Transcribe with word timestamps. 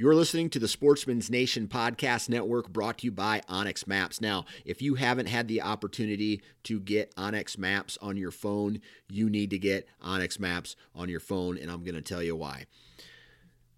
You're 0.00 0.14
listening 0.14 0.48
to 0.50 0.60
the 0.60 0.68
Sportsman's 0.68 1.28
Nation 1.28 1.66
Podcast 1.66 2.28
Network 2.28 2.72
brought 2.72 2.98
to 2.98 3.06
you 3.06 3.10
by 3.10 3.40
onX 3.48 3.84
Maps. 3.84 4.20
Now, 4.20 4.44
if 4.64 4.80
you 4.80 4.94
haven't 4.94 5.26
had 5.26 5.48
the 5.48 5.60
opportunity 5.60 6.40
to 6.62 6.78
get 6.78 7.12
onX 7.16 7.58
Maps 7.58 7.98
on 8.00 8.16
your 8.16 8.30
phone, 8.30 8.80
you 9.08 9.28
need 9.28 9.50
to 9.50 9.58
get 9.58 9.88
onX 10.00 10.38
Maps 10.38 10.76
on 10.94 11.08
your 11.08 11.18
phone, 11.18 11.58
and 11.58 11.68
I'm 11.68 11.82
going 11.82 11.96
to 11.96 12.00
tell 12.00 12.22
you 12.22 12.36
why. 12.36 12.66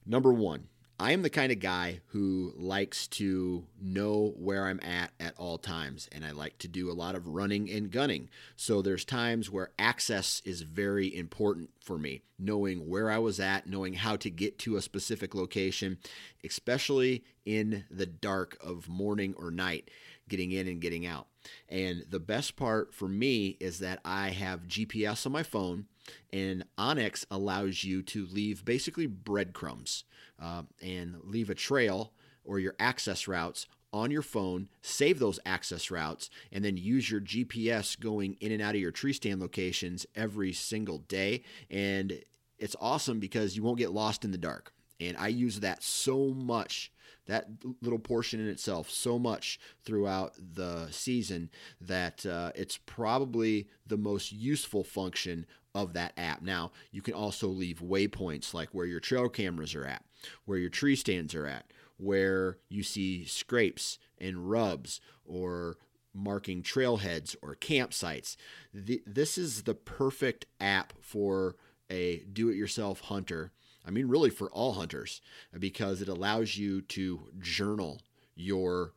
Number 0.04 0.30
one, 0.30 0.68
I 1.00 1.12
am 1.12 1.22
the 1.22 1.30
kind 1.30 1.50
of 1.50 1.60
guy 1.60 2.00
who 2.08 2.52
likes 2.58 3.08
to 3.08 3.64
know 3.80 4.34
where 4.36 4.66
I'm 4.66 4.80
at 4.82 5.12
at 5.18 5.32
all 5.38 5.56
times, 5.56 6.06
and 6.12 6.26
I 6.26 6.32
like 6.32 6.58
to 6.58 6.68
do 6.68 6.90
a 6.90 6.92
lot 6.92 7.14
of 7.14 7.26
running 7.26 7.70
and 7.70 7.90
gunning. 7.90 8.28
So 8.54 8.82
there's 8.82 9.06
times 9.06 9.50
where 9.50 9.70
access 9.78 10.42
is 10.44 10.60
very 10.60 11.16
important 11.16 11.70
for 11.82 11.96
me, 11.96 12.20
knowing 12.38 12.86
where 12.86 13.10
I 13.10 13.16
was 13.16 13.40
at, 13.40 13.66
knowing 13.66 13.94
how 13.94 14.16
to 14.16 14.28
get 14.28 14.58
to 14.58 14.76
a 14.76 14.82
specific 14.82 15.34
location, 15.34 15.96
especially 16.44 17.24
in 17.46 17.84
the 17.90 18.04
dark 18.04 18.58
of 18.62 18.86
morning 18.86 19.34
or 19.38 19.50
night, 19.50 19.90
getting 20.28 20.52
in 20.52 20.68
and 20.68 20.82
getting 20.82 21.06
out. 21.06 21.28
And 21.70 22.04
the 22.10 22.20
best 22.20 22.56
part 22.56 22.92
for 22.94 23.08
me 23.08 23.56
is 23.58 23.78
that 23.78 24.00
I 24.04 24.28
have 24.28 24.68
GPS 24.68 25.24
on 25.24 25.32
my 25.32 25.44
phone, 25.44 25.86
and 26.30 26.66
onX 26.76 27.24
allows 27.30 27.84
you 27.84 28.02
to 28.02 28.26
leave 28.26 28.66
basically 28.66 29.06
breadcrumbs 29.06 30.04
uh, 30.40 30.62
and 30.82 31.16
leave 31.22 31.50
a 31.50 31.54
trail 31.54 32.12
or 32.44 32.58
your 32.58 32.74
access 32.78 33.28
routes 33.28 33.66
on 33.92 34.10
your 34.10 34.22
phone, 34.22 34.68
save 34.82 35.18
those 35.18 35.40
access 35.44 35.90
routes, 35.90 36.30
and 36.52 36.64
then 36.64 36.76
use 36.76 37.10
your 37.10 37.20
GPS 37.20 37.98
going 37.98 38.36
in 38.40 38.52
and 38.52 38.62
out 38.62 38.74
of 38.74 38.80
your 38.80 38.92
tree 38.92 39.12
stand 39.12 39.40
locations 39.40 40.06
every 40.14 40.52
single 40.52 40.98
day. 40.98 41.42
And 41.70 42.22
it's 42.58 42.76
awesome 42.80 43.18
because 43.18 43.56
you 43.56 43.62
won't 43.62 43.78
get 43.78 43.92
lost 43.92 44.24
in 44.24 44.30
the 44.30 44.38
dark. 44.38 44.72
And 45.00 45.16
I 45.16 45.28
use 45.28 45.60
that 45.60 45.82
so 45.82 46.28
much, 46.28 46.92
that 47.26 47.48
little 47.80 47.98
portion 47.98 48.38
in 48.38 48.48
itself, 48.48 48.90
so 48.90 49.18
much 49.18 49.58
throughout 49.82 50.34
the 50.36 50.88
season 50.90 51.50
that 51.80 52.24
uh, 52.26 52.52
it's 52.54 52.76
probably 52.76 53.68
the 53.86 53.96
most 53.96 54.30
useful 54.30 54.84
function 54.84 55.46
of 55.74 55.94
that 55.94 56.12
app. 56.16 56.42
Now, 56.42 56.72
you 56.90 57.00
can 57.00 57.14
also 57.14 57.48
leave 57.48 57.80
waypoints 57.80 58.52
like 58.52 58.68
where 58.72 58.86
your 58.86 59.00
trail 59.00 59.28
cameras 59.28 59.74
are 59.74 59.86
at, 59.86 60.04
where 60.44 60.58
your 60.58 60.70
tree 60.70 60.96
stands 60.96 61.34
are 61.34 61.46
at, 61.46 61.66
where 61.96 62.58
you 62.68 62.82
see 62.82 63.24
scrapes 63.24 63.98
and 64.18 64.50
rubs 64.50 65.00
or 65.24 65.76
marking 66.12 66.62
trailheads 66.62 67.36
or 67.42 67.54
campsites. 67.54 68.36
The, 68.74 69.02
this 69.06 69.38
is 69.38 69.62
the 69.62 69.74
perfect 69.74 70.46
app 70.60 70.92
for 71.00 71.56
a 71.88 72.24
do 72.32 72.48
it 72.48 72.56
yourself 72.56 73.00
hunter. 73.02 73.52
I 73.86 73.90
mean, 73.90 74.08
really 74.08 74.30
for 74.30 74.50
all 74.50 74.74
hunters, 74.74 75.20
because 75.58 76.02
it 76.02 76.08
allows 76.08 76.56
you 76.56 76.82
to 76.82 77.28
journal 77.38 78.00
your 78.34 78.92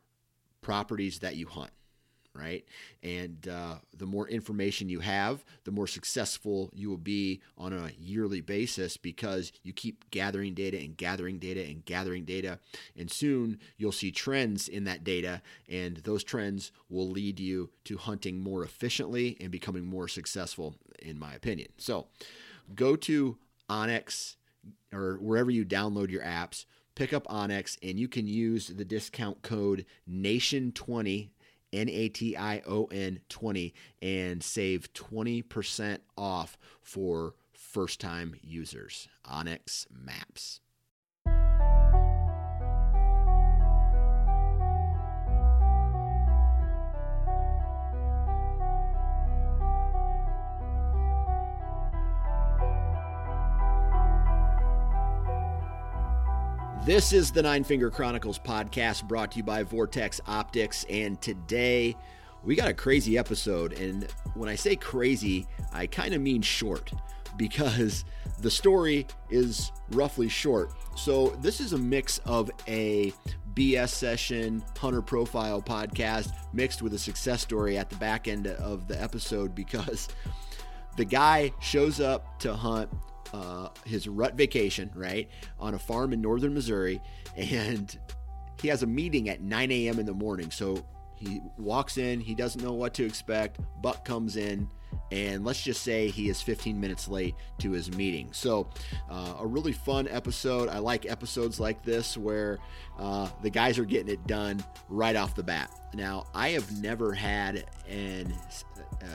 properties 0.60 1.20
that 1.20 1.36
you 1.36 1.46
hunt 1.46 1.70
right? 2.34 2.64
And 3.02 3.46
uh, 3.48 3.76
the 3.96 4.06
more 4.06 4.28
information 4.28 4.88
you 4.88 5.00
have, 5.00 5.44
the 5.64 5.70
more 5.70 5.86
successful 5.86 6.70
you 6.74 6.90
will 6.90 6.96
be 6.96 7.40
on 7.56 7.72
a 7.72 7.90
yearly 7.98 8.40
basis 8.40 8.96
because 8.96 9.52
you 9.62 9.72
keep 9.72 10.10
gathering 10.10 10.54
data 10.54 10.78
and 10.78 10.96
gathering 10.96 11.38
data 11.38 11.62
and 11.64 11.84
gathering 11.84 12.24
data. 12.24 12.58
And 12.96 13.10
soon 13.10 13.60
you'll 13.76 13.92
see 13.92 14.10
trends 14.10 14.68
in 14.68 14.84
that 14.84 15.04
data, 15.04 15.42
and 15.68 15.98
those 15.98 16.24
trends 16.24 16.72
will 16.88 17.08
lead 17.08 17.38
you 17.38 17.70
to 17.84 17.96
hunting 17.96 18.40
more 18.40 18.64
efficiently 18.64 19.36
and 19.40 19.50
becoming 19.50 19.84
more 19.84 20.08
successful, 20.08 20.74
in 21.00 21.18
my 21.18 21.34
opinion. 21.34 21.68
So 21.78 22.08
go 22.74 22.96
to 22.96 23.38
onX 23.70 24.36
or 24.92 25.18
wherever 25.20 25.50
you 25.50 25.64
download 25.64 26.10
your 26.10 26.22
apps 26.22 26.64
pick 26.94 27.12
up 27.12 27.26
onX 27.26 27.76
and 27.82 27.98
you 27.98 28.08
can 28.08 28.26
use 28.26 28.68
the 28.68 28.84
discount 28.84 29.42
code 29.42 29.84
NATION20 30.10 31.30
N 31.74 31.88
A 31.88 32.08
T 32.08 32.36
I 32.36 32.62
O 32.66 32.86
N 32.86 33.20
20 33.28 33.74
and 34.00 34.42
save 34.42 34.92
20% 34.94 35.98
off 36.16 36.56
for 36.80 37.34
first 37.52 38.00
time 38.00 38.34
users. 38.42 39.08
onX 39.26 39.86
Maps. 39.90 40.60
This 56.84 57.14
is 57.14 57.30
the 57.30 57.40
Nine 57.40 57.64
Finger 57.64 57.88
Chronicles 57.88 58.38
podcast 58.38 59.08
brought 59.08 59.30
to 59.30 59.38
you 59.38 59.42
by 59.42 59.62
Vortex 59.62 60.20
Optics. 60.26 60.84
And 60.90 61.18
today 61.18 61.96
we 62.42 62.56
got 62.56 62.68
a 62.68 62.74
crazy 62.74 63.16
episode. 63.16 63.72
And 63.72 64.06
when 64.34 64.50
I 64.50 64.54
say 64.54 64.76
crazy, 64.76 65.46
I 65.72 65.86
kind 65.86 66.12
of 66.12 66.20
mean 66.20 66.42
short 66.42 66.92
because 67.38 68.04
the 68.40 68.50
story 68.50 69.06
is 69.30 69.72
roughly 69.92 70.28
short. 70.28 70.72
So 70.94 71.28
this 71.40 71.58
is 71.58 71.72
a 71.72 71.78
mix 71.78 72.18
of 72.26 72.50
a 72.68 73.14
BS 73.54 73.88
session 73.88 74.62
hunter 74.76 75.00
profile 75.00 75.62
podcast 75.62 76.34
mixed 76.52 76.82
with 76.82 76.92
a 76.92 76.98
success 76.98 77.40
story 77.40 77.78
at 77.78 77.88
the 77.88 77.96
back 77.96 78.28
end 78.28 78.46
of 78.46 78.88
the 78.88 79.02
episode 79.02 79.54
because 79.54 80.08
the 80.98 81.06
guy 81.06 81.50
shows 81.62 81.98
up 81.98 82.38
to 82.40 82.52
hunt 82.52 82.90
uh, 83.32 83.68
his 83.84 84.08
rut 84.08 84.34
vacation, 84.34 84.90
right, 84.94 85.28
on 85.58 85.74
a 85.74 85.78
farm 85.78 86.12
in 86.12 86.20
northern 86.20 86.54
Missouri, 86.54 87.00
and 87.36 87.98
he 88.60 88.68
has 88.68 88.82
a 88.82 88.86
meeting 88.86 89.28
at 89.28 89.40
9 89.40 89.70
a.m. 89.70 89.98
in 89.98 90.06
the 90.06 90.14
morning. 90.14 90.50
So 90.50 90.84
he 91.16 91.40
walks 91.58 91.98
in, 91.98 92.20
he 92.20 92.34
doesn't 92.34 92.62
know 92.62 92.72
what 92.72 92.94
to 92.94 93.04
expect. 93.04 93.58
Buck 93.80 94.04
comes 94.04 94.36
in, 94.36 94.68
and 95.10 95.44
let's 95.44 95.62
just 95.62 95.82
say 95.82 96.08
he 96.08 96.28
is 96.28 96.42
15 96.42 96.78
minutes 96.78 97.08
late 97.08 97.34
to 97.58 97.70
his 97.70 97.94
meeting. 97.96 98.32
So, 98.32 98.68
uh, 99.10 99.34
a 99.38 99.46
really 99.46 99.72
fun 99.72 100.08
episode. 100.08 100.68
I 100.68 100.78
like 100.78 101.06
episodes 101.10 101.60
like 101.60 101.82
this 101.82 102.16
where 102.16 102.58
uh, 102.98 103.28
the 103.42 103.50
guys 103.50 103.78
are 103.78 103.84
getting 103.84 104.12
it 104.12 104.26
done 104.26 104.64
right 104.88 105.16
off 105.16 105.34
the 105.34 105.42
bat. 105.42 105.70
Now, 105.94 106.26
I 106.34 106.50
have 106.50 106.80
never 106.80 107.12
had 107.12 107.64
an, 107.88 108.34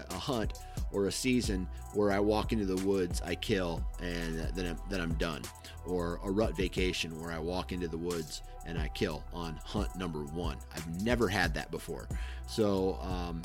a 0.09 0.13
hunt 0.13 0.53
or 0.91 1.07
a 1.07 1.11
season 1.11 1.67
where 1.93 2.11
I 2.11 2.19
walk 2.19 2.51
into 2.51 2.65
the 2.65 2.85
woods, 2.85 3.21
I 3.25 3.35
kill, 3.35 3.83
and 4.01 4.39
then 4.55 4.65
I'm, 4.67 4.77
then 4.89 5.01
I'm 5.01 5.13
done. 5.15 5.41
Or 5.85 6.19
a 6.23 6.31
rut 6.31 6.55
vacation 6.55 7.19
where 7.21 7.31
I 7.31 7.39
walk 7.39 7.71
into 7.71 7.87
the 7.87 7.97
woods 7.97 8.41
and 8.65 8.77
I 8.77 8.89
kill 8.89 9.23
on 9.33 9.59
hunt 9.63 9.95
number 9.95 10.19
one. 10.19 10.57
I've 10.75 11.03
never 11.03 11.27
had 11.27 11.53
that 11.55 11.71
before. 11.71 12.07
So, 12.47 12.99
um, 13.01 13.41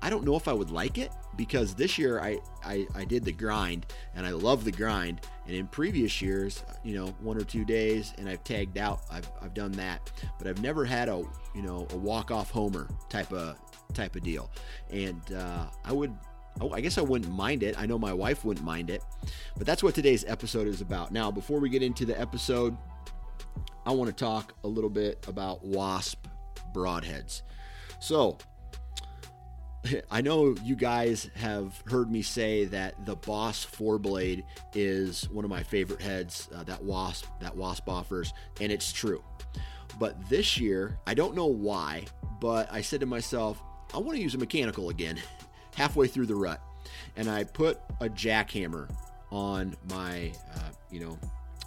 I 0.00 0.10
don't 0.10 0.24
know 0.24 0.36
if 0.36 0.46
I 0.46 0.52
would 0.52 0.70
like 0.70 0.96
it 0.98 1.10
because 1.36 1.74
this 1.74 1.98
year 1.98 2.20
I, 2.20 2.38
I, 2.64 2.86
I 2.94 3.04
did 3.04 3.24
the 3.24 3.32
grind 3.32 3.86
and 4.14 4.24
I 4.26 4.30
love 4.30 4.64
the 4.64 4.72
grind. 4.72 5.20
And 5.46 5.56
in 5.56 5.66
previous 5.66 6.22
years, 6.22 6.62
you 6.84 6.94
know, 6.94 7.06
one 7.20 7.36
or 7.36 7.44
two 7.44 7.64
days 7.64 8.14
and 8.18 8.28
I've 8.28 8.44
tagged 8.44 8.78
out, 8.78 9.00
I've, 9.10 9.28
I've 9.42 9.54
done 9.54 9.72
that, 9.72 10.12
but 10.38 10.46
I've 10.46 10.62
never 10.62 10.84
had 10.84 11.08
a, 11.08 11.24
you 11.54 11.62
know, 11.62 11.86
a 11.90 11.96
walk 11.96 12.30
off 12.30 12.50
homer 12.50 12.88
type 13.08 13.32
of, 13.32 13.56
type 13.92 14.14
of 14.14 14.22
deal. 14.22 14.50
And 14.90 15.20
uh, 15.32 15.66
I 15.84 15.92
would, 15.92 16.14
I 16.60 16.80
guess 16.80 16.98
I 16.98 17.02
wouldn't 17.02 17.32
mind 17.32 17.62
it. 17.62 17.78
I 17.78 17.86
know 17.86 17.98
my 17.98 18.12
wife 18.12 18.44
wouldn't 18.44 18.64
mind 18.64 18.90
it, 18.90 19.02
but 19.56 19.66
that's 19.66 19.82
what 19.82 19.94
today's 19.94 20.24
episode 20.26 20.66
is 20.66 20.80
about. 20.80 21.12
Now, 21.12 21.30
before 21.30 21.60
we 21.60 21.68
get 21.68 21.82
into 21.82 22.04
the 22.04 22.18
episode, 22.20 22.76
I 23.86 23.92
want 23.92 24.08
to 24.08 24.24
talk 24.24 24.54
a 24.64 24.68
little 24.68 24.90
bit 24.90 25.24
about 25.28 25.64
wasp 25.64 26.26
broadheads. 26.74 27.42
So, 28.00 28.38
I 30.10 30.20
know 30.20 30.54
you 30.62 30.76
guys 30.76 31.30
have 31.36 31.82
heard 31.86 32.10
me 32.10 32.22
say 32.22 32.64
that 32.66 33.06
the 33.06 33.16
Boss 33.16 33.64
four 33.64 33.98
blade 33.98 34.44
is 34.74 35.28
one 35.30 35.44
of 35.44 35.50
my 35.50 35.62
favorite 35.62 36.02
heads 36.02 36.48
uh, 36.54 36.64
that 36.64 36.82
Wasp 36.82 37.26
that 37.40 37.56
Wasp 37.56 37.88
offers, 37.88 38.32
and 38.60 38.72
it's 38.72 38.92
true. 38.92 39.22
But 39.98 40.28
this 40.28 40.58
year, 40.58 40.98
I 41.06 41.14
don't 41.14 41.34
know 41.34 41.46
why, 41.46 42.04
but 42.40 42.72
I 42.72 42.82
said 42.82 43.00
to 43.00 43.06
myself, 43.06 43.62
I 43.94 43.98
want 43.98 44.16
to 44.16 44.22
use 44.22 44.34
a 44.34 44.38
mechanical 44.38 44.90
again, 44.90 45.18
halfway 45.78 46.08
through 46.08 46.26
the 46.26 46.34
rut, 46.34 46.60
and 47.16 47.30
I 47.30 47.44
put 47.44 47.78
a 48.00 48.08
Jak-Hammer 48.08 48.88
on 49.30 49.76
my, 49.88 50.32
uh, 50.56 50.70
you 50.90 50.98
know, 50.98 51.16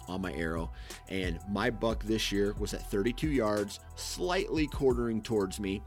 on 0.06 0.20
my 0.20 0.34
arrow, 0.34 0.70
and 1.08 1.38
my 1.48 1.70
buck 1.70 2.04
this 2.04 2.30
year 2.30 2.54
was 2.58 2.74
at 2.74 2.90
32 2.90 3.30
yards, 3.30 3.80
slightly 3.96 4.66
quartering 4.66 5.22
towards 5.22 5.58
me, 5.58 5.80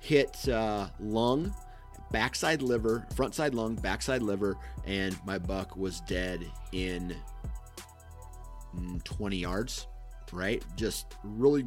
hit 0.00 0.48
uh, 0.48 0.86
lung, 1.00 1.52
backside 2.12 2.62
liver, 2.62 3.04
front 3.16 3.34
side 3.34 3.52
lung, 3.52 3.74
backside 3.74 4.22
liver, 4.22 4.56
and 4.86 5.18
my 5.26 5.36
buck 5.36 5.76
was 5.76 6.00
dead 6.02 6.46
in 6.70 7.16
20 9.02 9.36
yards. 9.36 9.88
Right, 10.32 10.62
just 10.76 11.14
really, 11.24 11.64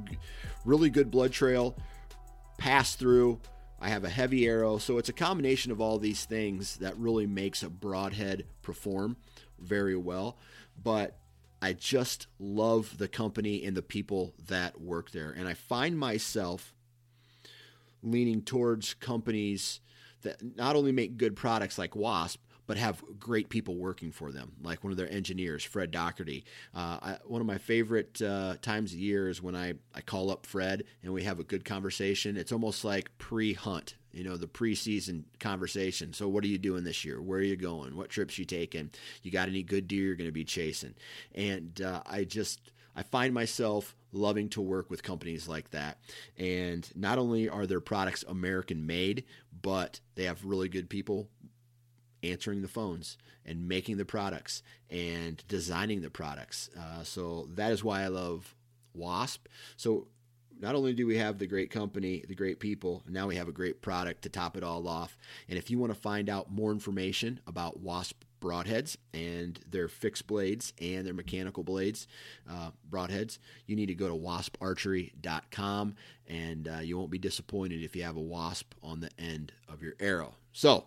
really 0.64 0.90
good 0.90 1.12
blood 1.12 1.32
trail, 1.34 1.78
pass 2.58 2.96
through. 2.96 3.42
I 3.82 3.90
have 3.90 4.04
a 4.04 4.10
heavy 4.10 4.46
arrow, 4.46 4.78
so 4.78 4.98
it's 4.98 5.10
a 5.10 5.14
combination 5.14 5.72
of 5.72 5.80
all 5.80 5.98
these 6.00 6.26
things 6.26 6.78
that 6.78 6.98
really 6.98 7.26
makes 7.26 7.64
a 7.64 7.70
broadhead 7.70 8.46
perform 8.62 9.18
very 9.58 9.96
well. 9.96 10.38
But 10.82 11.18
I 11.62 11.74
just 11.74 12.28
love 12.40 12.98
the 12.98 13.08
company 13.08 13.66
and 13.66 13.76
the 13.76 13.82
people 13.82 14.34
that 14.48 14.82
work 14.82 15.12
there. 15.12 15.32
And 15.32 15.48
I 15.48 15.54
find 15.54 15.98
myself 15.98 16.74
leaning 18.02 18.42
towards 18.42 18.94
companies 18.94 19.80
that 20.22 20.58
not 20.58 20.76
only 20.76 20.92
make 20.92 21.18
good 21.18 21.36
products 21.36 21.78
like 21.78 21.96
Wasp, 21.96 22.42
but 22.70 22.78
have 22.78 23.04
great 23.20 23.50
people 23.50 23.76
working 23.76 24.12
for 24.12 24.32
them, 24.32 24.52
like 24.62 24.84
one 24.84 24.92
of 24.92 24.98
their 24.98 25.12
engineers, 25.12 25.64
Fred 25.64 25.90
Doherty. 25.90 26.46
Uh, 26.76 27.00
I, 27.02 27.18
one 27.26 27.42
of 27.42 27.48
my 27.48 27.58
favorite 27.58 28.22
uh, 28.22 28.58
times 28.62 28.94
of 28.94 29.00
year 29.00 29.28
is 29.28 29.42
when 29.42 29.56
I, 29.56 29.74
I 29.96 30.02
call 30.02 30.30
up 30.30 30.46
Fred 30.46 30.84
and 31.02 31.12
we 31.12 31.24
have 31.24 31.40
a 31.40 31.44
good 31.44 31.66
conversation. 31.66 32.38
It's 32.38 32.52
almost 32.52 32.86
like 32.86 33.10
pre 33.18 33.54
hunt, 33.54 33.96
you 34.12 34.24
know, 34.24 34.38
the 34.38 34.46
preseason 34.46 35.24
conversation. 35.40 36.14
So, 36.14 36.28
what 36.28 36.44
are 36.44 36.48
you 36.48 36.60
doing 36.60 36.84
this 36.84 37.04
year? 37.04 37.20
Where 37.20 37.40
are 37.40 37.44
you 37.44 37.56
going? 37.56 37.98
What 37.98 38.10
trips 38.12 38.38
you 38.38 38.46
taking? 38.46 38.92
You 39.24 39.32
got 39.32 39.48
any 39.48 39.64
good 39.64 39.88
deer 39.88 40.04
you're 40.04 40.16
going 40.16 40.28
to 40.28 40.32
be 40.32 40.46
chasing? 40.46 40.94
And 41.34 41.82
uh, 41.82 42.04
I 42.06 42.24
just, 42.24 42.62
I 42.96 43.02
find 43.02 43.34
myself 43.34 43.96
loving 44.12 44.50
to 44.50 44.62
work 44.62 44.92
with 44.92 45.02
companies 45.02 45.48
like 45.48 45.72
that. 45.72 45.98
And 46.38 46.88
not 46.96 47.18
only 47.18 47.50
are 47.50 47.66
their 47.66 47.80
products 47.80 48.24
American 48.28 48.86
made, 48.86 49.24
but 49.62 50.00
they 50.14 50.26
have 50.26 50.46
really 50.46 50.70
good 50.70 50.90
people 50.90 51.30
answering 52.24 52.62
the 52.62 52.68
phones 52.68 53.18
and 53.46 53.68
making 53.68 53.98
the 53.98 54.06
products 54.06 54.62
and 54.90 55.44
designing 55.48 56.02
the 56.02 56.10
products. 56.10 56.70
Uh, 56.78 57.04
so 57.04 57.48
that 57.54 57.72
is 57.72 57.84
why 57.84 58.04
I 58.04 58.08
love 58.08 58.56
Wasp. 58.94 59.48
So 59.78 60.08
not 60.60 60.76
only 60.76 60.94
do 60.94 61.08
we 61.08 61.18
have 61.18 61.40
the 61.40 61.48
great 61.48 61.72
company, 61.72 62.24
the 62.28 62.36
great 62.36 62.60
people, 62.60 63.04
now 63.08 63.28
we 63.28 63.38
have 63.38 63.48
a 63.48 63.54
great 63.54 63.82
product 63.82 64.24
to 64.24 64.30
top 64.30 64.58
it 64.58 64.64
all 64.64 64.88
off. 64.88 65.18
And 65.48 65.58
if 65.58 65.72
you 65.72 65.80
want 65.80 65.94
to 65.94 66.00
find 66.00 66.30
out 66.30 66.52
more 66.52 66.72
information 66.72 67.40
about 67.48 67.80
Wasp 67.80 68.24
broadheads 68.42 68.96
and 69.14 69.60
their 69.70 69.88
fixed 69.88 70.28
blades 70.28 70.74
and 70.82 71.06
their 71.06 71.14
mechanical 71.14 71.64
blades, 71.64 72.08
uh, 72.50 72.72
broadheads, 72.90 73.38
you 73.66 73.76
need 73.76 73.88
to 73.88 73.96
go 73.96 74.08
to 74.08 74.14
wasparchery.com 74.14 75.96
and 76.28 76.68
uh, 76.68 76.80
you 76.80 76.98
won't 76.98 77.12
be 77.12 77.18
disappointed 77.18 77.84
if 77.84 77.96
you 77.96 78.04
have 78.04 78.18
a 78.18 78.22
wasp 78.22 78.74
on 78.84 79.00
the 79.00 79.10
end 79.18 79.52
of 79.68 79.82
your 79.82 79.94
arrow. 80.00 80.36
So, 80.52 80.86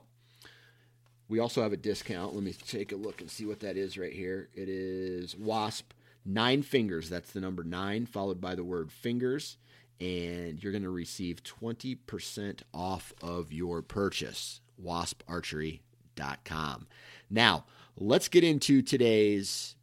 we 1.29 1.39
also 1.39 1.63
have 1.63 1.73
a 1.73 1.77
discount. 1.77 2.35
Let 2.35 2.45
me 2.45 2.53
take 2.53 2.93
a 2.93 2.97
look 2.97 3.21
and 3.21 3.31
see 3.31 3.47
what 3.47 3.61
that 3.61 3.77
is 3.77 3.97
right 3.97 4.13
here. 4.13 4.49
It 4.55 4.69
is 4.69 5.37
WASP 5.37 5.95
nine 6.25 6.63
fingers. 6.63 7.09
That's 7.09 7.33
the 7.33 7.41
number 7.41 7.65
nine, 7.65 8.07
followed 8.07 8.41
by 8.41 8.55
the 8.55 8.65
word 8.65 8.93
fingers. 8.93 9.57
And 10.01 10.63
you're 10.63 10.73
going 10.73 10.83
to 10.83 10.91
receive 10.91 11.43
20% 11.43 12.61
off 12.75 13.13
of 13.23 13.53
your 13.53 13.83
purchase. 13.83 14.61
WaspArchery.com. 14.83 16.87
Now, 17.31 17.65
let's 17.97 18.29
get 18.29 18.45
into 18.45 18.83
today's 18.83 19.77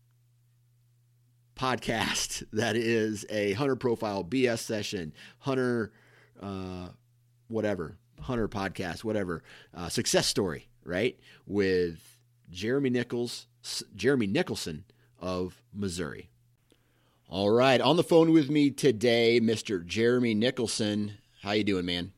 podcast 1.55 2.43
that 2.53 2.75
is 2.75 3.25
a 3.29 3.53
hunter 3.53 3.75
profile 3.75 4.23
BS 4.23 4.59
session, 4.59 5.13
hunter, 5.39 5.91
uh, 6.41 6.89
whatever, 7.47 7.97
hunter 8.21 8.47
podcast, 8.47 9.03
whatever, 9.03 9.43
uh, 9.73 9.89
success 9.89 10.27
story 10.27 10.68
right? 10.89 11.17
With 11.45 12.17
Jeremy 12.49 12.89
Nichols, 12.89 13.45
Jeremy 13.95 14.27
Nicholson 14.27 14.85
of 15.19 15.61
Missouri. 15.73 16.29
All 17.29 17.51
right, 17.51 17.79
on 17.79 17.95
the 17.95 18.03
phone 18.03 18.31
with 18.31 18.49
me 18.49 18.71
today, 18.71 19.39
Mr. 19.39 19.85
Jeremy 19.85 20.33
Nicholson. 20.33 21.13
How 21.43 21.51
you 21.51 21.63
doing, 21.63 21.85
man? 21.85 22.11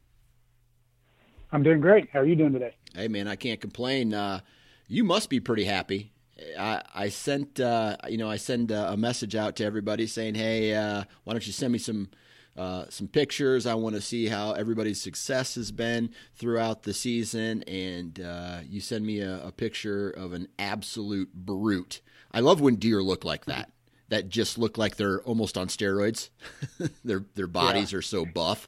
I'm 1.52 1.64
doing 1.64 1.82
great. 1.82 2.10
How 2.12 2.20
are 2.20 2.26
you 2.26 2.38
doing 2.38 2.54
today? 2.54 2.76
Hey, 2.96 3.10
man, 3.10 3.28
I 3.28 3.36
can't 3.36 3.60
complain. 3.60 4.14
Uh, 4.14 4.40
you 4.88 5.04
must 5.04 5.30
be 5.30 5.42
pretty 5.42 5.66
happy. 5.66 6.14
I, 6.58 6.82
I 6.96 7.10
sent, 7.10 7.60
uh, 7.60 7.98
you 8.08 8.18
know, 8.18 8.30
I 8.30 8.38
send 8.38 8.72
a 8.72 8.96
message 8.96 9.36
out 9.36 9.58
to 9.58 9.66
everybody 9.66 10.08
saying, 10.08 10.36
"Hey, 10.36 10.74
uh, 10.74 11.04
why 11.24 11.34
don't 11.34 11.46
you 11.46 11.54
send 11.54 11.74
me 11.74 11.78
some 11.78 12.10
uh, 12.58 12.86
some 12.90 13.08
pictures. 13.08 13.66
I 13.66 13.76
want 13.76 13.96
to 13.96 14.02
see 14.02 14.28
how 14.28 14.54
everybody's 14.54 15.02
success 15.02 15.56
has 15.56 15.72
been 15.72 16.12
throughout 16.36 16.84
the 16.84 16.94
season. 16.94 17.64
And 17.64 18.20
uh, 18.20 18.60
you 18.68 18.82
send 18.82 19.06
me 19.06 19.22
a, 19.22 19.48
a, 19.48 19.52
picture 19.52 20.10
of 20.10 20.34
an 20.34 20.48
absolute 20.60 21.34
brute. 21.34 22.02
I 22.32 22.42
love 22.42 22.60
when 22.62 22.76
deer 22.76 23.02
look 23.02 23.24
like 23.24 23.46
that. 23.46 23.72
That 24.10 24.28
just 24.28 24.58
look 24.58 24.78
like 24.78 24.98
they're 24.98 25.22
almost 25.22 25.58
on 25.58 25.68
steroids. 25.68 26.30
their 27.06 27.24
their 27.36 27.48
bodies 27.48 27.94
yeah. 27.94 28.00
are 28.00 28.02
so 28.02 28.26
buff. 28.26 28.68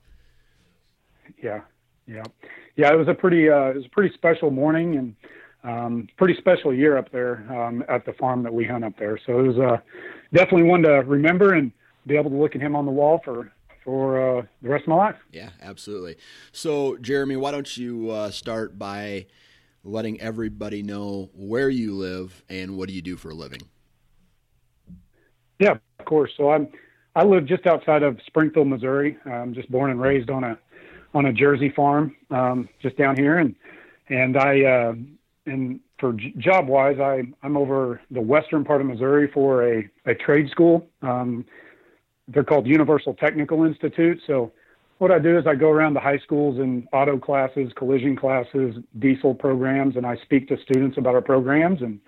Yeah, 1.42 1.62
yeah, 2.08 2.24
yeah. 2.78 2.94
It 2.94 2.98
was 2.98 3.10
a 3.10 3.13
pretty 3.13 3.50
uh, 3.50 3.72
it 3.72 3.75
was 3.75 3.86
a 3.86 3.90
pretty 3.90 4.13
special 4.16 4.52
morning 4.52 4.96
and 4.96 5.16
um, 5.66 6.08
pretty 6.16 6.36
special 6.36 6.74
year 6.74 6.98
up 6.98 7.12
there 7.12 7.46
um, 7.52 7.84
at 7.90 8.06
the 8.06 8.13
farm 8.13 8.44
that 8.44 8.54
we 8.54 8.63
hunt 8.66 8.86
up 8.86 8.98
there. 8.98 9.20
So 9.25 9.40
it 9.40 9.48
was 9.48 9.58
uh, 9.58 9.78
definitely 10.34 10.63
one 10.63 10.84
to 10.84 11.02
remember 11.02 11.54
and 11.54 11.74
be 12.08 12.16
able 12.16 12.30
to 12.30 12.38
look 12.38 12.56
at 12.56 12.62
him 12.62 12.75
on 12.75 12.86
the 12.86 12.92
wall 12.92 13.22
for 13.24 13.52
for 13.84 14.40
uh, 14.40 14.46
the 14.62 14.70
rest 14.70 14.84
of 14.84 14.90
my 14.90 14.96
life. 14.96 15.16
Yeah, 15.32 15.50
absolutely. 15.62 16.18
So, 16.52 16.98
Jeremy, 16.98 17.36
why 17.36 17.52
don't 17.52 17.78
you 17.78 18.10
uh, 18.10 18.32
start 18.32 18.78
by 18.80 19.28
letting 19.84 20.20
everybody 20.22 20.82
know 20.82 21.30
where 21.34 21.70
you 21.70 21.94
live 21.94 22.44
and 22.50 22.78
what 22.78 22.88
do 22.88 22.96
you 22.96 23.02
do 23.02 23.18
for 23.18 23.30
a 23.30 23.36
living? 23.36 23.62
Yeah, 25.60 25.75
of 26.00 26.06
course. 26.06 26.32
So 26.38 26.52
I'm 26.52 26.68
I 27.16 27.24
live 27.24 27.46
just 27.46 27.68
outside 27.68 28.04
of 28.04 28.20
Springfield, 28.25 28.68
Missouri. 28.68 29.18
I'm 29.25 29.54
just 29.54 29.70
born 29.72 29.92
and 29.92 30.02
raised 30.02 30.30
on 30.30 30.44
a 30.44 30.58
on 31.13 31.28
a 31.28 31.34
Jersey 31.34 31.70
farm, 31.70 32.16
um, 32.32 32.68
just 32.82 32.98
down 32.98 33.16
here, 33.16 33.38
and 33.38 33.56
and 34.10 34.38
I 34.38 34.63
uh, 34.63 34.94
and 35.46 35.80
for 36.00 36.13
j- 36.13 36.34
job 36.38 36.68
wise, 36.68 37.00
I 37.00 37.24
I'm 37.44 37.56
over 37.56 38.02
the 38.10 38.22
western 38.22 38.66
part 38.66 38.82
of 38.82 38.88
Missouri 38.88 39.30
for 39.32 39.68
a 39.68 39.90
a 40.06 40.16
trade 40.16 40.50
school. 40.50 40.88
Um, 41.02 41.46
they're 42.27 42.44
called 42.44 42.68
Universal 42.68 43.15
Technical 43.15 43.63
Institute. 43.65 44.22
So 44.25 44.51
what 44.98 45.12
I 45.12 45.20
do 45.20 45.38
is 45.38 45.46
I 45.46 45.56
go 45.56 45.70
around 45.70 45.94
the 45.94 46.00
high 46.00 46.20
schools 46.20 46.60
and 46.60 46.88
auto 46.94 47.18
classes, 47.18 47.72
collision 47.75 48.15
classes, 48.15 48.75
diesel 49.00 49.34
programs, 49.34 49.96
and 49.96 50.06
I 50.06 50.15
speak 50.24 50.48
to 50.50 50.58
students 50.63 50.98
about 50.98 51.15
our 51.15 51.22
programs. 51.22 51.82
And 51.82 52.00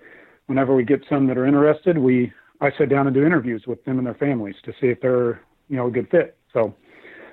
whenever 0.46 0.74
we 0.74 0.84
get 0.84 1.02
some 1.08 1.26
that 1.26 1.36
are 1.36 1.46
interested, 1.46 1.98
we 1.98 2.32
I 2.60 2.70
sit 2.78 2.88
down 2.88 3.06
and 3.06 3.14
do 3.14 3.26
interviews 3.26 3.64
with 3.66 3.84
them 3.84 3.98
and 3.98 4.06
their 4.06 4.14
families 4.14 4.54
to 4.64 4.72
see 4.80 4.86
if 4.86 5.00
they're 5.00 5.42
you 5.68 5.76
know 5.76 5.88
a 5.88 5.90
good 5.90 6.08
fit. 6.10 6.38
So 6.52 6.74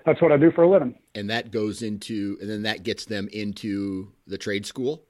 that's 0.05 0.21
what 0.21 0.31
I 0.31 0.37
do 0.37 0.51
for 0.51 0.63
a 0.63 0.69
living. 0.69 0.95
And 1.15 1.29
that 1.29 1.51
goes 1.51 1.81
into, 1.81 2.37
and 2.41 2.49
then 2.49 2.63
that 2.63 2.83
gets 2.83 3.05
them 3.05 3.29
into 3.31 4.11
the 4.27 4.37
trade 4.37 4.65
school. 4.65 5.03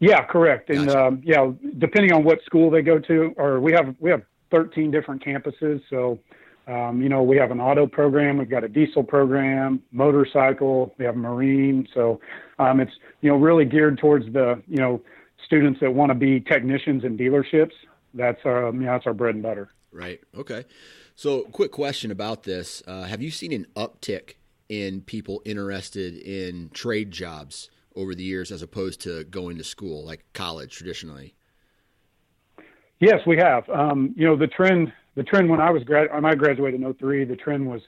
Yeah, 0.00 0.24
correct. 0.24 0.68
And 0.68 0.88
gotcha. 0.88 1.06
um, 1.06 1.22
yeah, 1.24 1.50
depending 1.78 2.12
on 2.12 2.24
what 2.24 2.42
school 2.44 2.70
they 2.70 2.82
go 2.82 2.98
to, 2.98 3.34
or 3.36 3.60
we 3.60 3.72
have 3.72 3.94
we 4.00 4.10
have 4.10 4.22
13 4.56 4.90
different 4.90 5.24
campuses. 5.24 5.82
So 5.90 6.18
Um, 6.68 7.00
you 7.00 7.08
know, 7.08 7.22
we 7.22 7.36
have 7.36 7.52
an 7.52 7.60
auto 7.60 7.86
program, 7.86 8.38
we've 8.38 8.50
got 8.50 8.64
a 8.64 8.68
diesel 8.68 9.04
program, 9.04 9.80
motorcycle, 9.92 10.92
we 10.98 11.04
have 11.04 11.14
marine. 11.14 11.86
So 11.94 12.20
um, 12.58 12.80
it's 12.80 12.90
you 13.20 13.30
know 13.30 13.36
really 13.36 13.64
geared 13.64 13.98
towards 13.98 14.26
the 14.32 14.60
you 14.66 14.78
know 14.78 15.00
students 15.44 15.78
that 15.80 15.92
want 15.94 16.10
to 16.10 16.14
be 16.16 16.40
technicians 16.40 17.04
in 17.04 17.16
dealerships. 17.16 17.70
That's 18.14 18.40
our 18.44 18.72
you 18.72 18.80
know, 18.80 18.92
that's 18.92 19.06
our 19.06 19.14
bread 19.14 19.34
and 19.36 19.44
butter. 19.44 19.70
Right. 19.92 20.20
Okay. 20.36 20.64
So, 21.14 21.42
quick 21.44 21.70
question 21.70 22.10
about 22.10 22.42
this: 22.42 22.82
uh, 22.86 23.04
Have 23.04 23.22
you 23.22 23.30
seen 23.30 23.52
an 23.52 23.66
uptick 23.76 24.34
in 24.68 25.02
people 25.02 25.42
interested 25.44 26.16
in 26.16 26.70
trade 26.74 27.12
jobs 27.12 27.70
over 27.94 28.12
the 28.14 28.24
years, 28.24 28.50
as 28.50 28.60
opposed 28.60 29.00
to 29.02 29.22
going 29.24 29.56
to 29.58 29.64
school, 29.64 30.04
like 30.04 30.24
college 30.32 30.72
traditionally? 30.72 31.36
Yes, 33.00 33.20
we 33.26 33.36
have. 33.36 33.68
Um, 33.68 34.14
you 34.16 34.26
know, 34.26 34.36
the 34.36 34.46
trend 34.46 34.92
the 35.16 35.22
trend 35.22 35.48
when 35.48 35.60
I 35.60 35.70
was 35.70 35.82
grad 35.82 36.08
when 36.12 36.24
I 36.24 36.34
graduated 36.34 36.80
in 36.80 36.94
03, 36.94 37.24
the 37.24 37.36
trend 37.36 37.66
was, 37.66 37.80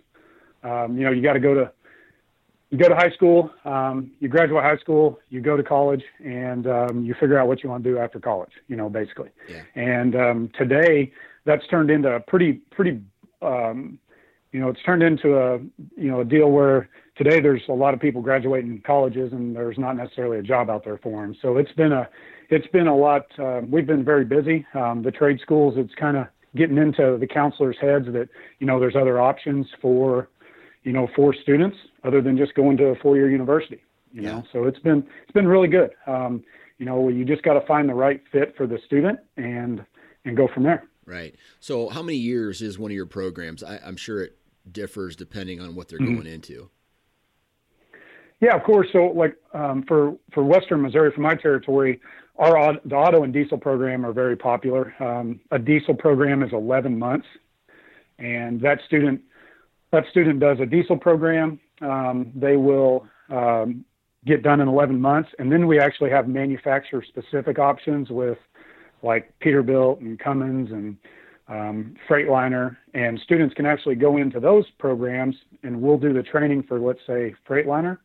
um, 0.64 0.96
you 0.96 1.04
know, 1.04 1.10
you 1.10 1.22
got 1.22 1.34
to 1.34 1.40
go 1.40 1.54
to 1.54 1.70
you 2.70 2.76
go 2.76 2.88
to 2.88 2.94
high 2.94 3.10
school, 3.10 3.50
um, 3.64 4.10
you 4.20 4.28
graduate 4.28 4.62
high 4.62 4.76
school, 4.76 5.18
you 5.30 5.40
go 5.40 5.56
to 5.56 5.62
college, 5.62 6.02
and 6.22 6.66
um, 6.66 7.04
you 7.04 7.14
figure 7.14 7.38
out 7.38 7.48
what 7.48 7.62
you 7.62 7.70
want 7.70 7.82
to 7.82 7.90
do 7.90 7.98
after 7.98 8.20
college. 8.20 8.52
You 8.66 8.76
know, 8.76 8.90
basically. 8.90 9.30
Yeah. 9.48 9.62
And 9.74 10.14
um, 10.14 10.50
today, 10.58 11.12
that's 11.44 11.66
turned 11.68 11.90
into 11.90 12.10
a 12.10 12.20
pretty 12.20 12.54
pretty, 12.70 13.00
um, 13.40 13.98
you 14.52 14.60
know, 14.60 14.68
it's 14.68 14.82
turned 14.82 15.02
into 15.02 15.38
a 15.38 15.58
you 15.96 16.10
know 16.10 16.20
a 16.20 16.24
deal 16.24 16.50
where 16.50 16.90
today 17.16 17.40
there's 17.40 17.62
a 17.68 17.72
lot 17.72 17.94
of 17.94 18.00
people 18.00 18.20
graduating 18.20 18.82
colleges, 18.86 19.32
and 19.32 19.56
there's 19.56 19.78
not 19.78 19.96
necessarily 19.96 20.38
a 20.38 20.42
job 20.42 20.68
out 20.68 20.84
there 20.84 20.98
for 20.98 21.22
them. 21.22 21.34
So 21.40 21.56
it's 21.56 21.72
been 21.72 21.92
a 21.92 22.08
it's 22.48 22.66
been 22.68 22.86
a 22.86 22.96
lot. 22.96 23.26
Uh, 23.38 23.60
we've 23.68 23.86
been 23.86 24.04
very 24.04 24.24
busy. 24.24 24.66
Um, 24.74 25.02
the 25.02 25.10
trade 25.10 25.40
schools, 25.40 25.74
it's 25.76 25.94
kind 25.94 26.16
of 26.16 26.26
getting 26.56 26.78
into 26.78 27.16
the 27.18 27.26
counselors' 27.26 27.76
heads 27.80 28.06
that 28.06 28.28
you 28.58 28.66
know 28.66 28.80
there's 28.80 28.96
other 28.96 29.20
options 29.20 29.66
for 29.80 30.28
you 30.88 30.92
know, 30.92 31.06
for 31.14 31.34
students 31.34 31.76
other 32.04 32.22
than 32.22 32.36
just 32.38 32.54
going 32.54 32.76
to 32.78 32.86
a 32.86 32.94
four-year 32.96 33.30
university. 33.30 33.82
You 34.12 34.22
yeah. 34.22 34.30
know, 34.30 34.44
so 34.52 34.64
it's 34.64 34.78
been 34.78 35.04
it's 35.22 35.32
been 35.32 35.46
really 35.46 35.68
good. 35.68 35.90
Um, 36.06 36.42
you 36.78 36.86
know, 36.86 37.08
you 37.08 37.26
just 37.26 37.42
got 37.42 37.54
to 37.54 37.66
find 37.66 37.88
the 37.88 37.94
right 37.94 38.22
fit 38.32 38.54
for 38.56 38.66
the 38.66 38.78
student 38.86 39.18
and 39.36 39.84
and 40.24 40.34
go 40.34 40.48
from 40.52 40.62
there. 40.62 40.84
Right. 41.04 41.34
So, 41.60 41.90
how 41.90 42.02
many 42.02 42.16
years 42.16 42.62
is 42.62 42.78
one 42.78 42.90
of 42.90 42.94
your 42.94 43.06
programs? 43.06 43.62
I, 43.62 43.76
am 43.86 43.96
sure 43.96 44.22
it 44.22 44.38
differs 44.70 45.14
depending 45.14 45.60
on 45.60 45.74
what 45.74 45.88
they're 45.88 45.98
mm-hmm. 45.98 46.14
going 46.14 46.26
into. 46.26 46.70
Yeah, 48.40 48.56
of 48.56 48.62
course. 48.62 48.88
So, 48.92 49.12
like 49.14 49.36
um, 49.52 49.84
for 49.86 50.16
for 50.32 50.42
Western 50.42 50.80
Missouri, 50.80 51.12
for 51.14 51.20
my 51.20 51.34
territory, 51.34 52.00
our 52.38 52.74
the 52.84 52.94
auto 52.94 53.24
and 53.24 53.32
diesel 53.32 53.58
program 53.58 54.06
are 54.06 54.12
very 54.12 54.36
popular. 54.36 54.94
Um, 55.02 55.40
a 55.50 55.58
diesel 55.58 55.94
program 55.94 56.42
is 56.42 56.52
11 56.52 56.98
months, 56.98 57.26
and 58.18 58.60
that 58.60 58.78
student 58.86 59.20
that 59.90 60.04
student 60.10 60.40
does 60.40 60.58
a 60.60 60.66
diesel 60.66 60.96
program. 60.96 61.58
Um, 61.80 62.32
they 62.34 62.56
will 62.56 63.06
um, 63.30 63.84
get 64.24 64.42
done 64.42 64.60
in 64.60 64.68
11 64.68 65.00
months, 65.00 65.30
and 65.38 65.50
then 65.50 65.66
we 65.66 65.78
actually 65.80 66.10
have 66.10 66.28
manufacturer 66.28 67.04
specific 67.06 67.58
options 67.58 68.10
with 68.10 68.38
like 69.02 69.32
Peterbilt 69.40 70.00
and 70.00 70.18
Cummins 70.18 70.70
and 70.70 70.96
um, 71.48 71.94
Freightliner, 72.08 72.76
and 72.94 73.18
students 73.20 73.54
can 73.54 73.64
actually 73.64 73.94
go 73.94 74.16
into 74.18 74.38
those 74.38 74.66
programs, 74.78 75.34
and 75.62 75.80
we'll 75.80 75.98
do 75.98 76.12
the 76.12 76.22
training 76.22 76.62
for 76.62 76.78
let's 76.78 77.00
say 77.06 77.34
Freightliner, 77.48 77.98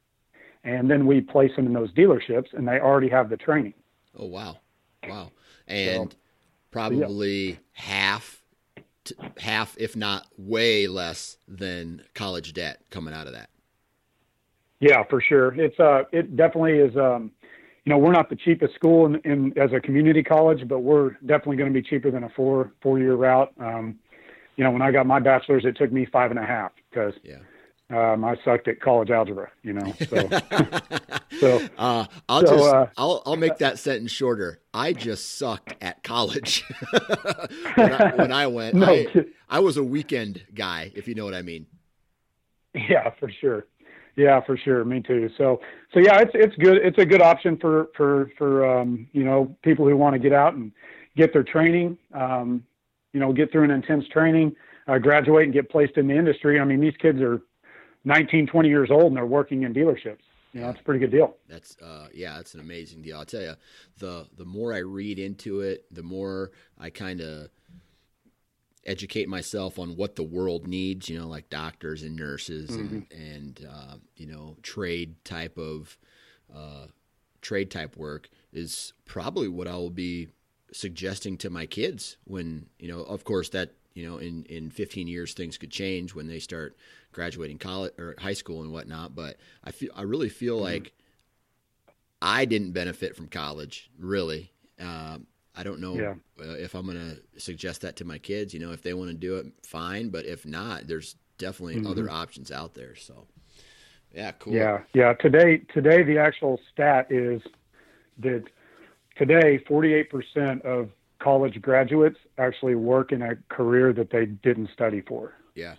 and 0.64 0.90
then 0.90 1.06
we 1.06 1.22
place 1.22 1.52
them 1.56 1.68
in 1.68 1.74
those 1.74 1.92
dealerships, 1.94 2.48
and 2.54 2.68
they 2.68 2.80
already 2.80 3.10
have 3.10 3.30
the 3.30 3.38
training. 3.38 3.74
Oh 4.18 4.26
wow, 4.26 4.58
wow, 5.08 5.32
and 5.68 6.12
so, 6.12 6.18
probably 6.72 7.50
yeah. 7.50 7.56
half 7.74 8.44
half, 9.38 9.76
if 9.78 9.96
not 9.96 10.28
way 10.38 10.88
less 10.88 11.38
than 11.48 12.04
college 12.14 12.54
debt 12.54 12.80
coming 12.90 13.14
out 13.14 13.28
of 13.28 13.34
that. 13.34 13.50
Yeah, 14.80 15.04
for 15.10 15.22
sure. 15.22 15.54
It's 15.60 15.80
uh, 15.80 16.04
it 16.12 16.36
definitely 16.36 16.80
is. 16.80 16.96
Um, 16.98 17.32
you 17.86 17.90
know, 17.90 17.98
we're 17.98 18.12
not 18.12 18.30
the 18.30 18.36
cheapest 18.36 18.76
school 18.76 19.06
in, 19.06 19.16
in 19.24 19.58
as 19.58 19.72
a 19.74 19.80
community 19.80 20.24
college, 20.24 20.68
but 20.68 20.80
we're 20.80 21.12
definitely 21.26 21.58
going 21.58 21.74
to 21.74 21.82
be 21.82 21.86
cheaper 21.88 22.12
than 22.12 22.24
a 22.24 22.30
four 22.30 22.72
four 22.82 23.00
year 23.00 23.16
route. 23.16 23.52
Um, 23.60 24.00
you 24.56 24.64
know, 24.64 24.72
when 24.72 24.82
I 24.82 24.92
got 24.92 25.06
my 25.06 25.20
bachelor's, 25.20 25.66
it 25.66 25.76
took 25.78 25.92
me 25.92 26.06
five 26.06 26.32
and 26.32 26.40
a 26.40 26.46
half 26.46 26.72
because 26.90 27.14
yeah. 27.24 27.38
Um, 27.94 28.26
I 28.26 28.36
sucked 28.44 28.68
at 28.68 28.82
college 28.82 29.12
algebra, 29.12 29.52
you 29.62 29.74
know. 29.74 29.94
So, 30.04 30.30
so 31.40 31.70
uh, 31.78 32.06
I'll 32.30 32.46
so, 32.46 32.58
just 32.58 32.74
uh, 32.74 32.86
I'll 32.98 33.24
I'll 33.26 33.36
make 33.36 33.58
that 33.58 33.80
sentence 33.80 34.12
shorter. 34.12 34.60
I 34.74 34.94
just 34.94 35.38
sucked 35.38 35.76
at 35.82 36.04
college 36.04 36.64
when, 37.76 37.92
I, 37.92 38.14
when, 38.16 38.32
I, 38.32 38.48
went. 38.48 38.76
No, 38.76 38.88
I, 38.88 39.26
I 39.50 39.60
was 39.60 39.78
a 39.78 39.84
weekend 39.84 40.46
guy, 40.54 40.92
if 40.96 41.08
you 41.08 41.16
know 41.16 41.26
what 41.26 41.34
I 41.34 41.42
mean. 41.42 41.66
Yeah, 42.74 43.12
for 43.20 43.30
sure. 43.30 43.66
Yeah, 44.16 44.42
for 44.42 44.58
sure. 44.58 44.86
Me 44.86 45.02
too. 45.02 45.30
So 45.38 45.60
so 45.94 46.00
yeah, 46.00 46.20
it's 46.20 46.32
it's 46.34 46.56
good. 46.58 46.78
It's 46.78 46.98
a 47.00 47.06
good 47.06 47.22
option 47.22 47.58
for 47.58 47.88
for 47.96 48.32
for 48.38 48.80
um, 48.80 49.08
you 49.12 49.24
know 49.24 49.56
people 49.64 49.88
who 49.88 49.98
want 49.98 50.14
to 50.14 50.20
get 50.20 50.34
out 50.34 50.54
and 50.54 50.72
get 51.16 51.34
their 51.34 51.44
training. 51.44 51.98
Um, 52.14 52.64
you 53.14 53.20
know, 53.20 53.32
get 53.32 53.52
through 53.52 53.64
an 53.64 53.72
intense 53.72 54.08
training, 54.10 54.56
uh, 54.88 54.98
graduate, 54.98 55.46
and 55.46 55.54
get 55.54 55.70
placed 55.70 55.98
in 55.98 56.08
the 56.08 56.16
industry. 56.16 56.60
I 56.60 56.64
mean, 56.64 56.80
these 56.80 56.96
kids 57.00 57.22
are 57.22 57.42
19, 58.06 58.48
20 58.48 58.70
years 58.70 58.90
old 58.92 59.06
and 59.06 59.18
they're 59.18 59.26
working 59.26 59.64
in 59.64 59.74
dealerships. 59.74 60.20
You 60.54 60.62
know, 60.62 60.70
it's 60.70 60.80
a 60.80 60.84
pretty 60.84 61.00
good 61.00 61.12
deal. 61.12 61.36
That's 61.50 61.78
uh, 61.82 62.08
yeah, 62.14 62.36
that's 62.36 62.54
an 62.54 62.60
amazing 62.60 63.02
deal. 63.02 63.18
I'll 63.18 63.26
tell 63.26 63.42
you, 63.42 63.56
the 63.98 64.28
the 64.38 64.46
more 64.46 64.72
I 64.72 64.80
read 64.80 65.18
into 65.18 65.62
it, 65.62 65.86
the 65.92 66.04
more 66.04 66.52
I 66.80 66.92
kind 66.92 67.22
of 67.22 67.50
educate 68.86 69.28
myself 69.28 69.80
on 69.80 69.96
what 69.96 70.16
the 70.16 70.24
world 70.24 70.68
needs. 70.68 71.10
You 71.10 71.20
know, 71.20 71.28
like 71.28 71.50
doctors 71.50 72.04
and 72.04 72.16
nurses 72.16 72.70
mm-hmm. 72.70 72.82
and 72.82 73.06
and 73.12 73.68
uh, 73.68 73.96
you 74.16 74.28
know 74.28 74.56
trade 74.62 75.16
type 75.26 75.58
of 75.58 75.98
uh, 76.56 76.86
trade 77.42 77.72
type 77.72 77.98
work 77.98 78.30
is 78.52 78.94
probably 79.06 79.48
what 79.48 79.68
I 79.68 79.76
will 79.76 79.90
be 79.90 80.30
suggesting 80.72 81.38
to 81.38 81.50
my 81.50 81.66
kids 81.66 82.18
when 82.26 82.68
you 82.78 82.88
know, 82.88 83.02
of 83.02 83.24
course, 83.24 83.50
that 83.50 83.74
you 83.94 84.10
know, 84.10 84.18
in 84.18 84.44
in 84.46 84.70
15 84.70 85.08
years 85.08 85.34
things 85.34 85.58
could 85.58 85.72
change 85.72 86.16
when 86.16 86.28
they 86.28 86.40
start 86.40 86.78
graduating 87.12 87.60
college 87.60 87.94
or 87.98 88.16
high 88.18 88.34
school 88.34 88.62
and 88.62 88.72
whatnot. 88.72 89.16
But 89.16 89.38
I 89.64 89.72
feel 89.72 89.92
I 89.96 90.04
really 90.04 90.30
feel 90.30 90.56
mm-hmm. 90.56 90.66
like 90.66 90.94
I 92.22 92.46
didn't 92.46 92.72
benefit 92.72 93.16
from 93.16 93.28
college 93.28 93.90
really. 94.00 94.52
Um, 94.80 95.28
I 95.56 95.64
don't 95.64 95.80
know 95.80 95.96
yeah. 95.96 96.14
uh, 96.40 96.54
if 96.54 96.74
I'm 96.74 96.86
going 96.86 96.98
to 96.98 97.40
suggest 97.40 97.82
that 97.82 97.98
to 97.98 98.06
my 98.06 98.18
kids. 98.18 98.54
You 98.54 98.60
know, 98.60 98.72
if 98.72 98.82
they 98.82 98.94
want 98.94 99.10
to 99.10 99.16
do 99.16 99.38
it, 99.38 99.48
fine. 99.64 100.10
But 100.10 100.26
if 100.26 100.46
not, 100.46 100.88
there's 100.88 101.16
definitely 101.38 101.76
mm-hmm. 101.76 101.88
other 101.88 102.10
options 102.10 102.52
out 102.52 102.74
there. 102.74 102.96
So, 102.96 103.28
yeah, 104.14 104.32
cool. 104.32 104.54
Yeah, 104.54 104.80
yeah. 104.94 105.14
Today, 105.14 105.62
today 105.74 106.02
the 106.02 106.18
actual 106.18 106.60
stat 106.72 107.08
is 107.12 107.42
that 108.20 108.44
today 109.16 109.64
48% 109.70 110.62
of 110.62 110.90
college 111.24 111.62
graduates 111.62 112.18
actually 112.38 112.76
work 112.76 113.12
in 113.12 113.22
a 113.22 113.36
career 113.50 113.94
that 113.94 114.10
they 114.10 114.26
didn't 114.26 114.70
study 114.74 115.02
for. 115.02 115.34
Yeah, 115.56 115.76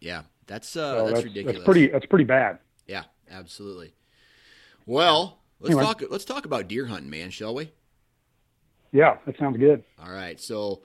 yeah. 0.00 0.22
That's 0.46 0.76
uh, 0.76 0.96
so 0.96 0.96
that's, 0.96 1.12
that's, 1.12 1.24
ridiculous. 1.24 1.56
That's 1.56 1.64
pretty. 1.64 1.88
That's 1.88 2.06
pretty 2.06 2.24
bad. 2.24 2.58
Yeah, 2.86 3.04
absolutely. 3.30 3.94
Well, 4.86 5.38
let's 5.60 5.70
anyway. 5.70 5.84
talk. 5.84 6.02
Let's 6.10 6.24
talk 6.24 6.44
about 6.44 6.68
deer 6.68 6.86
hunting, 6.86 7.10
man. 7.10 7.30
Shall 7.30 7.54
we? 7.54 7.70
Yeah, 8.92 9.16
that 9.26 9.38
sounds 9.38 9.56
good. 9.56 9.82
All 9.98 10.12
right. 10.12 10.40
So 10.40 10.82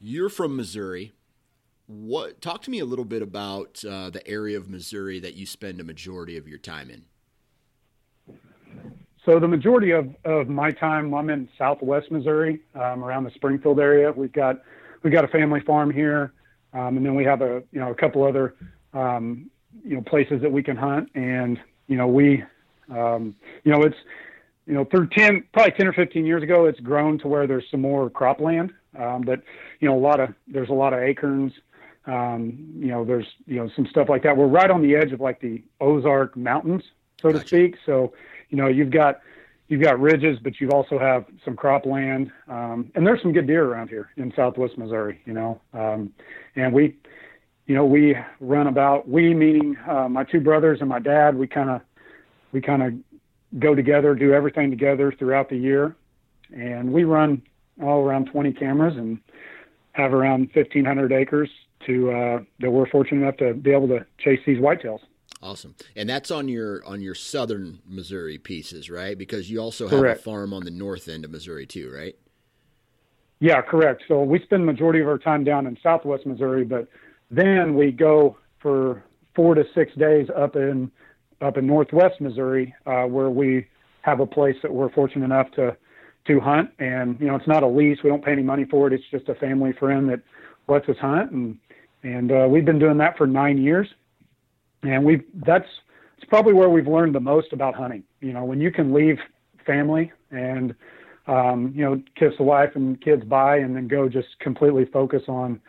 you're 0.00 0.28
from 0.28 0.56
Missouri. 0.56 1.12
What? 1.86 2.40
Talk 2.40 2.62
to 2.62 2.70
me 2.70 2.78
a 2.78 2.84
little 2.84 3.04
bit 3.04 3.22
about 3.22 3.84
uh, 3.84 4.10
the 4.10 4.26
area 4.26 4.56
of 4.56 4.68
Missouri 4.68 5.20
that 5.20 5.34
you 5.34 5.46
spend 5.46 5.80
a 5.80 5.84
majority 5.84 6.36
of 6.36 6.48
your 6.48 6.58
time 6.58 6.90
in. 6.90 7.04
So 9.30 9.38
the 9.38 9.46
majority 9.46 9.92
of, 9.92 10.12
of 10.24 10.48
my 10.48 10.72
time, 10.72 11.14
I'm 11.14 11.30
in 11.30 11.48
Southwest 11.56 12.10
Missouri, 12.10 12.58
um, 12.74 13.04
around 13.04 13.22
the 13.22 13.30
Springfield 13.30 13.78
area. 13.78 14.10
We've 14.10 14.32
got 14.32 14.60
we've 15.04 15.12
got 15.12 15.24
a 15.24 15.28
family 15.28 15.60
farm 15.60 15.92
here, 15.92 16.32
um, 16.72 16.96
and 16.96 17.06
then 17.06 17.14
we 17.14 17.22
have 17.26 17.40
a 17.40 17.62
you 17.70 17.78
know 17.78 17.92
a 17.92 17.94
couple 17.94 18.24
other 18.24 18.56
um, 18.92 19.48
you 19.84 19.94
know 19.94 20.02
places 20.02 20.42
that 20.42 20.50
we 20.50 20.64
can 20.64 20.76
hunt. 20.76 21.10
And 21.14 21.60
you 21.86 21.96
know 21.96 22.08
we 22.08 22.42
um, 22.90 23.36
you 23.62 23.70
know 23.70 23.82
it's 23.82 23.94
you 24.66 24.74
know 24.74 24.84
through 24.84 25.06
ten 25.10 25.44
probably 25.52 25.74
ten 25.76 25.86
or 25.86 25.92
fifteen 25.92 26.26
years 26.26 26.42
ago, 26.42 26.64
it's 26.64 26.80
grown 26.80 27.16
to 27.20 27.28
where 27.28 27.46
there's 27.46 27.70
some 27.70 27.82
more 27.82 28.10
cropland. 28.10 28.72
Um, 28.98 29.22
but 29.22 29.44
you 29.78 29.88
know 29.88 29.96
a 29.96 30.02
lot 30.02 30.18
of 30.18 30.34
there's 30.48 30.70
a 30.70 30.74
lot 30.74 30.92
of 30.92 30.98
acorns. 30.98 31.52
Um, 32.04 32.68
you 32.74 32.88
know 32.88 33.04
there's 33.04 33.28
you 33.46 33.58
know 33.58 33.70
some 33.76 33.86
stuff 33.86 34.08
like 34.08 34.24
that. 34.24 34.36
We're 34.36 34.48
right 34.48 34.72
on 34.72 34.82
the 34.82 34.96
edge 34.96 35.12
of 35.12 35.20
like 35.20 35.40
the 35.40 35.62
Ozark 35.80 36.36
Mountains, 36.36 36.82
so 37.22 37.30
to 37.30 37.38
speak. 37.38 37.76
So 37.86 38.12
you 38.50 38.56
know, 38.56 38.66
you've 38.68 38.90
got 38.90 39.20
you've 39.68 39.82
got 39.82 39.98
ridges, 40.00 40.38
but 40.42 40.60
you 40.60 40.68
also 40.70 40.98
have 40.98 41.24
some 41.44 41.56
cropland, 41.56 42.30
um, 42.48 42.90
and 42.94 43.06
there's 43.06 43.22
some 43.22 43.32
good 43.32 43.46
deer 43.46 43.64
around 43.64 43.88
here 43.88 44.10
in 44.16 44.32
Southwest 44.36 44.76
Missouri. 44.76 45.20
You 45.24 45.32
know, 45.32 45.60
um, 45.72 46.12
and 46.56 46.72
we, 46.72 46.96
you 47.66 47.74
know, 47.74 47.86
we 47.86 48.16
run 48.40 48.66
about 48.66 49.08
we 49.08 49.32
meaning 49.32 49.76
uh, 49.88 50.08
my 50.08 50.24
two 50.24 50.40
brothers 50.40 50.80
and 50.80 50.88
my 50.88 50.98
dad. 50.98 51.36
We 51.36 51.46
kind 51.46 51.70
of 51.70 51.80
we 52.52 52.60
kind 52.60 52.82
of 52.82 53.60
go 53.60 53.74
together, 53.74 54.14
do 54.14 54.32
everything 54.32 54.70
together 54.70 55.12
throughout 55.18 55.48
the 55.48 55.56
year, 55.56 55.96
and 56.54 56.92
we 56.92 57.04
run 57.04 57.42
all 57.82 58.04
around 58.04 58.26
20 58.26 58.52
cameras 58.52 58.96
and 58.96 59.18
have 59.92 60.12
around 60.12 60.50
1,500 60.54 61.12
acres 61.12 61.48
to 61.86 62.10
uh, 62.10 62.40
that 62.60 62.70
we're 62.70 62.88
fortunate 62.88 63.22
enough 63.22 63.36
to 63.38 63.54
be 63.54 63.70
able 63.72 63.88
to 63.88 64.04
chase 64.18 64.40
these 64.46 64.58
whitetails. 64.58 65.00
Awesome, 65.42 65.74
and 65.96 66.08
that's 66.08 66.30
on 66.30 66.48
your 66.48 66.84
on 66.84 67.00
your 67.00 67.14
southern 67.14 67.80
Missouri 67.86 68.36
pieces, 68.36 68.90
right? 68.90 69.16
Because 69.16 69.50
you 69.50 69.58
also 69.58 69.88
have 69.88 69.98
Correct. 69.98 70.20
a 70.20 70.22
farm 70.22 70.52
on 70.52 70.64
the 70.64 70.70
north 70.70 71.08
end 71.08 71.24
of 71.24 71.30
Missouri 71.30 71.64
too, 71.64 71.90
right? 71.90 72.14
Yeah, 73.40 73.62
correct. 73.62 74.02
So 74.06 74.22
we 74.22 74.38
spend 74.40 74.62
the 74.62 74.66
majority 74.66 75.00
of 75.00 75.08
our 75.08 75.16
time 75.16 75.44
down 75.44 75.66
in 75.66 75.78
Southwest 75.82 76.26
Missouri, 76.26 76.64
but 76.64 76.88
then 77.30 77.74
we 77.74 77.90
go 77.90 78.36
for 78.60 79.02
four 79.34 79.54
to 79.54 79.64
six 79.74 79.94
days 79.94 80.28
up 80.36 80.56
in 80.56 80.90
up 81.40 81.56
in 81.56 81.66
Northwest 81.66 82.20
Missouri, 82.20 82.74
uh, 82.84 83.04
where 83.04 83.30
we 83.30 83.66
have 84.02 84.20
a 84.20 84.26
place 84.26 84.56
that 84.62 84.72
we're 84.72 84.90
fortunate 84.90 85.24
enough 85.24 85.50
to 85.52 85.74
to 86.26 86.38
hunt. 86.38 86.70
And 86.78 87.18
you 87.18 87.28
know, 87.28 87.36
it's 87.36 87.48
not 87.48 87.62
a 87.62 87.66
lease; 87.66 87.98
we 88.04 88.10
don't 88.10 88.22
pay 88.22 88.32
any 88.32 88.42
money 88.42 88.66
for 88.66 88.86
it. 88.88 88.92
It's 88.92 89.04
just 89.10 89.30
a 89.30 89.34
family 89.34 89.72
friend 89.72 90.10
that 90.10 90.20
lets 90.68 90.86
us 90.90 90.98
hunt, 90.98 91.30
and 91.30 91.58
and 92.02 92.30
uh, 92.30 92.46
we've 92.46 92.66
been 92.66 92.78
doing 92.78 92.98
that 92.98 93.16
for 93.16 93.26
nine 93.26 93.56
years. 93.56 93.88
And 94.82 95.04
we've 95.04 95.24
that's 95.46 95.68
it's 96.16 96.28
probably 96.28 96.52
where 96.52 96.70
we've 96.70 96.86
learned 96.86 97.14
the 97.14 97.20
most 97.20 97.52
about 97.52 97.74
hunting. 97.74 98.02
You 98.20 98.32
know, 98.32 98.44
when 98.44 98.60
you 98.60 98.70
can 98.70 98.92
leave 98.92 99.18
family 99.66 100.12
and 100.30 100.74
um, 101.26 101.72
you 101.74 101.84
know, 101.84 102.02
kiss 102.16 102.32
the 102.38 102.42
wife 102.42 102.70
and 102.74 103.00
kids 103.00 103.24
bye, 103.24 103.58
and 103.58 103.76
then 103.76 103.86
go 103.86 104.08
just 104.08 104.28
completely 104.40 104.84
focus 104.86 105.22
on 105.28 105.60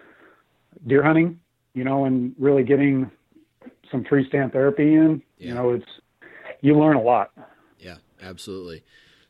deer 0.88 1.04
hunting, 1.04 1.40
you 1.74 1.84
know, 1.84 2.06
and 2.06 2.34
really 2.40 2.64
getting 2.64 3.12
some 3.92 4.04
tree 4.04 4.26
stand 4.28 4.54
therapy 4.54 4.96
in. 4.96 5.22
Yeah. 5.38 5.48
You 5.48 5.54
know, 5.54 5.70
it's 5.72 5.86
you 6.62 6.78
learn 6.78 6.96
a 6.96 7.02
lot. 7.02 7.32
Yeah, 7.80 7.98
absolutely. 8.22 8.84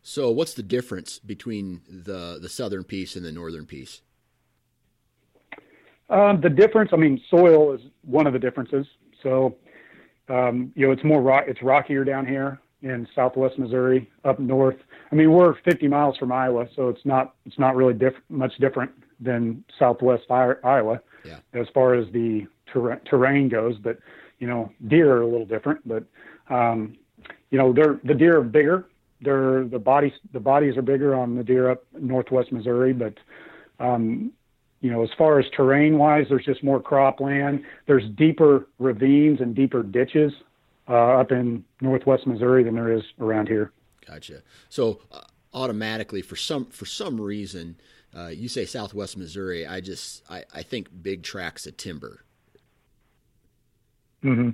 So, 0.04 0.32
what's 0.32 0.54
the 0.54 0.64
difference 0.64 1.20
between 1.20 1.82
the 1.88 2.40
the 2.42 2.50
southern 2.50 2.84
piece 2.84 3.16
and 3.16 3.26
the 3.26 3.32
northern 3.32 3.66
piece? 3.66 4.02
Um, 6.10 6.42
the 6.42 6.50
difference, 6.50 6.92
I 6.92 6.98
mean, 6.98 7.22
soil 7.30 7.74
is 7.74 7.82
one 8.04 8.28
of 8.28 8.34
the 8.34 8.40
differences. 8.40 8.86
So, 9.24 9.56
um, 10.32 10.72
you 10.76 10.86
know, 10.88 10.94
it's 10.94 11.04
more 11.04 11.22
rock, 11.22 11.46
it's 11.48 11.62
rockier 11.62 12.04
down 12.04 12.26
here 12.26 12.60
in 12.82 13.08
Southwest 13.14 13.60
Missouri, 13.60 14.10
up 14.24 14.40
north. 14.40 14.78
I 15.12 15.16
mean, 15.16 15.32
we're 15.32 15.56
50 15.64 15.88
miles 15.88 16.18
from 16.18 16.32
Iowa, 16.32 16.68
so 16.76 16.90
it's 16.90 17.06
not 17.06 17.36
it's 17.46 17.60
not 17.60 17.76
really 17.76 17.94
diff- 17.94 18.24
much 18.30 18.54
different 18.60 18.92
than 19.20 19.64
Southwest 19.78 20.24
I- 20.32 20.56
Iowa 20.64 21.02
Yeah. 21.26 21.40
as 21.54 21.68
far 21.74 21.94
as 21.94 22.10
the 22.12 22.48
ter- 22.72 23.00
terrain 23.06 23.50
goes. 23.50 23.78
But 23.78 24.00
you 24.40 24.48
know, 24.48 24.72
deer 24.88 25.12
are 25.14 25.22
a 25.22 25.28
little 25.28 25.46
different. 25.46 25.88
But 25.88 26.04
um, 26.50 26.96
you 27.52 27.58
know, 27.58 27.74
they're 27.74 28.00
the 28.04 28.16
deer 28.16 28.38
are 28.40 28.44
bigger. 28.44 28.86
They're 29.22 29.66
the 29.66 29.80
bodies 29.80 30.14
the 30.34 30.40
bodies 30.40 30.78
are 30.78 30.82
bigger 30.82 31.14
on 31.14 31.36
the 31.36 31.44
deer 31.44 31.70
up 31.70 31.84
Northwest 32.00 32.52
Missouri, 32.52 32.94
but 32.94 33.14
um, 33.80 34.32
you 34.82 34.92
know, 34.92 35.04
as 35.04 35.10
far 35.18 35.40
as 35.40 35.46
terrain 35.56 35.98
wise, 35.98 36.26
there's 36.30 36.46
just 36.46 36.64
more 36.64 36.82
cropland. 36.82 37.64
There's 37.86 38.04
deeper 38.16 38.68
ravines 38.80 39.40
and 39.40 39.56
deeper 39.56 39.84
ditches 39.84 40.34
uh, 40.90 41.20
up 41.20 41.32
in 41.32 41.64
northwest 41.82 42.26
Missouri 42.28 42.64
than 42.64 42.76
there 42.76 42.92
is 42.92 43.04
around 43.20 43.48
here. 43.48 43.72
Gotcha. 44.08 44.42
So, 44.70 45.00
uh, 45.12 45.22
automatically, 45.54 46.22
for 46.22 46.36
some 46.36 46.66
for 46.66 46.86
some 46.86 47.22
reason, 47.22 47.78
uh, 48.18 48.28
you 48.28 48.48
say 48.50 48.66
Southwest 48.66 49.16
Missouri. 49.18 49.66
I 49.68 49.82
just 49.82 50.24
I, 50.30 50.44
I 50.54 50.64
think 50.64 50.90
big 51.02 51.24
tracts 51.24 51.68
of 51.68 51.78
timber. 51.78 52.24
hmm 54.24 54.50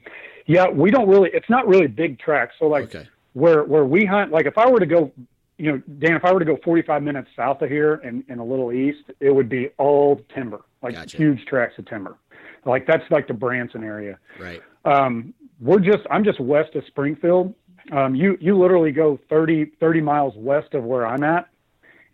Yeah, 0.46 0.69
we 0.69 0.91
don't 0.91 1.07
really. 1.07 1.29
It's 1.34 1.50
not 1.50 1.67
really 1.67 1.88
big 1.88 2.19
tracks. 2.19 2.55
So 2.60 2.65
like 2.67 2.86
Okay. 2.93 3.07
where 3.34 3.63
where 3.63 3.86
we 3.86 4.05
hunt, 4.05 4.31
like 4.31 4.46
if 4.46 4.57
I 4.57 4.69
were 4.69 4.79
to 4.79 4.86
go, 4.86 5.12
you 5.57 5.71
know, 5.71 5.81
Dan, 5.99 6.15
if 6.15 6.23
I 6.23 6.31
were 6.31 6.39
to 6.39 6.45
go 6.45 6.57
45 6.63 7.01
minutes 7.01 7.29
south 7.35 7.61
of 7.61 7.69
here 7.69 7.95
and, 7.95 8.23
and 8.29 8.39
a 8.39 8.43
little 8.43 8.71
east, 8.71 9.03
it 9.19 9.31
would 9.33 9.49
be 9.49 9.69
all 9.77 10.21
timber, 10.33 10.61
like 10.83 10.93
Gotcha. 10.93 11.17
huge 11.17 11.45
tracts 11.45 11.77
of 11.79 11.85
timber. 11.87 12.17
Like 12.65 12.85
that's 12.85 13.03
like 13.09 13.27
the 13.27 13.33
Branson 13.33 13.83
area. 13.83 14.19
Right. 14.39 14.61
Um, 14.85 15.33
we're 15.59 15.79
just 15.79 15.99
I'm 16.11 16.23
just 16.23 16.39
west 16.39 16.75
of 16.75 16.83
Springfield. 16.85 17.53
Um, 17.91 18.13
you 18.13 18.37
you 18.41 18.57
literally 18.57 18.91
go 18.91 19.17
30 19.29 19.71
30 19.79 20.01
miles 20.01 20.33
west 20.35 20.73
of 20.73 20.83
where 20.83 21.07
I'm 21.07 21.23
at, 21.23 21.47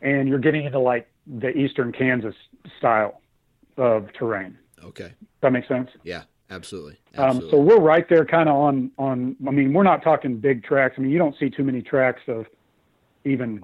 and 0.01 0.29
you're 0.29 0.39
getting 0.39 0.65
into 0.65 0.79
like 0.79 1.09
the 1.25 1.49
eastern 1.49 1.91
Kansas 1.91 2.35
style 2.77 3.21
of 3.77 4.13
terrain. 4.13 4.57
Okay. 4.83 5.05
Does 5.07 5.13
that 5.41 5.51
make 5.51 5.67
sense? 5.67 5.89
Yeah. 6.03 6.23
Absolutely. 6.49 6.99
Um, 7.17 7.25
Absolutely. 7.37 7.51
so 7.51 7.57
we're 7.61 7.79
right 7.79 8.07
there, 8.07 8.25
kind 8.25 8.47
of 8.47 8.55
on 8.55 8.91
on. 8.99 9.35
I 9.47 9.51
mean, 9.51 9.73
we're 9.73 9.81
not 9.83 10.03
talking 10.03 10.37
big 10.37 10.63
tracks. 10.63 10.95
I 10.97 11.01
mean, 11.01 11.09
you 11.11 11.17
don't 11.17 11.35
see 11.39 11.49
too 11.49 11.63
many 11.63 11.81
tracks 11.81 12.21
of 12.27 12.45
even 13.25 13.63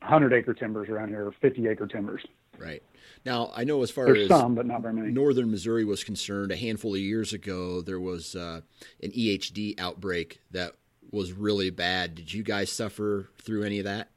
hundred 0.00 0.32
acre 0.32 0.54
timbers 0.54 0.88
around 0.88 1.08
here, 1.08 1.26
or 1.26 1.32
fifty 1.40 1.66
acre 1.68 1.86
timbers. 1.86 2.24
right. 2.58 2.82
Now, 3.24 3.50
I 3.54 3.64
know 3.64 3.82
as 3.82 3.90
far 3.90 4.06
There's 4.06 4.30
as 4.30 4.38
some, 4.38 4.54
but 4.54 4.64
not 4.64 4.80
very 4.80 4.94
many. 4.94 5.10
northern 5.10 5.50
Missouri 5.50 5.84
was 5.84 6.04
concerned, 6.04 6.52
a 6.52 6.56
handful 6.56 6.94
of 6.94 7.00
years 7.00 7.32
ago, 7.32 7.82
there 7.82 7.98
was 7.98 8.36
uh, 8.36 8.60
an 9.02 9.10
EHD 9.10 9.78
outbreak 9.80 10.40
that 10.52 10.74
was 11.10 11.32
really 11.32 11.70
bad. 11.70 12.14
Did 12.14 12.32
you 12.32 12.42
guys 12.44 12.70
suffer 12.70 13.28
through 13.38 13.64
any 13.64 13.80
of 13.80 13.84
that? 13.86 14.10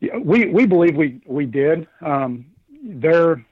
Yeah, 0.00 0.16
we 0.18 0.46
we 0.46 0.66
believe 0.66 0.96
we 0.96 1.20
we 1.26 1.46
did. 1.46 1.86
Um, 2.00 2.46
they're 2.82 3.44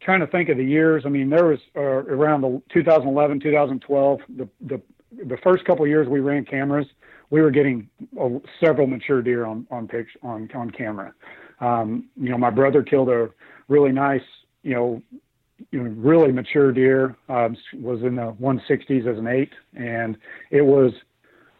trying 0.00 0.20
to 0.20 0.26
think 0.26 0.48
of 0.48 0.56
the 0.56 0.64
years. 0.64 1.04
I 1.06 1.08
mean, 1.08 1.30
there 1.30 1.44
was 1.46 1.58
uh, 1.76 1.80
around 1.80 2.40
the 2.40 2.62
2011, 2.72 3.40
2012, 3.40 4.20
the 4.36 4.48
the 4.60 4.80
the 5.26 5.36
first 5.38 5.64
couple 5.64 5.84
of 5.84 5.88
years 5.90 6.08
we 6.08 6.20
ran 6.20 6.44
cameras, 6.44 6.86
we 7.30 7.40
were 7.40 7.50
getting 7.50 7.88
uh, 8.20 8.28
several 8.62 8.86
mature 8.86 9.22
deer 9.22 9.46
on 9.46 9.66
on 9.70 9.88
pics 9.88 10.10
on 10.22 10.48
on 10.54 10.70
camera. 10.70 11.14
Um, 11.60 12.08
you 12.16 12.30
know, 12.30 12.38
my 12.38 12.50
brother 12.50 12.82
killed 12.82 13.08
a 13.08 13.30
really 13.68 13.92
nice, 13.92 14.22
you 14.62 14.74
know, 14.74 15.02
you 15.70 15.82
know, 15.82 15.90
really 15.90 16.32
mature 16.32 16.72
deer. 16.72 17.16
Um, 17.28 17.56
was 17.74 18.02
in 18.02 18.16
the 18.16 18.32
160s 18.40 19.06
as 19.06 19.18
an 19.18 19.26
eight, 19.26 19.52
and 19.74 20.16
it 20.50 20.62
was 20.62 20.92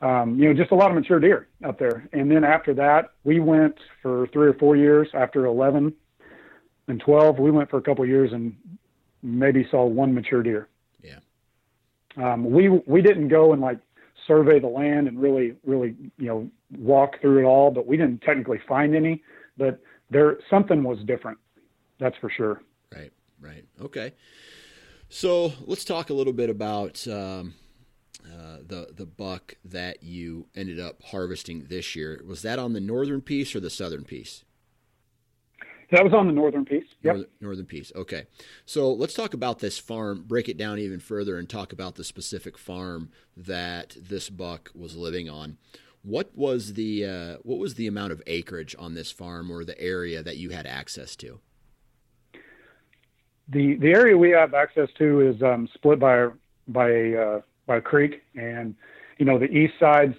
um, 0.02 0.38
you 0.38 0.48
know, 0.48 0.54
just 0.54 0.72
a 0.72 0.74
lot 0.74 0.90
of 0.90 0.96
mature 0.96 1.20
deer 1.20 1.46
up 1.64 1.78
there. 1.78 2.08
And 2.12 2.30
then 2.30 2.42
after 2.42 2.72
that, 2.74 3.10
we 3.24 3.38
went 3.38 3.76
for 4.02 4.26
three 4.28 4.48
or 4.48 4.54
four 4.54 4.76
years. 4.76 5.08
After 5.12 5.44
11 5.44 5.92
and 6.88 7.00
12, 7.00 7.38
we 7.38 7.50
went 7.50 7.68
for 7.68 7.76
a 7.76 7.82
couple 7.82 8.04
of 8.04 8.08
years 8.08 8.32
and 8.32 8.56
maybe 9.22 9.66
saw 9.70 9.84
one 9.84 10.14
mature 10.14 10.42
deer. 10.42 10.68
Yeah. 11.02 11.18
Um, 12.16 12.50
we 12.50 12.68
we 12.68 13.02
didn't 13.02 13.28
go 13.28 13.52
and 13.52 13.60
like 13.60 13.78
survey 14.26 14.58
the 14.58 14.66
land 14.66 15.08
and 15.08 15.20
really 15.20 15.54
really 15.64 15.94
you 16.18 16.26
know 16.26 16.50
walk 16.78 17.20
through 17.20 17.40
it 17.40 17.44
all, 17.44 17.70
but 17.70 17.86
we 17.86 17.96
didn't 17.96 18.22
technically 18.22 18.60
find 18.68 18.94
any. 18.94 19.22
But 19.56 19.80
there 20.10 20.38
something 20.48 20.82
was 20.82 20.98
different. 21.06 21.38
That's 21.98 22.16
for 22.18 22.30
sure. 22.30 22.62
Right, 22.94 23.12
right. 23.40 23.64
Okay. 23.80 24.14
So 25.08 25.52
let's 25.66 25.84
talk 25.84 26.10
a 26.10 26.14
little 26.14 26.32
bit 26.32 26.50
about 26.50 27.06
um, 27.08 27.54
uh, 28.24 28.58
the 28.66 28.88
the 28.94 29.06
buck 29.06 29.56
that 29.64 30.02
you 30.02 30.46
ended 30.54 30.78
up 30.78 31.02
harvesting 31.02 31.66
this 31.68 31.96
year. 31.96 32.22
Was 32.26 32.42
that 32.42 32.58
on 32.58 32.72
the 32.72 32.80
northern 32.80 33.20
piece 33.20 33.54
or 33.54 33.60
the 33.60 33.70
southern 33.70 34.04
piece? 34.04 34.44
That 35.90 36.04
was 36.04 36.12
on 36.12 36.26
the 36.26 36.32
northern 36.32 36.64
piece. 36.64 36.84
Yep. 37.02 37.14
Northern, 37.14 37.30
northern 37.40 37.66
piece. 37.66 37.92
Okay. 37.96 38.26
So 38.64 38.92
let's 38.92 39.14
talk 39.14 39.34
about 39.34 39.58
this 39.58 39.78
farm, 39.78 40.24
break 40.26 40.48
it 40.48 40.56
down 40.56 40.78
even 40.78 41.00
further, 41.00 41.38
and 41.38 41.48
talk 41.48 41.72
about 41.72 41.96
the 41.96 42.04
specific 42.04 42.56
farm 42.56 43.10
that 43.36 43.96
this 44.00 44.30
buck 44.30 44.70
was 44.74 44.96
living 44.96 45.28
on. 45.28 45.58
What 46.02 46.30
was 46.34 46.74
the 46.74 47.04
uh, 47.04 47.36
what 47.42 47.58
was 47.58 47.74
the 47.74 47.86
amount 47.86 48.12
of 48.12 48.22
acreage 48.26 48.74
on 48.78 48.94
this 48.94 49.10
farm 49.10 49.50
or 49.50 49.64
the 49.64 49.78
area 49.80 50.22
that 50.22 50.36
you 50.36 50.50
had 50.50 50.66
access 50.66 51.16
to? 51.16 51.40
the 53.50 53.74
the 53.76 53.88
area 53.88 54.16
we 54.16 54.30
have 54.30 54.54
access 54.54 54.88
to 54.98 55.20
is 55.20 55.42
um, 55.42 55.68
split 55.74 55.98
by 55.98 56.28
by 56.68 56.88
a 56.88 57.16
uh, 57.16 57.40
by 57.66 57.76
a 57.76 57.80
creek, 57.80 58.22
and 58.34 58.74
you 59.18 59.26
know 59.26 59.38
the 59.38 59.50
east 59.50 59.74
side's 59.78 60.16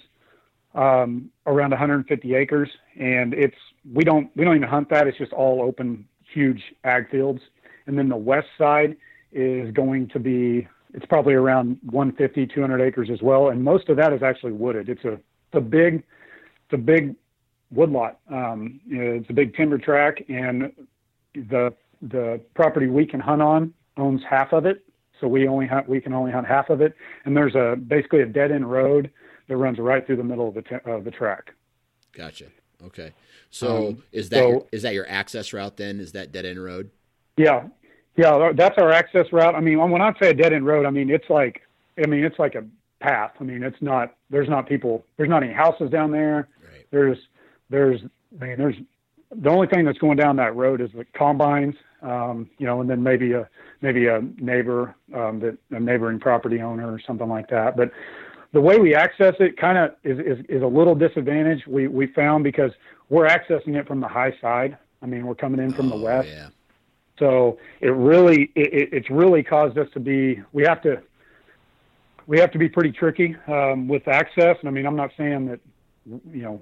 um, 0.76 1.30
around 1.46 1.72
150 1.72 2.36
acres, 2.36 2.70
and 3.00 3.34
it's 3.34 3.56
we 3.94 4.04
don't 4.04 4.30
we 4.36 4.46
don't 4.46 4.56
even 4.56 4.68
hunt 4.68 4.90
that. 4.90 5.08
It's 5.08 5.18
just 5.18 5.34
all 5.34 5.62
open, 5.62 6.06
huge 6.34 6.62
ag 6.84 7.10
fields, 7.10 7.42
and 7.88 7.98
then 7.98 8.10
the 8.10 8.18
west 8.18 8.48
side 8.58 8.96
is 9.32 9.72
going 9.72 10.08
to 10.10 10.20
be 10.20 10.68
it's 10.94 11.06
probably 11.06 11.34
around 11.34 11.78
150 11.84 12.48
200 12.48 12.82
acres 12.82 13.10
as 13.12 13.22
well, 13.22 13.50
and 13.50 13.64
most 13.64 13.90
of 13.90 13.98
that 13.98 14.14
is 14.14 14.22
actually 14.24 14.52
wooded. 14.52 14.90
It's 14.90 15.04
a 15.04 15.14
it's 15.14 15.56
a 15.56 15.62
big 15.62 15.96
it's 16.66 16.74
a 16.74 16.78
big 16.78 17.16
woodlot. 17.72 18.20
Um, 18.30 18.80
it's 18.88 19.30
a 19.30 19.34
big 19.34 19.56
timber 19.56 19.78
track, 19.78 20.24
and 20.30 20.72
the 21.34 21.74
the 22.02 22.42
property 22.56 22.88
we 22.88 23.06
can 23.06 23.20
hunt 23.20 23.42
on 23.42 23.74
owns 23.98 24.22
half 24.28 24.54
of 24.54 24.66
it, 24.66 24.86
so 25.20 25.28
we 25.28 25.48
only 25.48 25.68
hunt 25.68 25.88
we 25.88 26.00
can 26.02 26.14
only 26.14 26.32
hunt 26.32 26.48
half 26.48 26.70
of 26.70 26.82
it. 26.82 26.96
And 27.26 27.36
there's 27.36 27.56
a 27.56 27.76
basically 27.76 28.22
a 28.22 28.26
dead 28.26 28.52
end 28.52 28.70
road 28.70 29.12
that 29.52 29.58
runs 29.58 29.80
right 29.80 30.06
through 30.08 30.16
the 30.16 30.24
middle 30.24 30.48
of 30.48 30.54
the 30.54 30.62
t- 30.62 30.76
of 30.86 31.04
the 31.04 31.12
track. 31.12 31.54
Gotcha. 32.14 32.46
Okay. 32.86 33.12
So 33.50 33.90
Um, 33.90 34.04
is 34.14 34.30
that 34.30 34.38
so- 34.38 34.50
your, 34.50 34.66
is 34.72 34.82
that 34.84 34.94
your 34.94 35.06
access 35.10 35.52
route 35.52 35.76
then? 35.76 36.00
Is 36.00 36.14
that 36.14 36.32
dead 36.32 36.46
end 36.46 36.64
road? 36.64 36.90
Yeah, 37.36 37.68
yeah, 38.16 38.52
that's 38.56 38.78
our 38.78 38.92
access 38.92 39.26
route. 39.34 39.54
I 39.56 39.60
mean, 39.60 39.78
when 39.92 40.02
I 40.02 40.14
say 40.22 40.30
a 40.30 40.34
dead 40.34 40.54
end 40.54 40.66
road, 40.66 40.86
I 40.86 40.90
mean 40.90 41.10
it's 41.10 41.30
like 41.30 41.62
I 42.02 42.08
mean 42.08 42.24
it's 42.24 42.40
like 42.40 42.56
a 42.56 42.64
path. 43.02 43.32
I 43.42 43.44
mean 43.44 43.62
it's 43.62 43.82
not 43.82 44.16
there's 44.30 44.48
not 44.48 44.70
people 44.70 45.06
there's 45.18 45.30
not 45.30 45.44
any 45.44 45.52
houses 45.54 45.90
down 45.90 46.12
there. 46.12 46.48
Right. 46.64 46.86
There's 46.92 47.18
there's 47.70 48.00
I 48.42 48.46
mean 48.46 48.58
there's 48.58 48.76
the 49.36 49.50
only 49.50 49.68
thing 49.68 49.84
that's 49.84 49.98
going 49.98 50.18
down 50.18 50.38
that 50.38 50.56
road 50.56 50.80
is 50.80 50.92
the 50.94 51.04
combines 51.14 51.76
um, 52.02 52.50
you 52.58 52.66
know, 52.66 52.82
and 52.82 52.90
then 52.90 53.04
maybe 53.04 53.34
a 53.34 53.48
maybe 53.82 54.08
a 54.08 54.22
neighbor 54.38 54.96
um, 55.14 55.40
that 55.42 55.58
a 55.72 55.80
neighboring 55.80 56.20
property 56.20 56.60
owner 56.62 56.92
or 56.92 57.00
something 57.00 57.28
like 57.30 57.50
that. 57.50 57.76
But 57.78 57.92
the 58.54 58.62
way 58.62 58.80
we 58.80 58.96
access 58.96 59.34
it 59.40 59.58
kind 59.58 59.78
of 59.78 59.92
is, 60.04 60.20
is 60.20 60.46
is 60.50 60.62
a 60.62 60.68
little 60.68 60.96
disadvantage. 60.96 61.66
We 61.68 61.88
we 61.88 62.08
found 62.08 62.44
because 62.44 62.72
we're 63.10 63.28
accessing 63.28 63.76
it 63.76 63.88
from 63.88 64.02
the 64.02 64.08
high 64.08 64.34
side. 64.42 64.78
I 65.02 65.06
mean, 65.06 65.26
we're 65.26 65.36
coming 65.36 65.60
in 65.60 65.74
from 65.74 65.92
oh, 65.92 65.98
the 65.98 66.04
west. 66.04 66.28
Yeah. 66.30 66.50
So 67.18 67.60
it 67.80 67.90
really 67.90 68.52
it, 68.56 68.90
it's 68.92 69.10
really 69.10 69.44
caused 69.44 69.78
us 69.78 69.88
to 69.94 70.00
be 70.00 70.42
we 70.52 70.64
have 70.64 70.82
to 70.84 71.02
we 72.28 72.40
have 72.40 72.52
to 72.52 72.58
be 72.58 72.70
pretty 72.70 72.92
tricky 72.92 73.36
um, 73.48 73.88
with 73.88 74.08
access. 74.08 74.58
And 74.60 74.68
I 74.68 74.72
mean, 74.72 74.86
I'm 74.86 74.96
not 74.96 75.12
saying 75.18 75.48
that 75.48 75.60
you 76.06 76.42
know 76.42 76.62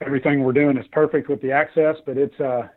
everything 0.00 0.42
we're 0.42 0.52
doing 0.52 0.76
is 0.76 0.86
perfect 0.92 1.28
with 1.28 1.40
the 1.40 1.52
access, 1.52 1.96
but 2.04 2.18
it's 2.18 2.38
uh 2.40 2.68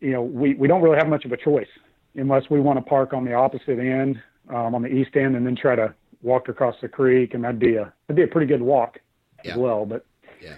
you 0.00 0.12
know 0.12 0.22
we 0.22 0.54
we 0.54 0.68
don't 0.68 0.80
really 0.80 0.96
have 0.96 1.08
much 1.08 1.24
of 1.24 1.32
a 1.32 1.36
choice 1.36 1.68
unless 2.14 2.48
we 2.50 2.60
want 2.60 2.78
to 2.78 2.82
park 2.82 3.12
on 3.12 3.24
the 3.24 3.34
opposite 3.34 3.78
end 3.78 4.20
um, 4.48 4.74
on 4.74 4.82
the 4.82 4.88
east 4.88 5.14
end 5.16 5.36
and 5.36 5.46
then 5.46 5.54
try 5.54 5.76
to 5.76 5.94
walk 6.22 6.48
across 6.48 6.76
the 6.80 6.88
creek, 6.88 7.34
and 7.34 7.44
that'd 7.44 7.58
be 7.58 7.76
a 7.76 7.92
that'd 8.06 8.16
be 8.16 8.22
a 8.22 8.26
pretty 8.28 8.46
good 8.46 8.62
walk 8.62 8.98
Yeah. 9.44 9.52
as 9.52 9.56
well. 9.58 9.86
But 9.86 10.04
Yeah. 10.42 10.56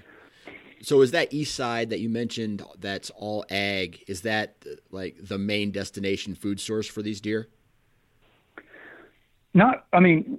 So 0.81 1.01
is 1.01 1.13
that 1.13 1.33
east 1.33 1.55
side 1.55 1.91
that 1.91 2.01
you 2.01 2.09
mentioned 2.09 2.63
that's 2.81 3.11
all 3.11 3.45
ag? 3.51 4.03
Is 4.09 4.23
that 4.23 4.57
like 4.91 5.17
the 5.21 5.39
main 5.39 5.71
destination 5.71 6.35
food 6.35 6.59
source 6.61 6.89
for 6.89 7.03
these 7.03 7.21
deer? 7.21 7.49
Not, 9.55 9.87
I 9.93 10.01
mean, 10.01 10.39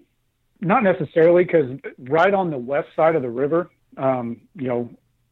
not 0.60 0.84
necessarily 0.84 1.44
because 1.44 1.80
right 2.00 2.34
on 2.34 2.50
the 2.50 2.58
west 2.58 2.90
side 2.96 3.16
of 3.16 3.22
the 3.22 3.30
river, 3.30 3.70
um, 3.98 4.42
you 4.56 4.68
know, 4.68 4.90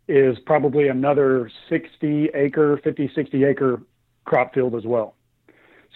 is 0.07 0.37
probably 0.45 0.87
another 0.89 1.49
60 1.69 2.29
acre, 2.33 2.77
50, 2.83 3.11
60 3.15 3.43
acre 3.43 3.81
crop 4.25 4.53
field 4.53 4.75
as 4.75 4.85
well. 4.85 5.15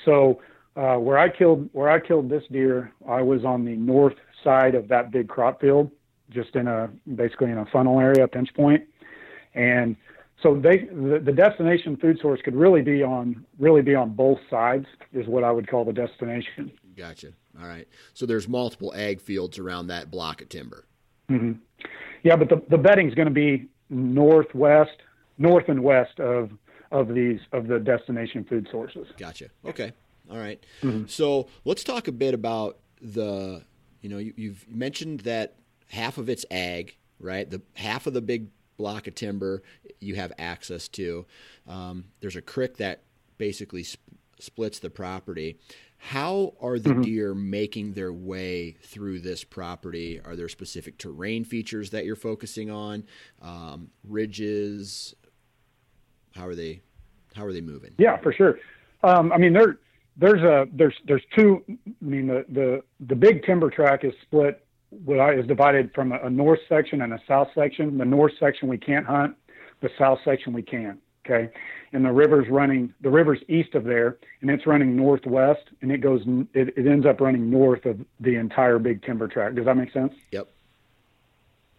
So 0.03 0.41
uh, 0.75 0.95
where 0.95 1.17
I 1.17 1.29
killed 1.29 1.69
where 1.73 1.89
I 1.89 1.99
killed 1.99 2.29
this 2.29 2.43
deer, 2.51 2.91
I 3.07 3.21
was 3.21 3.45
on 3.45 3.65
the 3.65 3.75
north 3.75 4.15
side 4.43 4.75
of 4.75 4.87
that 4.89 5.11
big 5.11 5.27
crop 5.27 5.61
field, 5.61 5.91
just 6.29 6.55
in 6.55 6.67
a 6.67 6.89
basically 7.15 7.51
in 7.51 7.57
a 7.57 7.65
funnel 7.67 7.99
area, 7.99 8.27
pinch 8.27 8.53
point. 8.53 8.83
and 9.53 9.95
so 10.43 10.53
they 10.59 10.79
the, 10.91 11.21
the 11.23 11.31
destination 11.31 11.95
food 11.97 12.19
source 12.21 12.41
could 12.43 12.55
really 12.55 12.81
be 12.81 13.01
on 13.03 13.45
really 13.57 13.81
be 13.81 13.95
on 13.95 14.13
both 14.13 14.39
sides 14.49 14.85
is 15.13 15.27
what 15.27 15.43
I 15.43 15.51
would 15.51 15.67
call 15.67 15.85
the 15.85 15.93
destination. 15.93 16.71
Gotcha. 16.97 17.31
All 17.59 17.67
right. 17.67 17.87
So 18.13 18.25
there's 18.25 18.47
multiple 18.47 18.93
ag 18.95 19.21
fields 19.21 19.57
around 19.59 19.87
that 19.87 20.11
block 20.11 20.41
of 20.41 20.49
timber. 20.49 20.85
Yeah, 21.29 22.35
but 22.35 22.49
the 22.49 22.61
the 22.69 22.77
bedding's 22.77 23.13
going 23.15 23.27
to 23.27 23.33
be 23.33 23.67
northwest, 23.89 24.97
north 25.37 25.69
and 25.69 25.83
west 25.83 26.19
of 26.19 26.51
of 26.91 27.13
these 27.13 27.39
of 27.51 27.67
the 27.67 27.79
destination 27.79 28.43
food 28.43 28.67
sources. 28.71 29.07
Gotcha. 29.17 29.47
Okay. 29.65 29.93
All 30.29 30.37
right. 30.37 30.63
So 31.07 31.47
let's 31.65 31.83
talk 31.83 32.07
a 32.07 32.11
bit 32.11 32.33
about 32.33 32.79
the. 33.01 33.63
You 34.01 34.09
know, 34.09 34.17
you, 34.19 34.33
you've 34.37 34.67
mentioned 34.69 35.21
that 35.21 35.55
half 35.89 36.17
of 36.19 36.29
it's 36.29 36.45
ag, 36.51 36.95
right? 37.19 37.49
The 37.49 37.61
half 37.73 38.05
of 38.05 38.13
the 38.13 38.21
big 38.21 38.49
block 38.77 39.07
of 39.07 39.15
timber 39.15 39.63
you 39.99 40.15
have 40.15 40.31
access 40.37 40.87
to. 40.89 41.25
Um, 41.67 42.05
there's 42.19 42.35
a 42.35 42.41
creek 42.41 42.77
that 42.77 43.01
basically 43.37 43.83
sp- 43.87 44.01
splits 44.39 44.79
the 44.79 44.89
property. 44.89 45.57
How 45.97 46.53
are 46.61 46.77
the 46.77 46.93
deer 46.93 47.33
making 47.33 47.93
their 47.93 48.13
way 48.13 48.75
through 48.83 49.21
this 49.21 49.43
property? 49.43 50.21
Are 50.23 50.35
there 50.35 50.49
specific 50.49 50.97
terrain 50.99 51.43
features 51.43 51.89
that 51.91 52.05
you're 52.05 52.15
focusing 52.15 52.69
on? 52.69 53.05
Um, 53.41 53.89
ridges? 54.03 55.15
How 56.35 56.45
are 56.45 56.53
they? 56.55 56.81
How 57.33 57.43
are 57.45 57.53
they 57.53 57.61
moving? 57.61 57.93
Yeah, 57.97 58.17
for 58.17 58.31
sure. 58.31 58.59
Um, 59.03 59.31
I 59.31 59.37
mean, 59.37 59.53
there 59.53 59.79
there's 60.17 60.41
a 60.41 60.67
there's 60.73 60.95
there's 61.05 61.23
two. 61.35 61.63
I 61.67 61.83
mean, 62.01 62.27
the 62.27 62.45
the 62.49 62.83
the 63.07 63.15
big 63.15 63.43
timber 63.43 63.69
track 63.69 64.03
is 64.03 64.13
split. 64.21 64.65
What 65.03 65.19
I 65.19 65.33
is 65.33 65.45
divided 65.45 65.93
from 65.93 66.11
a, 66.11 66.19
a 66.19 66.29
north 66.29 66.59
section 66.69 67.01
and 67.01 67.13
a 67.13 67.19
south 67.27 67.49
section. 67.53 67.97
The 67.97 68.05
north 68.05 68.33
section 68.39 68.67
we 68.67 68.77
can't 68.77 69.05
hunt. 69.05 69.35
The 69.81 69.89
south 69.97 70.19
section 70.23 70.53
we 70.53 70.61
can. 70.61 70.99
Okay, 71.25 71.49
and 71.91 72.05
the 72.05 72.11
river's 72.11 72.47
running. 72.49 72.93
The 73.01 73.09
river's 73.09 73.39
east 73.49 73.75
of 73.75 73.83
there, 73.83 74.17
and 74.41 74.49
it's 74.49 74.65
running 74.65 74.95
northwest, 74.95 75.63
and 75.81 75.91
it 75.91 75.97
goes. 75.97 76.21
It, 76.53 76.77
it 76.77 76.87
ends 76.87 77.05
up 77.05 77.19
running 77.19 77.49
north 77.49 77.85
of 77.85 77.99
the 78.19 78.35
entire 78.35 78.79
big 78.79 79.03
timber 79.03 79.27
track. 79.27 79.55
Does 79.55 79.65
that 79.65 79.75
make 79.75 79.91
sense? 79.91 80.13
Yep. 80.31 80.47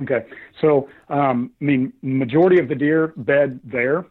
Okay, 0.02 0.26
so 0.60 0.90
um, 1.08 1.52
I 1.62 1.64
mean, 1.64 1.92
majority 2.02 2.60
of 2.60 2.68
the 2.68 2.74
deer 2.74 3.14
bed 3.16 3.60
there, 3.64 4.04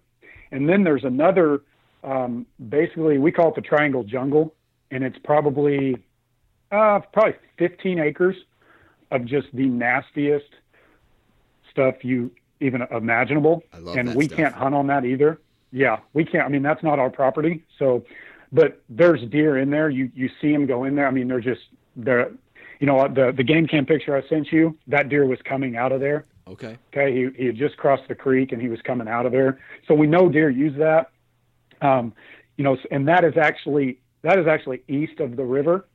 and 0.51 0.67
then 0.67 0.83
there's 0.83 1.03
another. 1.03 1.61
Um, 2.05 2.45
basically, 2.69 3.17
we 3.17 3.31
call 3.31 3.49
it 3.49 3.55
the 3.55 3.61
Triangle 3.61 4.03
Jungle, 4.03 4.53
and 4.91 5.03
it's 5.03 5.17
probably 5.23 5.95
uh, 6.71 6.99
probably 7.11 7.33
15 7.57 7.99
acres 7.99 8.35
of 9.11 9.25
just 9.25 9.47
the 9.53 9.65
nastiest 9.65 10.45
stuff 11.71 12.03
you 12.03 12.31
even 12.59 12.83
imaginable. 12.91 13.63
I 13.73 13.79
love 13.79 13.97
and 13.97 14.15
we 14.15 14.25
stuff. 14.25 14.37
can't 14.37 14.53
hunt 14.53 14.75
on 14.75 14.87
that 14.87 15.03
either. 15.03 15.39
Yeah, 15.71 15.99
we 16.13 16.23
can't. 16.23 16.45
I 16.45 16.49
mean, 16.49 16.61
that's 16.61 16.83
not 16.83 16.99
our 16.99 17.09
property. 17.09 17.63
So, 17.79 18.05
but 18.51 18.81
there's 18.87 19.21
deer 19.29 19.57
in 19.57 19.71
there. 19.71 19.89
You 19.89 20.11
you 20.13 20.29
see 20.39 20.51
them 20.51 20.67
go 20.67 20.83
in 20.83 20.95
there. 20.95 21.07
I 21.07 21.11
mean, 21.11 21.27
they're 21.27 21.41
just 21.41 21.61
they're, 21.95 22.31
you 22.79 22.87
know, 22.87 23.07
the 23.07 23.33
the 23.35 23.43
game 23.43 23.67
cam 23.67 23.85
picture 23.85 24.15
I 24.15 24.27
sent 24.29 24.51
you. 24.51 24.77
That 24.87 25.09
deer 25.09 25.25
was 25.25 25.39
coming 25.43 25.75
out 25.75 25.91
of 25.91 25.99
there. 25.99 26.25
Okay. 26.47 26.77
Okay, 26.95 27.13
he 27.13 27.29
he 27.35 27.47
had 27.47 27.57
just 27.57 27.77
crossed 27.77 28.07
the 28.07 28.15
creek 28.15 28.51
and 28.51 28.61
he 28.61 28.69
was 28.69 28.79
coming 28.83 29.07
out 29.07 29.25
of 29.25 29.31
there. 29.31 29.59
So 29.87 29.95
we 29.95 30.07
know 30.07 30.29
deer 30.29 30.49
use 30.49 30.77
that. 30.77 31.09
Um, 31.81 32.13
you 32.57 32.63
know, 32.63 32.77
and 32.91 33.07
that 33.07 33.23
is 33.23 33.35
actually 33.37 33.99
that 34.21 34.39
is 34.39 34.47
actually 34.47 34.81
east 34.87 35.19
of 35.19 35.35
the 35.35 35.43
river. 35.43 35.85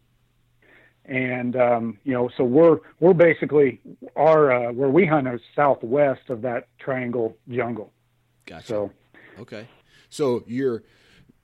And 1.07 1.57
um, 1.57 1.99
you 2.05 2.12
know, 2.12 2.31
so 2.37 2.45
we're 2.45 2.79
we're 3.01 3.14
basically 3.14 3.81
our 4.16 4.53
uh, 4.53 4.73
where 4.73 4.90
we 4.90 5.07
hunt 5.07 5.27
is 5.29 5.40
southwest 5.57 6.29
of 6.29 6.43
that 6.43 6.69
triangle 6.79 7.37
jungle. 7.49 7.93
Gotcha. 8.47 8.66
So 8.66 8.93
Okay. 9.40 9.66
So 10.09 10.45
you're 10.47 10.83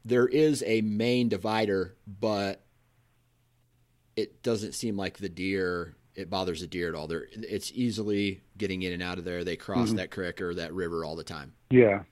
there 0.05 0.29
is 0.29 0.63
a 0.67 0.83
main 0.83 1.29
divider, 1.29 1.97
but 2.07 2.63
it 4.15 4.43
doesn't 4.43 4.73
seem 4.73 4.97
like 4.97 5.19
the 5.19 5.29
deer 5.29 5.97
it 6.15 6.31
bothers 6.31 6.61
the 6.61 6.67
deer 6.67 6.89
at 6.89 6.95
all. 6.95 7.07
There 7.07 7.27
it's 7.33 7.71
easily 7.75 8.41
getting 8.57 8.83
in 8.83 8.93
and 8.93 9.03
out 9.03 9.19
of 9.19 9.25
there. 9.25 9.45
They 9.45 9.57
cross 9.57 9.93
that 9.93 10.11
creek 10.11 10.41
or 10.41 10.55
that 10.55 10.73
river 10.73 11.05
all 11.05 11.17
the 11.17 11.25
time. 11.25 11.53
Yeah, 11.71 12.03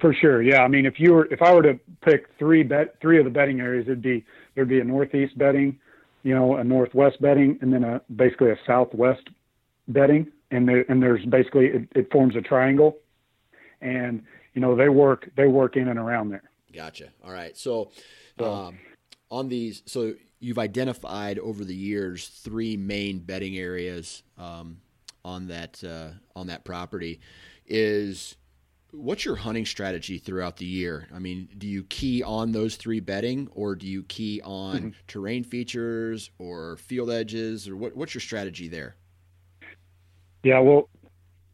for 0.00 0.14
sure. 0.14 0.42
Yeah, 0.42 0.62
I 0.62 0.68
mean, 0.68 0.86
if 0.86 0.98
you 0.98 1.12
were, 1.12 1.26
if 1.32 1.42
I 1.42 1.54
were 1.54 1.62
to 1.62 1.78
pick 2.02 2.26
three 2.38 2.62
bet, 2.62 3.00
three 3.00 3.18
of 3.18 3.24
the 3.24 3.30
bedding 3.30 3.60
areas, 3.60 3.86
it'd 3.86 4.02
be 4.02 4.24
there'd 4.54 4.68
be 4.68 4.80
a 4.80 4.84
northeast 4.84 5.36
bedding, 5.38 5.78
you 6.22 6.34
know, 6.34 6.56
a 6.56 6.64
northwest 6.64 7.20
bedding, 7.20 7.58
and 7.60 7.72
then 7.72 7.84
a 7.84 8.00
basically 8.14 8.50
a 8.50 8.58
southwest 8.66 9.28
bedding, 9.88 10.26
and 10.50 10.68
there, 10.68 10.84
and 10.88 11.02
there's 11.02 11.24
basically 11.26 11.66
it, 11.66 11.88
it 11.94 12.12
forms 12.12 12.36
a 12.36 12.40
triangle, 12.40 12.98
and 13.80 14.22
you 14.54 14.60
know 14.60 14.74
they 14.74 14.88
work 14.88 15.30
they 15.36 15.46
work 15.46 15.76
in 15.76 15.88
and 15.88 15.98
around 15.98 16.30
there. 16.30 16.42
Gotcha. 16.74 17.08
All 17.24 17.32
right. 17.32 17.56
So, 17.56 17.90
um, 18.38 18.78
on 19.30 19.48
these, 19.48 19.82
so 19.86 20.14
you've 20.38 20.58
identified 20.58 21.38
over 21.38 21.64
the 21.64 21.74
years 21.74 22.28
three 22.28 22.76
main 22.76 23.18
bedding 23.18 23.56
areas 23.56 24.22
um, 24.38 24.78
on 25.24 25.48
that 25.48 25.82
uh, 25.84 26.10
on 26.34 26.46
that 26.48 26.64
property. 26.64 27.20
Is 27.66 28.36
what's 28.92 29.24
your 29.24 29.36
hunting 29.36 29.66
strategy 29.66 30.18
throughout 30.18 30.56
the 30.56 30.66
year? 30.66 31.08
I 31.14 31.18
mean, 31.18 31.48
do 31.58 31.66
you 31.66 31.84
key 31.84 32.22
on 32.22 32.52
those 32.52 32.76
three 32.76 33.00
bedding, 33.00 33.48
or 33.52 33.74
do 33.74 33.86
you 33.86 34.02
key 34.04 34.40
on 34.44 34.94
terrain 35.06 35.44
features 35.44 36.30
or 36.38 36.76
field 36.76 37.10
edges, 37.10 37.68
or 37.68 37.76
what, 37.76 37.96
what's 37.96 38.14
your 38.14 38.20
strategy 38.20 38.68
there? 38.68 38.96
Yeah, 40.42 40.60
well, 40.60 40.88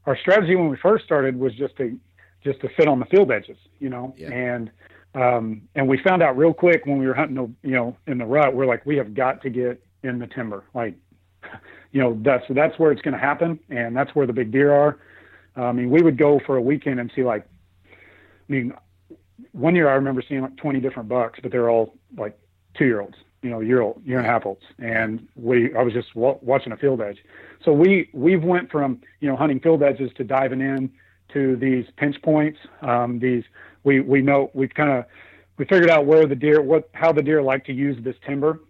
our 0.06 0.16
strategy 0.16 0.54
when 0.54 0.68
we 0.68 0.76
first 0.76 1.04
started 1.04 1.38
was 1.38 1.54
just 1.54 1.76
to 1.76 1.98
just 2.44 2.60
to 2.60 2.68
sit 2.78 2.86
on 2.86 3.00
the 3.00 3.06
field 3.06 3.32
edges, 3.32 3.56
you 3.80 3.88
know, 3.88 4.14
Yeah. 4.16 4.30
and 4.30 4.70
um, 5.14 5.62
and 5.74 5.88
we 5.88 5.98
found 5.98 6.22
out 6.22 6.36
real 6.36 6.52
quick 6.52 6.84
when 6.84 6.98
we 6.98 7.06
were 7.06 7.14
hunting, 7.14 7.36
the, 7.36 7.68
you 7.68 7.74
know, 7.74 7.96
in 8.06 8.18
the 8.18 8.26
rut, 8.26 8.54
we're 8.54 8.66
like, 8.66 8.84
we 8.84 8.96
have 8.98 9.14
got 9.14 9.40
to 9.42 9.50
get 9.50 9.82
in 10.02 10.18
the 10.18 10.26
timber, 10.26 10.64
like, 10.74 10.94
you 11.92 12.00
know, 12.00 12.18
that's 12.22 12.44
that's 12.50 12.78
where 12.78 12.92
it's 12.92 13.02
going 13.02 13.14
to 13.14 13.20
happen, 13.20 13.58
and 13.70 13.96
that's 13.96 14.14
where 14.14 14.26
the 14.26 14.32
big 14.32 14.52
deer 14.52 14.72
are. 14.72 14.98
I 15.56 15.72
mean, 15.72 15.90
we 15.90 16.02
would 16.02 16.18
go 16.18 16.40
for 16.44 16.56
a 16.56 16.60
weekend 16.60 17.00
and 17.00 17.10
see 17.14 17.24
like, 17.24 17.46
I 17.90 18.52
mean, 18.52 18.74
one 19.52 19.74
year 19.74 19.88
I 19.88 19.94
remember 19.94 20.22
seeing 20.26 20.42
like 20.42 20.56
20 20.56 20.80
different 20.80 21.08
bucks, 21.08 21.38
but 21.42 21.50
they're 21.50 21.70
all 21.70 21.94
like 22.16 22.38
two 22.74 22.84
year 22.84 23.00
olds, 23.00 23.16
you 23.42 23.50
know, 23.50 23.60
year 23.60 23.80
old, 23.80 24.02
year 24.04 24.18
and 24.18 24.26
a 24.26 24.30
half 24.30 24.46
olds. 24.46 24.62
And 24.78 25.28
we, 25.34 25.74
I 25.74 25.82
was 25.82 25.92
just 25.92 26.14
wa- 26.14 26.38
watching 26.42 26.72
a 26.72 26.76
field 26.76 27.00
edge. 27.00 27.18
So 27.64 27.72
we, 27.72 28.10
we've 28.12 28.42
went 28.42 28.70
from, 28.70 29.00
you 29.20 29.28
know, 29.28 29.36
hunting 29.36 29.60
field 29.60 29.82
edges 29.82 30.10
to 30.16 30.24
diving 30.24 30.60
in 30.60 30.90
to 31.32 31.56
these 31.56 31.86
pinch 31.96 32.20
points. 32.22 32.58
Um, 32.82 33.18
these, 33.18 33.44
we, 33.84 34.00
we 34.00 34.22
know 34.22 34.50
we've 34.54 34.74
kind 34.74 34.90
of, 34.90 35.04
we 35.58 35.64
figured 35.64 35.90
out 35.90 36.06
where 36.06 36.26
the 36.26 36.34
deer, 36.34 36.60
what, 36.60 36.88
how 36.92 37.12
the 37.12 37.22
deer 37.22 37.42
like 37.42 37.64
to 37.66 37.72
use 37.72 37.96
this 38.04 38.16
timber. 38.26 38.60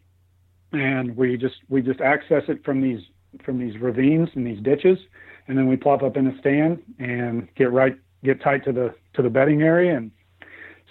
And 0.72 1.16
we 1.16 1.36
just, 1.36 1.56
we 1.68 1.82
just 1.82 2.00
access 2.00 2.44
it 2.48 2.64
from 2.64 2.80
these, 2.80 3.00
from 3.44 3.58
these 3.58 3.78
ravines 3.80 4.28
and 4.34 4.46
these 4.46 4.60
ditches. 4.62 4.98
And 5.48 5.56
then 5.56 5.68
we 5.68 5.76
plop 5.76 6.02
up 6.02 6.16
in 6.16 6.26
a 6.26 6.38
stand 6.38 6.82
and 6.98 7.48
get 7.54 7.70
right, 7.72 7.96
get 8.24 8.40
tight 8.40 8.64
to 8.64 8.72
the, 8.72 8.94
to 9.14 9.22
the 9.22 9.30
bedding 9.30 9.62
area 9.62 9.96
and 9.96 10.10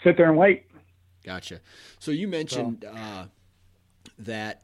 sit 0.03 0.17
there 0.17 0.29
and 0.29 0.37
wait. 0.37 0.65
Gotcha. 1.23 1.59
So 1.99 2.11
you 2.11 2.27
mentioned 2.27 2.85
so, 2.87 2.89
uh, 2.89 3.25
that 4.19 4.63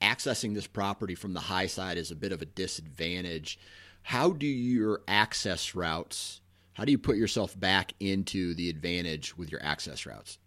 accessing 0.00 0.54
this 0.54 0.66
property 0.66 1.14
from 1.14 1.32
the 1.32 1.40
high 1.40 1.66
side 1.66 1.96
is 1.96 2.10
a 2.10 2.16
bit 2.16 2.32
of 2.32 2.42
a 2.42 2.46
disadvantage. 2.46 3.58
How 4.02 4.30
do 4.30 4.46
your 4.46 5.02
access 5.06 5.74
routes? 5.74 6.40
How 6.74 6.84
do 6.84 6.90
you 6.90 6.98
put 6.98 7.16
yourself 7.16 7.58
back 7.58 7.92
into 8.00 8.54
the 8.54 8.68
advantage 8.68 9.36
with 9.38 9.52
your 9.52 9.62
access 9.62 10.04
routes? 10.04 10.38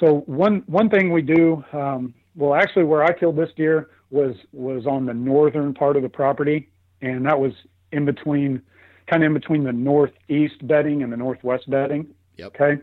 So 0.00 0.20
one 0.26 0.64
one 0.66 0.90
thing 0.90 1.12
we 1.12 1.22
do, 1.22 1.64
um, 1.72 2.14
well, 2.34 2.54
actually, 2.54 2.84
where 2.84 3.04
I 3.04 3.12
killed 3.12 3.36
this 3.36 3.50
deer 3.56 3.90
was 4.12 4.36
was 4.52 4.86
on 4.86 5.06
the 5.06 5.14
northern 5.14 5.74
part 5.74 5.96
of 5.96 6.02
the 6.02 6.08
property, 6.08 6.68
and 7.00 7.26
that 7.26 7.40
was 7.40 7.52
in 7.90 8.04
between, 8.04 8.62
kind 9.06 9.22
of 9.22 9.28
in 9.28 9.34
between 9.34 9.64
the 9.64 9.72
northeast 9.72 10.64
bedding 10.66 11.02
and 11.02 11.12
the 11.12 11.16
northwest 11.16 11.68
bedding. 11.68 12.14
Yep. 12.36 12.54
Okay, 12.54 12.82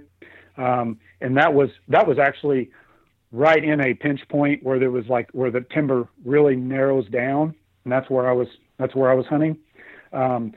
um, 0.57 0.99
and 1.21 1.37
that 1.37 1.53
was 1.53 1.69
that 1.87 2.07
was 2.07 2.17
actually 2.19 2.71
right 3.31 3.63
in 3.63 3.79
a 3.79 3.93
pinch 3.93 4.27
point 4.27 4.63
where 4.63 4.79
there 4.79 4.91
was 4.91 5.07
like 5.07 5.29
where 5.31 5.51
the 5.51 5.61
timber 5.61 6.07
really 6.25 6.55
narrows 6.55 7.07
down, 7.07 7.55
and 7.83 7.93
that's 7.93 8.09
where 8.09 8.27
I 8.27 8.33
was 8.33 8.47
that's 8.77 8.95
where 8.95 9.11
I 9.11 9.13
was 9.13 9.27
hunting. 9.27 9.57
Um, 10.11 10.53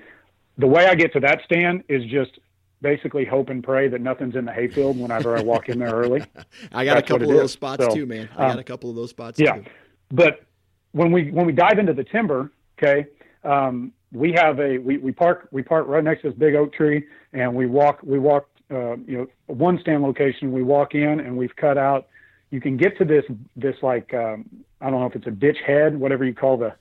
the 0.57 0.67
way 0.67 0.87
I 0.87 0.95
get 0.95 1.13
to 1.13 1.21
that 1.21 1.43
stand 1.45 1.85
is 1.89 2.05
just 2.05 2.39
basically 2.81 3.25
hope 3.25 3.49
and 3.49 3.63
pray 3.63 3.89
that 3.89 4.01
nothing's 4.01 4.35
in 4.35 4.45
the 4.45 4.53
hayfield 4.53 4.99
whenever 4.99 5.37
I 5.37 5.43
walk 5.43 5.69
in 5.69 5.79
there 5.79 5.93
early. 5.93 6.21
I 6.73 6.85
got 6.85 6.95
That's 6.95 7.11
a 7.11 7.13
couple 7.13 7.31
of 7.31 7.37
those 7.37 7.53
spots 7.53 7.85
so, 7.85 7.95
too, 7.95 8.07
man. 8.07 8.29
I 8.35 8.49
got 8.49 8.51
um, 8.53 8.59
a 8.59 8.65
couple 8.65 8.91
of 8.91 8.97
those 8.97 9.11
spots 9.11 9.39
yeah. 9.39 9.57
too. 9.57 9.65
But 10.11 10.45
when 10.93 11.13
we 11.13 11.31
when 11.31 11.47
we 11.47 11.53
dive 11.53 11.79
into 11.79 11.93
the 11.93 12.05
timber, 12.05 12.51
okay, 12.79 13.07
um, 13.45 13.93
we 14.13 14.33
have 14.33 14.61
a 14.61 14.79
we, 14.79 14.99
we 14.99 15.13
park 15.13 15.49
we 15.51 15.63
park 15.63 15.87
right 15.89 16.05
next 16.05 16.23
to 16.23 16.31
this 16.31 16.39
big 16.39 16.55
oak 16.55 16.73
tree 16.73 17.07
and 17.33 17.55
we 17.55 17.67
walk 17.67 17.99
we 18.03 18.19
walk 18.19 18.49
uh, 18.71 18.97
you 18.97 19.19
know 19.19 19.27
one 19.47 19.79
stand 19.81 20.03
location 20.03 20.53
we 20.53 20.63
walk 20.63 20.95
in 20.95 21.21
and 21.21 21.37
we've 21.37 21.57
cut 21.57 21.79
out 21.79 22.09
you 22.51 22.61
can 22.61 22.77
get 22.77 22.97
to 22.99 23.05
this 23.05 23.25
this 23.57 23.77
like 23.83 24.13
um, 24.15 24.49
I 24.81 24.91
don't 24.91 25.01
know 25.01 25.07
if 25.07 25.17
it's 25.17 25.27
a 25.27 25.31
ditch 25.31 25.59
head 25.67 25.99
whatever 25.99 26.25
you 26.25 26.35
call 26.35 26.57
the 26.57 26.75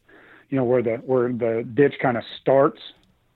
you 0.50 0.58
know 0.58 0.66
where 0.66 0.84
the 0.84 0.98
where 0.98 1.32
the 1.32 1.68
ditch 1.74 1.96
kind 2.02 2.18
of 2.18 2.24
starts 2.42 2.80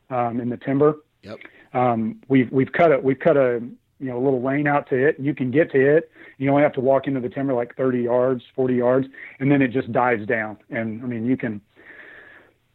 um, 0.09 0.39
in 0.39 0.49
the 0.49 0.57
timber. 0.57 0.97
Yep. 1.23 1.39
Um, 1.73 2.21
we've 2.27 2.51
we've 2.51 2.71
cut 2.71 2.91
a 2.91 2.99
we've 2.99 3.19
cut 3.19 3.37
a 3.37 3.63
you 3.99 4.07
know 4.07 4.17
a 4.17 4.23
little 4.23 4.41
lane 4.41 4.67
out 4.67 4.89
to 4.89 5.07
it. 5.07 5.15
You 5.19 5.33
can 5.33 5.51
get 5.51 5.71
to 5.71 5.97
it. 5.97 6.11
You 6.37 6.49
only 6.49 6.63
have 6.63 6.73
to 6.73 6.81
walk 6.81 7.07
into 7.07 7.19
the 7.19 7.29
timber 7.29 7.53
like 7.53 7.75
30 7.75 8.01
yards, 8.01 8.43
40 8.55 8.75
yards, 8.75 9.07
and 9.39 9.51
then 9.51 9.61
it 9.61 9.69
just 9.69 9.91
dives 9.91 10.25
down. 10.25 10.57
And 10.69 11.01
I 11.03 11.05
mean, 11.05 11.25
you 11.25 11.37
can. 11.37 11.61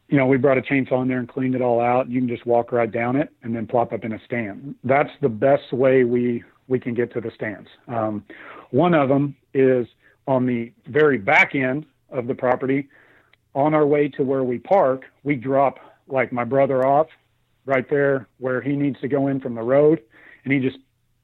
You 0.07 0.17
know, 0.17 0.25
we 0.25 0.35
brought 0.35 0.57
a 0.57 0.61
chainsaw 0.61 1.01
in 1.01 1.07
there 1.07 1.19
and 1.19 1.29
cleaned 1.29 1.55
it 1.55 1.61
all 1.61 1.79
out. 1.79 2.09
You 2.09 2.19
can 2.19 2.27
just 2.27 2.45
walk 2.45 2.73
right 2.73 2.91
down 2.91 3.15
it 3.15 3.29
and 3.43 3.55
then 3.55 3.65
plop 3.65 3.93
up 3.93 4.03
in 4.03 4.11
a 4.11 4.19
stand. 4.25 4.75
That's 4.83 5.09
the 5.21 5.29
best 5.29 5.71
way 5.71 6.03
we 6.03 6.43
we 6.67 6.79
can 6.79 6.93
get 6.93 7.13
to 7.13 7.21
the 7.21 7.31
stands. 7.33 7.69
Um, 7.87 8.25
one 8.71 8.93
of 8.93 9.07
them 9.07 9.35
is 9.53 9.87
on 10.27 10.45
the 10.45 10.71
very 10.87 11.17
back 11.17 11.55
end 11.55 11.85
of 12.09 12.27
the 12.27 12.35
property. 12.35 12.89
On 13.53 13.73
our 13.73 13.85
way 13.85 14.07
to 14.09 14.23
where 14.23 14.43
we 14.43 14.57
park, 14.59 15.03
we 15.23 15.35
drop 15.35 15.79
like 16.07 16.31
my 16.31 16.43
brother 16.43 16.85
off 16.85 17.07
right 17.65 17.89
there 17.89 18.27
where 18.39 18.61
he 18.61 18.75
needs 18.75 18.99
to 19.01 19.07
go 19.07 19.27
in 19.27 19.39
from 19.39 19.55
the 19.55 19.61
road, 19.61 20.01
and 20.43 20.53
he 20.53 20.59
just 20.59 20.77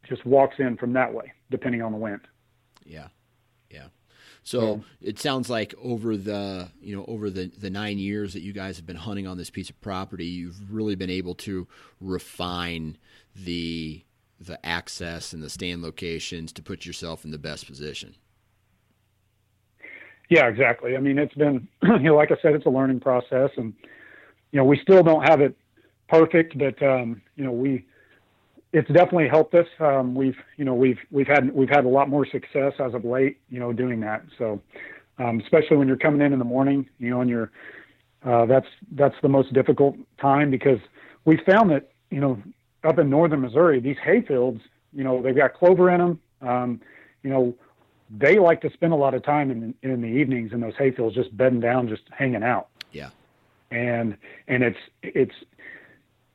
just 0.07 0.25
walks 0.25 0.55
in 0.59 0.77
from 0.77 0.93
that 0.93 1.13
way, 1.13 1.31
depending 1.49 1.81
on 1.81 1.91
the 1.91 1.97
wind. 1.97 2.21
Yeah, 2.85 3.07
yeah. 3.69 3.87
So 4.43 4.83
it 5.01 5.19
sounds 5.19 5.49
like 5.49 5.73
over 5.83 6.15
the 6.15 6.69
you 6.81 6.95
know 6.95 7.03
over 7.07 7.29
the 7.29 7.47
the 7.47 7.69
nine 7.69 7.97
years 7.99 8.33
that 8.33 8.41
you 8.41 8.53
guys 8.53 8.77
have 8.77 8.85
been 8.85 8.95
hunting 8.95 9.27
on 9.27 9.37
this 9.37 9.49
piece 9.49 9.69
of 9.69 9.79
property, 9.81 10.25
you've 10.25 10.73
really 10.73 10.95
been 10.95 11.09
able 11.09 11.35
to 11.35 11.67
refine 11.99 12.97
the 13.35 14.03
the 14.39 14.63
access 14.65 15.33
and 15.33 15.43
the 15.43 15.49
stand 15.49 15.81
locations 15.81 16.53
to 16.53 16.61
put 16.61 16.85
yourself 16.85 17.25
in 17.25 17.31
the 17.31 17.37
best 17.37 17.65
position. 17.65 18.15
Yeah, 20.29 20.47
exactly. 20.47 20.95
I 20.95 20.99
mean, 20.99 21.17
it's 21.17 21.33
been 21.35 21.67
you 21.83 21.99
know, 21.99 22.15
like 22.15 22.31
I 22.31 22.37
said, 22.41 22.53
it's 22.53 22.65
a 22.65 22.69
learning 22.69 22.99
process, 22.99 23.51
and 23.57 23.73
you 24.51 24.57
know, 24.57 24.65
we 24.65 24.79
still 24.79 25.03
don't 25.03 25.23
have 25.23 25.41
it 25.41 25.57
perfect, 26.07 26.57
but 26.57 26.81
um, 26.81 27.21
you 27.35 27.43
know, 27.43 27.51
we 27.51 27.85
it's 28.73 28.87
definitely 28.89 29.29
helped 29.29 29.53
us. 29.55 29.67
Um, 29.79 30.13
we've 30.15 30.37
you 30.57 30.65
know 30.65 30.73
we've 30.73 30.99
we've 31.11 31.27
had 31.27 31.53
we've 31.53 31.69
had 31.69 31.85
a 31.85 31.89
lot 31.89 32.09
more 32.09 32.25
success 32.25 32.73
as 32.79 32.93
of 32.93 33.05
late, 33.05 33.39
you 33.49 33.59
know, 33.59 33.71
doing 33.73 33.99
that. 34.01 34.23
So, 34.37 34.61
um, 35.19 35.39
especially 35.39 35.77
when 35.77 35.87
you're 35.87 35.97
coming 35.97 36.21
in 36.21 36.33
in 36.33 36.39
the 36.39 36.45
morning, 36.45 36.89
you 36.99 37.09
know, 37.09 37.21
and 37.21 37.29
you're 37.29 37.51
uh, 38.25 38.45
that's 38.45 38.67
that's 38.91 39.15
the 39.21 39.29
most 39.29 39.53
difficult 39.53 39.95
time 40.19 40.51
because 40.51 40.79
we 41.25 41.39
found 41.45 41.71
that 41.71 41.91
you 42.09 42.19
know 42.19 42.41
up 42.83 42.99
in 42.99 43.09
northern 43.09 43.41
Missouri, 43.41 43.79
these 43.79 43.97
hayfields, 44.05 44.61
you 44.93 45.03
know, 45.03 45.21
they've 45.21 45.35
got 45.35 45.53
clover 45.53 45.89
in 45.89 45.99
them. 45.99 46.19
Um, 46.41 46.81
you 47.23 47.29
know, 47.29 47.55
they 48.09 48.39
like 48.39 48.61
to 48.61 48.71
spend 48.71 48.93
a 48.93 48.95
lot 48.95 49.13
of 49.13 49.23
time 49.23 49.51
in 49.51 49.73
in 49.81 50.01
the 50.01 50.07
evenings 50.07 50.51
in 50.51 50.59
those 50.59 50.75
hayfields, 50.75 51.13
just 51.13 51.35
bedding 51.35 51.59
down, 51.59 51.87
just 51.87 52.03
hanging 52.11 52.43
out. 52.43 52.67
Yeah. 52.91 53.09
And 53.71 54.17
and 54.47 54.63
it's 54.63 54.77
it's 55.03 55.35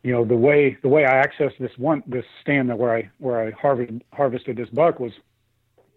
you 0.03 0.13
know 0.13 0.25
the 0.25 0.37
way 0.37 0.77
the 0.83 0.89
way 0.89 1.05
I 1.05 1.25
accessed 1.25 1.59
this 1.59 1.73
one 1.77 2.03
this 2.07 2.25
stand 2.41 2.71
that 2.71 2.79
where 2.79 2.95
I 2.95 3.11
where 3.19 3.47
I 3.47 3.51
harvested 3.53 4.03
harvested 4.13 4.57
this 4.57 4.69
buck 4.71 4.99
was 5.01 5.13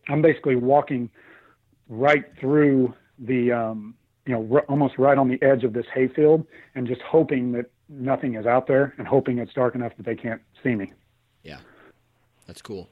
I'm 0.07 0.21
basically 0.21 0.55
walking 0.55 1.09
right 1.89 2.25
through 2.39 2.93
the 3.19 3.51
um, 3.51 3.95
you 4.25 4.33
know 4.33 4.47
r- 4.51 4.65
almost 4.67 4.97
right 4.97 5.17
on 5.17 5.27
the 5.27 5.41
edge 5.41 5.63
of 5.63 5.73
this 5.73 5.85
hayfield 5.93 6.45
and 6.75 6.87
just 6.87 7.01
hoping 7.01 7.51
that 7.53 7.65
nothing 7.89 8.35
is 8.35 8.45
out 8.45 8.67
there 8.67 8.93
and 8.97 9.07
hoping 9.07 9.39
it's 9.39 9.53
dark 9.53 9.75
enough 9.75 9.93
that 9.97 10.05
they 10.05 10.15
can't 10.15 10.41
see 10.63 10.75
me. 10.75 10.91
Yeah, 11.43 11.59
that's 12.47 12.61
cool. 12.61 12.89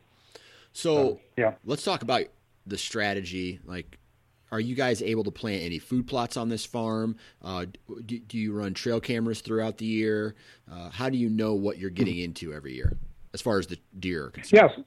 So 0.72 1.14
uh, 1.14 1.16
yeah, 1.38 1.54
let's 1.66 1.84
talk 1.84 2.02
about 2.02 2.24
the 2.66 2.78
strategy. 2.78 3.60
Like 3.66 4.00
are 4.54 4.60
you 4.60 4.76
guys 4.76 5.02
able 5.02 5.24
to 5.24 5.32
plant 5.32 5.64
any 5.64 5.80
food 5.80 6.06
plots 6.06 6.38
on 6.38 6.48
this 6.48 6.64
farm? 6.64 7.16
Uh, 7.42 7.66
do, 8.06 8.20
do, 8.20 8.38
you 8.38 8.54
run 8.54 8.76
trail 8.76 9.02
cameras 9.02 9.42
throughout 9.42 9.80
the 9.80 9.86
year? 9.86 10.36
Uh, 10.72 10.92
how 10.92 11.10
do 11.10 11.18
you 11.18 11.28
know 11.28 11.56
what 11.56 11.80
you're 11.80 11.90
getting 11.90 12.20
into 12.20 12.54
every 12.54 12.76
year 12.76 12.96
as 13.34 13.42
far 13.42 13.58
as 13.58 13.66
the 13.66 13.80
deer 14.00 14.26
are 14.26 14.30
concerned? 14.30 14.70
Yes. 14.78 14.86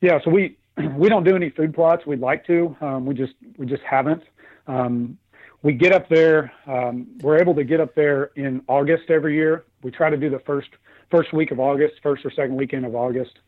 Yeah, 0.00 0.18
so 0.24 0.30
we 0.30 0.56
we 0.96 1.10
don't 1.10 1.24
do 1.24 1.36
any 1.36 1.50
food 1.50 1.74
plots. 1.74 2.06
We'd 2.06 2.20
like 2.20 2.46
to. 2.46 2.74
Um, 2.80 3.04
we 3.04 3.14
just 3.14 3.34
we 3.58 3.66
just 3.66 3.82
haven't. 3.82 4.22
Um, 4.66 5.18
we 5.62 5.74
get 5.74 5.92
up 5.92 6.08
there. 6.08 6.50
Um, 6.66 7.08
we're 7.20 7.38
able 7.38 7.54
to 7.54 7.64
get 7.64 7.80
up 7.80 7.94
there 7.94 8.30
in 8.36 8.62
August 8.66 9.10
every 9.10 9.34
year. 9.34 9.66
We 9.82 9.90
try 9.90 10.08
to 10.08 10.16
do 10.16 10.30
the 10.30 10.40
first 10.40 10.70
first 11.10 11.34
week 11.34 11.50
of 11.50 11.60
August, 11.60 11.96
first 12.02 12.24
or 12.24 12.30
second 12.30 12.56
weekend 12.56 12.86
of 12.86 12.94
August, 12.94 13.40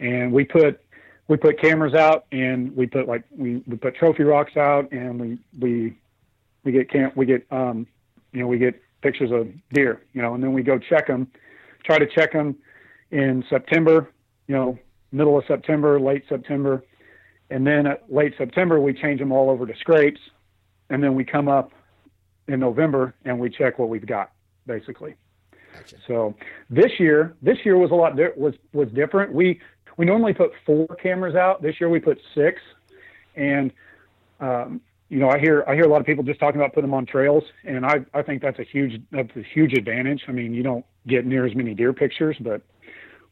and 0.00 0.32
we 0.32 0.44
put 0.44 0.83
we 1.28 1.36
put 1.36 1.60
cameras 1.60 1.94
out 1.94 2.26
and 2.32 2.74
we 2.76 2.86
put 2.86 3.08
like 3.08 3.24
we, 3.36 3.62
we 3.66 3.76
put 3.76 3.96
trophy 3.96 4.22
rocks 4.22 4.56
out 4.56 4.90
and 4.92 5.20
we 5.20 5.38
we 5.58 5.96
we 6.64 6.72
get 6.72 6.90
cam 6.90 7.12
we 7.14 7.26
get 7.26 7.46
um 7.50 7.86
you 8.32 8.40
know 8.40 8.46
we 8.46 8.58
get 8.58 8.80
pictures 9.00 9.30
of 9.30 9.48
deer 9.72 10.02
you 10.12 10.22
know 10.22 10.34
and 10.34 10.42
then 10.42 10.52
we 10.52 10.62
go 10.62 10.78
check 10.78 11.06
them 11.06 11.26
try 11.84 11.98
to 11.98 12.06
check 12.06 12.32
them 12.32 12.56
in 13.10 13.44
September 13.48 14.10
you 14.46 14.54
know 14.54 14.78
middle 15.12 15.38
of 15.38 15.44
September 15.46 15.98
late 16.00 16.24
September 16.28 16.84
and 17.50 17.66
then 17.66 17.86
at 17.86 18.12
late 18.12 18.34
September 18.36 18.80
we 18.80 18.92
change 18.92 19.20
them 19.20 19.32
all 19.32 19.50
over 19.50 19.66
to 19.66 19.74
scrapes 19.76 20.20
and 20.90 21.02
then 21.02 21.14
we 21.14 21.24
come 21.24 21.48
up 21.48 21.72
in 22.48 22.60
November 22.60 23.14
and 23.24 23.38
we 23.38 23.48
check 23.48 23.78
what 23.78 23.88
we've 23.88 24.06
got 24.06 24.32
basically 24.66 25.14
Gotcha. 25.74 25.96
So 26.06 26.34
this 26.70 27.00
year, 27.00 27.34
this 27.42 27.58
year 27.64 27.76
was 27.76 27.90
a 27.90 27.94
lot 27.94 28.16
di- 28.16 28.28
was 28.36 28.54
was 28.72 28.88
different. 28.90 29.32
We 29.32 29.60
we 29.96 30.04
normally 30.04 30.34
put 30.34 30.52
four 30.66 30.86
cameras 31.02 31.34
out. 31.34 31.62
This 31.62 31.80
year 31.80 31.88
we 31.88 32.00
put 32.00 32.20
six, 32.34 32.60
and 33.36 33.72
um, 34.40 34.80
you 35.08 35.18
know 35.18 35.28
I 35.28 35.38
hear 35.38 35.64
I 35.68 35.74
hear 35.74 35.84
a 35.84 35.88
lot 35.88 36.00
of 36.00 36.06
people 36.06 36.24
just 36.24 36.40
talking 36.40 36.60
about 36.60 36.72
putting 36.74 36.90
them 36.90 36.94
on 36.94 37.06
trails, 37.06 37.44
and 37.64 37.86
I 37.86 38.04
I 38.12 38.22
think 38.22 38.42
that's 38.42 38.58
a 38.58 38.64
huge 38.64 39.00
that's 39.10 39.30
a 39.36 39.42
huge 39.42 39.72
advantage. 39.74 40.22
I 40.28 40.32
mean 40.32 40.54
you 40.54 40.62
don't 40.62 40.84
get 41.06 41.26
near 41.26 41.46
as 41.46 41.54
many 41.54 41.74
deer 41.74 41.92
pictures, 41.92 42.36
but 42.40 42.62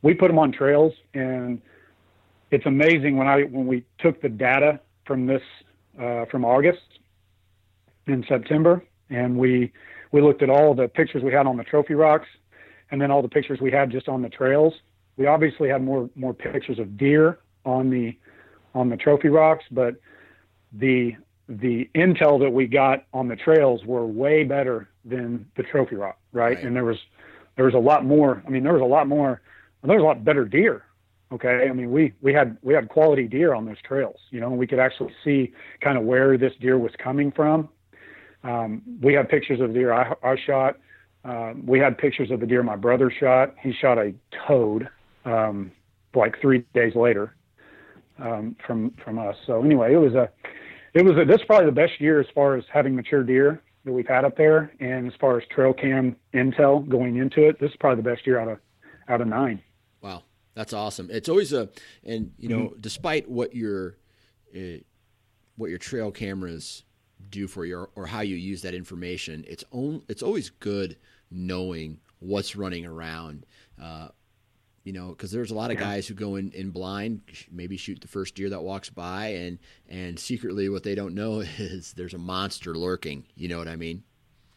we 0.03 0.14
put 0.14 0.29
them 0.29 0.38
on 0.38 0.53
trails, 0.53 0.92
and 1.14 1.61
it's 2.51 2.66
amazing 2.66 3.16
when 3.16 3.29
I 3.29 3.42
when 3.42 3.66
we 3.66 3.85
took 3.98 4.20
the 4.22 4.29
data 4.29 4.81
from 5.07 5.27
this 5.27 5.42
uh, 6.01 6.27
from 6.27 6.44
August 6.44 6.81
in 8.07 8.25
September, 8.29 8.85
and 9.11 9.37
we 9.37 9.72
we 10.12 10.20
looked 10.20 10.42
at 10.42 10.51
all 10.51 10.75
the 10.75 10.88
pictures 10.88 11.22
we 11.22 11.33
had 11.33 11.46
on 11.46 11.57
the 11.57 11.64
trophy 11.64 11.94
rocks, 11.94 12.29
and 12.90 13.01
then 13.01 13.11
all 13.11 13.22
the 13.22 13.29
pictures 13.29 13.61
we 13.61 13.72
had 13.72 13.90
just 13.90 14.09
on 14.09 14.22
the 14.22 14.29
trails 14.29 14.75
we 15.16 15.27
obviously 15.27 15.68
had 15.68 15.83
more 15.83 16.09
more 16.14 16.35
pictures 16.35 16.79
of 16.79 16.96
deer 16.96 17.38
on 17.64 17.90
the 17.90 18.16
on 18.75 18.88
the 18.88 18.96
trophy 18.96 19.29
rocks, 19.29 19.64
but 19.70 19.96
the 20.72 21.16
the 21.48 21.88
intel 21.94 22.40
that 22.40 22.51
we 22.51 22.66
got 22.66 23.05
on 23.12 23.29
the 23.29 23.37
trails 23.37 23.85
were 23.85 24.07
way 24.07 24.44
better 24.44 24.88
than 25.05 25.46
the 25.57 25.62
trophy 25.62 25.96
rock, 25.96 26.18
right? 26.33 26.57
right? 26.57 26.64
And 26.64 26.75
there 26.75 26.85
was 26.85 26.98
there 27.57 27.66
was 27.66 27.75
a 27.75 27.79
lot 27.79 28.05
more. 28.05 28.42
I 28.46 28.51
mean, 28.51 28.62
there 28.62 28.72
was 28.72 28.83
a 28.83 28.87
lot 28.87 29.07
more. 29.07 29.42
There 29.83 29.96
was 29.96 30.03
a 30.03 30.07
lot 30.07 30.25
better 30.25 30.44
deer. 30.44 30.85
Okay, 31.33 31.66
I 31.68 31.72
mean, 31.72 31.90
we 31.90 32.12
we 32.20 32.33
had 32.33 32.57
we 32.62 32.75
had 32.75 32.88
quality 32.88 33.27
deer 33.27 33.55
on 33.55 33.64
those 33.64 33.81
trails. 33.87 34.18
You 34.31 34.40
know, 34.40 34.51
we 34.51 34.66
could 34.66 34.79
actually 34.79 35.12
see 35.25 35.53
kind 35.81 35.98
of 35.98 36.05
where 36.05 36.37
this 36.37 36.53
deer 36.61 36.79
was 36.79 36.92
coming 37.03 37.33
from. 37.33 37.68
Um, 38.44 38.83
we 39.01 39.14
had 39.14 39.29
pictures 39.29 39.61
of 39.61 39.68
the 39.68 39.75
deer 39.75 39.92
I, 39.92 40.14
I 40.22 40.37
shot. 40.37 40.79
Um, 41.25 41.64
we 41.64 41.79
had 41.79 41.96
pictures 41.96 42.31
of 42.31 42.40
the 42.40 42.46
deer 42.46 42.62
my 42.62 42.77
brother 42.77 43.11
shot. 43.11 43.55
He 43.61 43.72
shot 43.72 43.98
a 43.98 44.12
toad 44.46 44.88
um, 45.25 45.73
like 46.15 46.41
three 46.41 46.65
days 46.75 46.95
later 46.95 47.35
um, 48.19 48.57
from 48.67 48.93
from 49.05 49.19
us. 49.19 49.37
So 49.47 49.63
anyway, 49.63 49.95
it 49.95 49.99
was 49.99 50.15
a 50.15 50.31
it 50.95 51.05
was 51.05 51.17
a, 51.17 51.25
this 51.25 51.41
is 51.41 51.47
probably 51.47 51.67
the 51.67 51.73
best 51.73 52.01
year 52.01 52.21
as 52.21 52.27
far 52.35 52.57
as 52.57 52.65
having 52.73 52.95
mature 52.95 53.23
deer 53.23 53.63
that 53.85 53.93
we've 53.93 54.07
had 54.07 54.25
up 54.25 54.37
there, 54.37 54.73
and 54.81 55.07
as 55.07 55.13
far 55.21 55.39
as 55.39 55.47
trail 55.49 55.73
cam 55.73 56.17
intel 56.35 56.89
going 56.89 57.17
into 57.17 57.49
it, 57.49 57.59
this 57.61 57.71
is 57.71 57.77
probably 57.81 58.03
the 58.03 58.11
best 58.11 58.27
year 58.27 58.39
out 58.39 58.49
of 58.49 58.59
out 59.09 59.21
of 59.21 59.29
nine. 59.29 59.61
Wow, 60.01 60.23
that's 60.55 60.73
awesome. 60.73 61.09
It's 61.11 61.29
always 61.29 61.53
a 61.53 61.69
and 62.05 62.33
you 62.39 62.49
know, 62.49 62.69
mm-hmm. 62.69 62.81
despite 62.81 63.29
what 63.29 63.55
your 63.55 63.97
uh, 64.55 64.79
what 65.57 65.71
your 65.71 65.79
trail 65.79 66.11
cameras 66.11 66.85
do 67.31 67.47
for 67.47 67.65
you 67.65 67.79
or, 67.79 67.91
or 67.95 68.07
how 68.07 68.21
you 68.21 68.37
use 68.37 68.63
that 68.63 68.75
information, 68.75 69.45
it's 69.49 69.65
on, 69.71 70.03
it's 70.09 70.23
always 70.23 70.51
good 70.51 70.97
knowing 71.31 71.99
what's 72.19 72.57
running 72.57 72.85
around. 72.85 73.47
Uh, 73.81 74.09
you 74.85 74.92
know, 74.92 75.09
because 75.09 75.31
there's 75.31 75.51
a 75.51 75.55
lot 75.55 75.71
of 75.71 75.79
yeah. 75.79 75.85
guys 75.85 76.07
who 76.07 76.14
go 76.14 76.37
in, 76.37 76.51
in 76.53 76.71
blind, 76.71 77.23
maybe 77.51 77.77
shoot 77.77 78.01
the 78.01 78.09
first 78.09 78.35
deer 78.35 78.51
that 78.51 78.62
walks 78.62 78.90
by, 78.90 79.29
and 79.29 79.59
and 79.88 80.18
secretly 80.18 80.68
what 80.68 80.83
they 80.83 80.95
don't 80.95 81.14
know 81.14 81.40
is 81.59 81.92
there's 81.92 82.14
a 82.14 82.18
monster 82.18 82.75
lurking. 82.75 83.25
You 83.37 83.49
know 83.49 83.59
what 83.59 83.68
I 83.68 83.77
mean? 83.77 84.03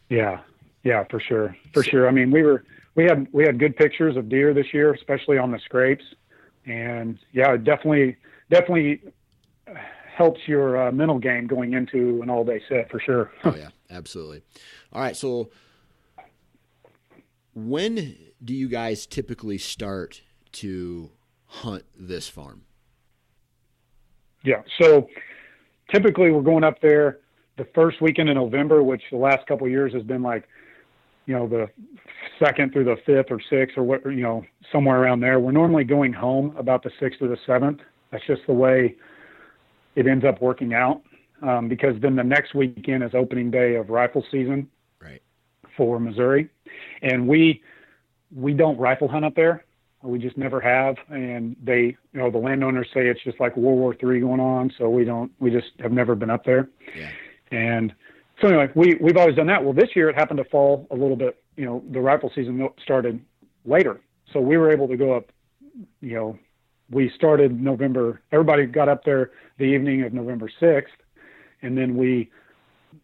Yeah, 0.08 0.40
yeah, 0.82 1.04
for 1.10 1.20
sure, 1.20 1.56
for 1.72 1.82
so, 1.82 1.90
sure. 1.90 2.08
I 2.08 2.10
mean, 2.10 2.30
we 2.30 2.42
were 2.42 2.64
we 2.94 3.04
had 3.04 3.28
we 3.32 3.44
had 3.44 3.58
good 3.58 3.76
pictures 3.76 4.16
of 4.16 4.28
deer 4.28 4.52
this 4.52 4.72
year, 4.72 4.92
especially 4.92 5.38
on 5.38 5.50
the 5.50 5.58
scrapes, 5.60 6.04
and 6.64 7.18
yeah, 7.32 7.52
it 7.52 7.64
definitely 7.64 8.16
definitely 8.50 9.00
helps 10.16 10.40
your 10.46 10.88
uh, 10.88 10.92
mental 10.92 11.18
game 11.18 11.46
going 11.46 11.74
into 11.74 12.22
an 12.22 12.30
all 12.30 12.44
day 12.44 12.60
set 12.68 12.90
for 12.90 12.98
sure. 12.98 13.30
oh 13.44 13.54
yeah, 13.54 13.68
absolutely. 13.90 14.42
All 14.92 15.02
right, 15.02 15.16
so 15.16 15.50
when 17.54 18.16
do 18.46 18.54
you 18.54 18.68
guys 18.68 19.06
typically 19.06 19.58
start 19.58 20.22
to 20.52 21.10
hunt 21.46 21.84
this 21.98 22.28
farm? 22.28 22.62
Yeah, 24.42 24.62
so 24.80 25.08
typically 25.92 26.30
we're 26.30 26.42
going 26.42 26.64
up 26.64 26.80
there 26.80 27.18
the 27.58 27.66
first 27.74 28.00
weekend 28.00 28.28
in 28.28 28.36
November, 28.36 28.82
which 28.82 29.02
the 29.10 29.16
last 29.16 29.46
couple 29.46 29.68
years 29.68 29.92
has 29.92 30.02
been 30.02 30.22
like, 30.22 30.48
you 31.26 31.34
know, 31.34 31.48
the 31.48 31.68
second 32.38 32.72
through 32.72 32.84
the 32.84 32.96
fifth 33.04 33.26
or 33.30 33.40
sixth 33.50 33.76
or 33.76 33.82
what, 33.82 34.04
you 34.04 34.22
know, 34.22 34.44
somewhere 34.70 35.02
around 35.02 35.20
there. 35.20 35.40
We're 35.40 35.52
normally 35.52 35.84
going 35.84 36.12
home 36.12 36.54
about 36.56 36.82
the 36.82 36.90
sixth 37.00 37.20
or 37.20 37.28
the 37.28 37.38
seventh. 37.46 37.80
That's 38.12 38.24
just 38.26 38.42
the 38.46 38.52
way 38.52 38.94
it 39.96 40.06
ends 40.06 40.24
up 40.24 40.40
working 40.40 40.72
out. 40.74 41.02
Um, 41.42 41.68
because 41.68 42.00
then 42.00 42.16
the 42.16 42.24
next 42.24 42.54
weekend 42.54 43.02
is 43.02 43.10
opening 43.12 43.50
day 43.50 43.74
of 43.74 43.90
rifle 43.90 44.24
season 44.30 44.70
right. 45.00 45.20
for 45.76 45.98
Missouri. 45.98 46.48
And 47.02 47.26
we, 47.26 47.62
we 48.34 48.52
don't 48.52 48.78
rifle 48.78 49.08
hunt 49.08 49.24
up 49.24 49.34
there. 49.34 49.64
We 50.02 50.18
just 50.18 50.36
never 50.36 50.60
have, 50.60 50.96
and 51.08 51.56
they, 51.62 51.96
you 52.12 52.20
know, 52.20 52.30
the 52.30 52.38
landowners 52.38 52.86
say 52.94 53.08
it's 53.08 53.22
just 53.24 53.40
like 53.40 53.56
World 53.56 53.78
War 53.78 53.94
Three 53.94 54.20
going 54.20 54.40
on, 54.40 54.72
so 54.78 54.88
we 54.88 55.04
don't, 55.04 55.32
we 55.40 55.50
just 55.50 55.68
have 55.80 55.90
never 55.90 56.14
been 56.14 56.30
up 56.30 56.44
there. 56.44 56.68
Yeah. 56.96 57.10
And 57.50 57.92
so 58.40 58.48
anyway, 58.48 58.70
we 58.74 58.96
we've 59.00 59.16
always 59.16 59.34
done 59.34 59.46
that. 59.48 59.64
Well, 59.64 59.72
this 59.72 59.96
year 59.96 60.08
it 60.10 60.14
happened 60.14 60.38
to 60.38 60.44
fall 60.44 60.86
a 60.90 60.94
little 60.94 61.16
bit. 61.16 61.42
You 61.56 61.64
know, 61.64 61.82
the 61.90 62.00
rifle 62.00 62.30
season 62.34 62.68
started 62.82 63.20
later, 63.64 64.00
so 64.32 64.40
we 64.40 64.56
were 64.58 64.70
able 64.70 64.86
to 64.88 64.96
go 64.96 65.14
up. 65.14 65.32
You 66.00 66.14
know, 66.14 66.38
we 66.90 67.10
started 67.16 67.60
November. 67.60 68.20
Everybody 68.30 68.66
got 68.66 68.88
up 68.88 69.02
there 69.04 69.32
the 69.58 69.64
evening 69.64 70.02
of 70.02 70.12
November 70.12 70.48
sixth, 70.60 70.94
and 71.62 71.76
then 71.76 71.96
we 71.96 72.30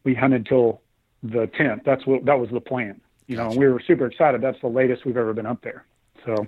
we 0.04 0.14
hunted 0.14 0.46
till 0.46 0.82
the 1.22 1.50
tenth. 1.58 1.82
That's 1.84 2.06
what 2.06 2.24
that 2.26 2.38
was 2.38 2.50
the 2.50 2.60
plan 2.60 3.00
you 3.26 3.36
know, 3.36 3.48
and 3.48 3.56
we 3.56 3.66
were 3.66 3.80
super 3.86 4.06
excited. 4.06 4.40
That's 4.40 4.60
the 4.60 4.68
latest 4.68 5.04
we've 5.04 5.16
ever 5.16 5.32
been 5.32 5.46
up 5.46 5.62
there. 5.62 5.84
So, 6.24 6.46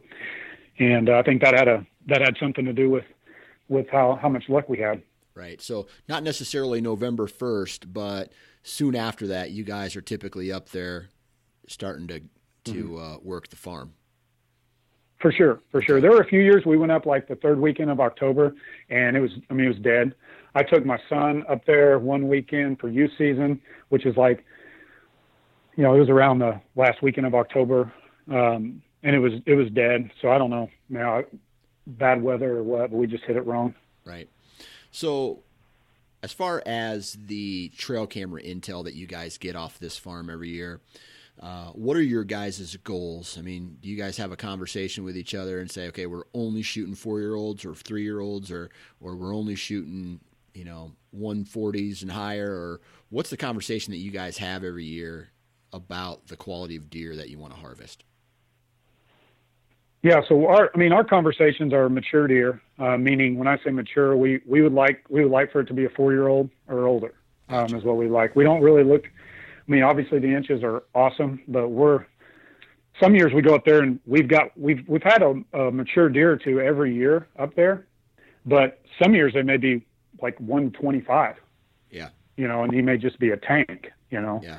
and 0.79 1.09
uh, 1.09 1.19
I 1.19 1.23
think 1.23 1.43
that 1.43 1.55
had 1.55 1.69
a 1.69 1.87
that 2.07 2.21
had 2.21 2.37
something 2.39 2.65
to 2.65 2.73
do 2.73 2.91
with 2.91 3.05
with 3.69 3.89
how 3.91 4.19
how 4.21 4.29
much 4.29 4.45
luck 4.49 4.69
we 4.69 4.79
had. 4.79 5.03
Right. 5.35 5.61
So 5.61 5.89
not 6.09 6.23
necessarily 6.23 6.81
November 6.81 7.27
first, 7.27 7.93
but 7.93 8.33
soon 8.63 8.95
after 8.95 9.27
that, 9.29 9.51
you 9.51 9.65
guys 9.65 9.97
are 9.97 10.01
typically 10.01 10.53
up 10.53 10.71
there, 10.71 11.09
starting 11.67 12.07
to 12.09 12.21
to 12.65 12.73
mm-hmm. 12.73 12.97
uh, 12.97 13.19
work 13.19 13.49
the 13.49 13.57
farm. 13.57 13.95
For 15.21 15.33
sure, 15.33 15.61
for 15.71 15.81
sure. 15.81 16.01
There 16.01 16.11
were 16.11 16.21
a 16.21 16.27
few 16.27 16.41
years 16.41 16.65
we 16.67 16.77
went 16.77 16.93
up 16.93 17.07
like 17.07 17.29
the 17.29 17.37
third 17.37 17.59
weekend 17.59 17.91
of 17.91 17.99
October, 17.99 18.55
and 18.91 19.17
it 19.17 19.21
was 19.21 19.31
I 19.51 19.55
mean 19.55 19.67
it 19.67 19.69
was 19.69 19.79
dead. 19.79 20.15
I 20.55 20.63
took 20.63 20.85
my 20.85 20.99
son 21.09 21.45
up 21.49 21.65
there 21.67 21.99
one 21.99 22.29
weekend 22.29 22.79
for 22.79 22.89
youth 22.89 23.11
season, 23.19 23.61
which 23.89 24.07
is 24.07 24.17
like 24.17 24.45
you 25.77 25.83
know, 25.83 25.95
it 25.95 26.01
was 26.01 26.09
around 26.09 26.39
the 26.39 26.61
last 26.77 27.03
weekend 27.03 27.27
of 27.27 27.35
October, 27.35 27.93
um, 28.31 28.83
and 29.03 29.15
it 29.15 29.19
was 29.19 29.33
it 29.47 29.55
was 29.55 29.69
dead. 29.71 30.11
So 30.21 30.31
I 30.31 30.39
don't 30.39 30.51
know 30.51 30.69
now, 30.89 31.23
bad 31.87 32.23
weather 32.23 32.59
or 32.59 32.63
what, 32.63 32.91
but 32.91 32.97
we 32.97 33.07
just 33.07 33.25
hit 33.25 33.37
it 33.37 33.47
wrong. 33.47 33.75
Right. 34.05 34.29
So, 34.91 35.41
as 36.23 36.33
far 36.33 36.63
as 36.65 37.19
the 37.27 37.71
trail 37.77 38.07
camera 38.07 38.43
intel 38.43 38.85
that 38.85 38.95
you 38.95 39.07
guys 39.07 39.39
get 39.39 39.57
off 39.57 39.79
this 39.79 39.97
farm 39.97 40.31
every 40.31 40.51
year, 40.51 40.81
uh, 41.41 41.67
what 41.71 41.97
are 41.97 42.03
your 42.03 42.25
guys' 42.25 42.77
goals? 42.85 43.37
I 43.37 43.43
mean, 43.43 43.79
do 43.81 43.89
you 43.89 43.97
guys 43.97 44.17
have 44.19 44.31
a 44.31 44.37
conversation 44.37 45.05
with 45.05 45.17
each 45.17 45.35
other 45.35 45.59
and 45.59 45.71
say, 45.71 45.89
okay, 45.89 46.07
we're 46.07 46.25
only 46.33 46.63
shooting 46.63 46.95
four 46.95 47.21
year 47.21 47.35
olds 47.35 47.65
or 47.65 47.75
three 47.75 48.03
year 48.03 48.21
olds, 48.21 48.51
or 48.51 48.71
or 49.01 49.17
we're 49.17 49.35
only 49.35 49.57
shooting 49.57 50.21
you 50.55 50.65
know 50.65 50.93
140s 51.19 52.03
and 52.03 52.13
higher, 52.13 52.53
or 52.53 52.81
what's 53.11 53.31
the 53.31 53.37
conversation 53.37 53.91
that 53.91 53.99
you 53.99 54.13
guys 54.13 54.39
have 54.39 54.63
every 54.63 54.85
year 54.85 55.31
about 55.75 56.29
the 56.29 56.37
quality 56.37 56.77
of 56.77 56.89
deer 56.89 57.17
that 57.17 57.29
you 57.29 57.39
want 57.39 57.53
to 57.53 57.61
harvest? 57.61 58.05
Yeah, 60.03 60.21
so 60.29 60.47
our, 60.47 60.71
I 60.75 60.79
mean, 60.79 60.93
our 60.93 61.03
conversations 61.03 61.73
are 61.73 61.89
mature 61.89 62.27
deer, 62.29 62.61
uh, 62.79 62.97
meaning 62.97 63.39
when 63.39 63.49
I 63.49 63.59
say 63.65 63.71
mature, 63.71 64.17
we, 64.17 64.41
we 64.47 64.63
would 64.63 64.75
like, 64.75 65.05
we 65.09 65.23
would 65.23 65.33
like 65.33 65.51
for 65.51 65.61
it 65.61 65.67
to 65.67 65.75
be 65.75 65.87
a 65.87 65.89
four 65.89 66.13
year 66.13 66.29
old 66.29 66.51
or 66.69 66.87
older, 66.87 67.15
um, 67.49 67.63
gotcha. 67.63 67.79
is 67.79 67.85
what 67.85 67.97
we 67.97 68.09
like. 68.09 68.37
We 68.37 68.45
don't 68.45 68.63
really 68.63 68.85
look, 68.85 69.05
I 69.07 69.71
mean, 69.71 69.83
obviously 69.83 70.19
the 70.19 70.33
inches 70.33 70.63
are 70.63 70.85
awesome, 70.95 71.41
but 71.49 71.69
we're, 71.69 72.05
some 73.03 73.15
years 73.15 73.33
we 73.33 73.41
go 73.41 73.55
up 73.55 73.65
there 73.65 73.81
and 73.81 73.99
we've 74.07 74.29
got, 74.29 74.57
we've, 74.59 74.87
we've 74.87 75.03
had 75.03 75.23
a, 75.23 75.43
a 75.55 75.71
mature 75.73 76.11
deer 76.11 76.33
or 76.33 76.37
two 76.37 76.61
every 76.61 76.95
year 76.95 77.27
up 77.39 77.55
there, 77.57 77.87
but 78.45 78.83
some 79.03 79.15
years 79.15 79.33
they 79.33 79.43
may 79.43 79.57
be 79.57 79.85
like 80.21 80.39
125. 80.39 81.37
Yeah. 81.91 82.11
You 82.37 82.47
know, 82.47 82.63
and 82.63 82.75
he 82.75 82.83
may 82.83 82.99
just 82.99 83.19
be 83.19 83.31
a 83.31 83.39
tank, 83.39 83.91
you 84.11 84.21
know? 84.21 84.41
Yeah. 84.45 84.59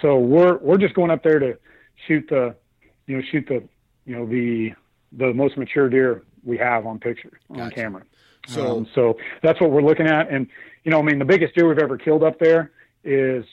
So 0.00 0.18
we're 0.18 0.58
we're 0.58 0.78
just 0.78 0.94
going 0.94 1.10
up 1.10 1.22
there 1.22 1.38
to 1.38 1.58
shoot 2.06 2.26
the, 2.28 2.54
you 3.06 3.16
know, 3.16 3.22
shoot 3.30 3.46
the, 3.48 3.62
you 4.04 4.16
know, 4.16 4.26
the 4.26 4.72
the 5.12 5.32
most 5.32 5.56
mature 5.56 5.88
deer 5.88 6.22
we 6.44 6.58
have 6.58 6.86
on 6.86 6.98
picture 6.98 7.38
on 7.50 7.56
gotcha. 7.56 7.74
camera. 7.74 8.02
So 8.48 8.78
um, 8.78 8.88
so 8.94 9.18
that's 9.42 9.60
what 9.60 9.70
we're 9.70 9.82
looking 9.82 10.06
at, 10.06 10.30
and 10.30 10.46
you 10.84 10.90
know, 10.90 11.00
I 11.00 11.02
mean, 11.02 11.18
the 11.18 11.24
biggest 11.24 11.54
deer 11.54 11.66
we've 11.66 11.78
ever 11.78 11.98
killed 11.98 12.22
up 12.22 12.38
there 12.38 12.70
is 13.02 13.44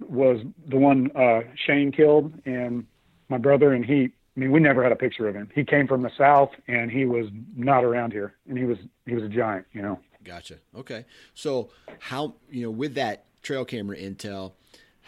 was 0.00 0.40
the 0.66 0.76
one 0.76 1.10
uh, 1.14 1.40
Shane 1.66 1.92
killed, 1.92 2.32
and 2.44 2.86
my 3.28 3.38
brother 3.38 3.72
and 3.72 3.84
he. 3.84 4.10
I 4.36 4.40
mean, 4.40 4.52
we 4.52 4.60
never 4.60 4.84
had 4.84 4.92
a 4.92 4.96
picture 4.96 5.28
of 5.28 5.34
him. 5.34 5.50
He 5.52 5.64
came 5.64 5.88
from 5.88 6.02
the 6.02 6.12
south, 6.16 6.50
and 6.68 6.92
he 6.92 7.06
was 7.06 7.26
not 7.56 7.82
around 7.82 8.12
here, 8.12 8.34
and 8.48 8.56
he 8.56 8.64
was 8.64 8.78
he 9.04 9.14
was 9.14 9.24
a 9.24 9.28
giant, 9.28 9.66
you 9.72 9.82
know. 9.82 9.98
Gotcha. 10.24 10.58
Okay. 10.76 11.04
So 11.34 11.70
how 11.98 12.34
you 12.48 12.62
know 12.62 12.70
with 12.70 12.94
that 12.94 13.24
trail 13.42 13.64
camera 13.64 13.96
intel, 13.96 14.52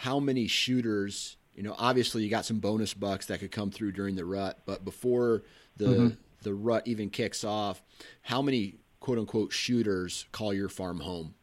how 0.01 0.19
many 0.19 0.47
shooters 0.47 1.37
you 1.55 1.63
know 1.63 1.75
obviously 1.79 2.23
you 2.23 2.31
got 2.31 2.45
some 2.45 2.59
bonus 2.59 2.95
bucks 2.95 3.27
that 3.27 3.39
could 3.39 3.53
come 3.53 3.71
through 3.71 3.93
during 3.93 4.17
the 4.17 4.25
rut 4.25 4.59
but 4.65 4.85
before 4.85 5.43
the 5.77 5.85
mm-hmm. 5.85 6.09
the 6.43 6.55
rut 6.55 6.83
even 6.87 7.11
kicks 7.11 7.45
off 7.45 7.83
how 8.23 8.41
many 8.41 8.81
quote 9.01 9.19
unquote 9.19 9.53
shooters 9.53 10.27
call 10.31 10.55
your 10.55 10.69
farm 10.69 11.01
home? 11.01 11.35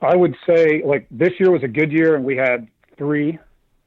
I 0.00 0.16
would 0.16 0.36
say 0.46 0.82
like 0.84 1.06
this 1.10 1.30
year 1.38 1.50
was 1.50 1.62
a 1.62 1.68
good 1.68 1.92
year 1.92 2.16
and 2.16 2.24
we 2.24 2.36
had 2.36 2.68
three, 2.98 3.38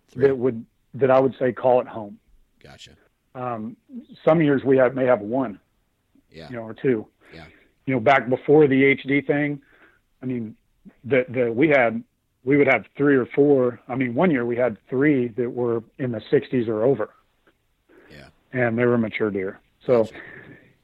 three. 0.10 0.28
that 0.28 0.38
would 0.38 0.66
that 0.94 1.12
i 1.12 1.20
would 1.20 1.36
say 1.38 1.52
call 1.52 1.82
it 1.82 1.88
home. 1.88 2.18
Gotcha. 2.64 2.92
Um, 3.36 3.76
some 4.24 4.42
years 4.42 4.64
we 4.64 4.78
have 4.78 4.96
may 4.96 5.06
have 5.06 5.20
one 5.20 5.60
yeah. 6.32 6.50
you 6.50 6.56
know 6.56 6.64
or 6.64 6.74
two. 6.74 7.06
Yeah. 7.34 7.46
You 7.86 7.94
know 7.94 8.00
back 8.00 8.30
before 8.30 8.68
the 8.68 8.76
EHD 8.76 9.28
thing 9.28 9.62
i 10.24 10.26
mean 10.26 10.56
the 11.04 11.26
the 11.30 11.52
we 11.52 11.68
had 11.68 12.04
we 12.46 12.58
would 12.58 12.68
have 12.68 12.86
three 12.96 13.18
or 13.18 13.26
four. 13.26 13.82
I 13.90 13.96
mean, 13.96 14.14
one 14.14 14.32
year 14.32 14.46
we 14.46 14.56
had 14.56 14.78
three 14.88 15.30
that 15.30 15.50
were 15.50 15.84
in 15.98 16.12
the 16.12 16.22
60s 16.32 16.68
or 16.70 16.84
over. 16.84 17.10
Yeah. 18.10 18.28
And 18.54 18.78
they 18.78 18.86
were 18.86 18.98
mature 18.98 19.32
deer. 19.32 19.60
So 19.86 20.04
gotcha. 20.04 20.16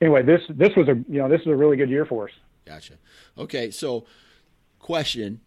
anyway, 0.01 0.23
this 0.23 0.41
this 0.49 0.71
was 0.75 0.87
a 0.87 0.95
you 1.07 1.19
know 1.19 1.29
this 1.29 1.41
is 1.41 1.47
a 1.47 1.55
really 1.55 1.77
good 1.77 1.89
year 1.89 2.05
for 2.05 2.27
us. 2.27 2.33
Gotcha. 2.65 2.95
Okay, 3.37 3.71
so 3.71 4.05
question: 4.79 5.41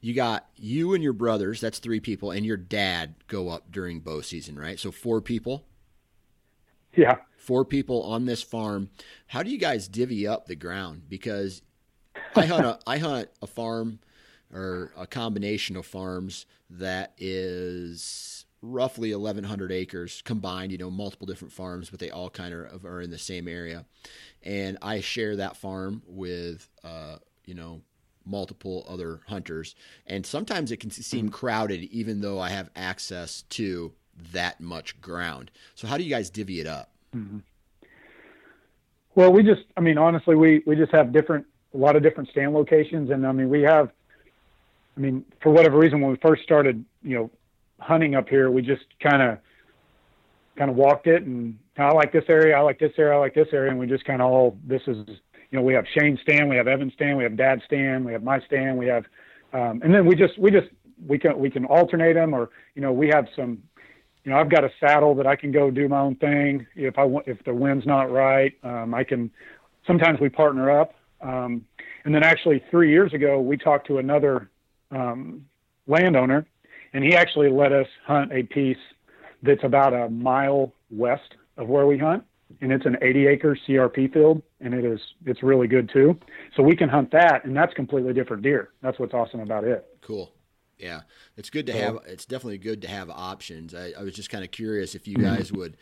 You 0.00 0.14
got 0.14 0.46
you 0.56 0.94
and 0.94 1.02
your 1.02 1.12
brothers. 1.12 1.60
That's 1.60 1.78
three 1.78 2.00
people, 2.00 2.30
and 2.30 2.46
your 2.46 2.56
dad 2.56 3.14
go 3.26 3.48
up 3.48 3.72
during 3.72 4.00
bow 4.00 4.20
season, 4.20 4.56
right? 4.58 4.78
So 4.78 4.92
four 4.92 5.20
people. 5.20 5.64
Yeah. 6.94 7.16
Four 7.36 7.64
people 7.64 8.02
on 8.02 8.26
this 8.26 8.42
farm. 8.42 8.90
How 9.28 9.42
do 9.42 9.50
you 9.50 9.58
guys 9.58 9.88
divvy 9.88 10.26
up 10.26 10.46
the 10.46 10.56
ground? 10.56 11.02
Because 11.08 11.62
I 12.34 12.46
hunt 12.46 12.66
a 12.66 12.78
I 12.86 12.98
hunt 12.98 13.28
a 13.42 13.46
farm 13.46 13.98
or 14.56 14.90
a 14.96 15.06
combination 15.06 15.76
of 15.76 15.84
farms 15.84 16.46
that 16.70 17.12
is 17.18 18.46
roughly 18.62 19.14
1,100 19.14 19.70
acres 19.70 20.22
combined, 20.24 20.72
you 20.72 20.78
know, 20.78 20.90
multiple 20.90 21.26
different 21.26 21.52
farms, 21.52 21.90
but 21.90 22.00
they 22.00 22.10
all 22.10 22.30
kind 22.30 22.54
of 22.54 22.84
are 22.84 23.02
in 23.02 23.10
the 23.10 23.18
same 23.18 23.46
area. 23.46 23.84
And 24.42 24.78
I 24.80 25.00
share 25.00 25.36
that 25.36 25.56
farm 25.56 26.02
with, 26.06 26.68
uh, 26.82 27.16
you 27.44 27.54
know, 27.54 27.82
multiple 28.24 28.86
other 28.88 29.20
hunters. 29.28 29.74
And 30.06 30.24
sometimes 30.24 30.72
it 30.72 30.80
can 30.80 30.90
seem 30.90 31.28
crowded, 31.28 31.82
even 31.84 32.22
though 32.22 32.40
I 32.40 32.48
have 32.48 32.70
access 32.74 33.42
to 33.50 33.92
that 34.32 34.60
much 34.60 35.00
ground. 35.02 35.50
So, 35.74 35.86
how 35.86 35.98
do 35.98 36.02
you 36.02 36.10
guys 36.10 36.30
divvy 36.30 36.60
it 36.60 36.66
up? 36.66 36.90
Mm-hmm. 37.14 37.38
Well, 39.14 39.32
we 39.32 39.42
just, 39.42 39.62
I 39.76 39.80
mean, 39.80 39.98
honestly, 39.98 40.34
we, 40.34 40.62
we 40.66 40.76
just 40.76 40.92
have 40.92 41.12
different, 41.12 41.46
a 41.74 41.76
lot 41.76 41.96
of 41.96 42.02
different 42.02 42.30
stand 42.30 42.52
locations. 42.54 43.10
And 43.10 43.26
I 43.26 43.32
mean, 43.32 43.48
we 43.48 43.62
have, 43.62 43.90
I 44.96 45.00
mean, 45.00 45.24
for 45.42 45.50
whatever 45.52 45.78
reason, 45.78 46.00
when 46.00 46.10
we 46.10 46.16
first 46.22 46.42
started, 46.42 46.84
you 47.02 47.16
know, 47.16 47.30
hunting 47.78 48.14
up 48.14 48.28
here, 48.28 48.50
we 48.50 48.62
just 48.62 48.84
kind 49.02 49.22
of 49.22 49.38
kind 50.56 50.70
of 50.70 50.76
walked 50.76 51.06
it 51.06 51.22
and 51.22 51.58
I 51.78 51.92
like 51.92 52.12
this 52.12 52.24
area, 52.28 52.56
I 52.56 52.60
like 52.60 52.78
this 52.78 52.92
area, 52.96 53.14
I 53.14 53.18
like 53.18 53.34
this 53.34 53.48
area, 53.52 53.70
and 53.70 53.78
we 53.78 53.86
just 53.86 54.04
kind 54.04 54.22
of 54.22 54.30
all 54.30 54.56
this 54.66 54.82
is 54.86 55.06
you 55.06 55.58
know 55.58 55.62
we 55.62 55.74
have 55.74 55.84
Shane 55.96 56.18
stand, 56.22 56.48
we 56.48 56.56
have 56.56 56.66
Evan 56.66 56.90
stand, 56.92 57.16
we 57.16 57.24
have 57.24 57.36
Dad 57.36 57.60
stand, 57.66 58.04
we 58.04 58.12
have 58.12 58.22
my 58.22 58.40
stand, 58.40 58.78
we 58.78 58.86
have 58.86 59.04
um, 59.52 59.80
and 59.84 59.94
then 59.94 60.06
we 60.06 60.14
just 60.14 60.38
we 60.38 60.50
just 60.50 60.68
we 61.06 61.18
can 61.18 61.38
we 61.38 61.50
can 61.50 61.64
alternate 61.66 62.14
them 62.14 62.34
or 62.34 62.50
you 62.74 62.82
know 62.82 62.92
we 62.92 63.08
have 63.08 63.26
some 63.36 63.62
you 64.24 64.32
know 64.32 64.38
I've 64.38 64.50
got 64.50 64.64
a 64.64 64.70
saddle 64.80 65.14
that 65.16 65.26
I 65.26 65.36
can 65.36 65.52
go 65.52 65.70
do 65.70 65.88
my 65.88 66.00
own 66.00 66.16
thing. 66.16 66.66
If 66.74 66.98
I 66.98 67.04
want 67.04 67.28
if 67.28 67.42
the 67.44 67.54
wind's 67.54 67.86
not 67.86 68.10
right 68.10 68.52
um, 68.62 68.94
I 68.94 69.04
can 69.04 69.30
sometimes 69.86 70.18
we 70.18 70.30
partner 70.30 70.70
up 70.70 70.94
um, 71.20 71.64
and 72.04 72.14
then 72.14 72.22
actually 72.22 72.64
three 72.70 72.90
years 72.90 73.12
ago 73.12 73.40
we 73.40 73.58
talked 73.58 73.86
to 73.88 73.98
another 73.98 74.48
um, 74.90 75.46
landowner 75.86 76.46
and 76.92 77.04
he 77.04 77.14
actually 77.14 77.50
let 77.50 77.72
us 77.72 77.86
hunt 78.04 78.32
a 78.32 78.42
piece 78.42 78.78
that's 79.42 79.64
about 79.64 79.92
a 79.92 80.08
mile 80.08 80.72
west 80.90 81.34
of 81.56 81.68
where 81.68 81.86
we 81.86 81.98
hunt 81.98 82.24
and 82.60 82.72
it's 82.72 82.86
an 82.86 82.96
80 83.02 83.26
acre 83.26 83.58
CRP 83.66 84.12
field 84.12 84.42
and 84.60 84.72
it 84.72 84.84
is 84.84 85.00
it's 85.24 85.42
really 85.42 85.66
good 85.66 85.90
too. 85.92 86.18
So 86.56 86.62
we 86.62 86.76
can 86.76 86.88
hunt 86.88 87.10
that 87.12 87.44
and 87.44 87.56
that's 87.56 87.74
completely 87.74 88.12
different 88.12 88.42
deer. 88.42 88.70
That's 88.82 88.98
what's 88.98 89.14
awesome 89.14 89.40
about 89.40 89.64
it. 89.64 89.84
Cool. 90.00 90.32
Yeah. 90.78 91.02
It's 91.36 91.50
good 91.50 91.66
to 91.66 91.72
have 91.72 91.98
it's 92.06 92.24
definitely 92.24 92.58
good 92.58 92.82
to 92.82 92.88
have 92.88 93.10
options. 93.10 93.74
I, 93.74 93.92
I 93.98 94.02
was 94.02 94.14
just 94.14 94.30
kind 94.30 94.44
of 94.44 94.50
curious 94.50 94.94
if 94.94 95.08
you 95.08 95.16
guys 95.16 95.52
would 95.52 95.76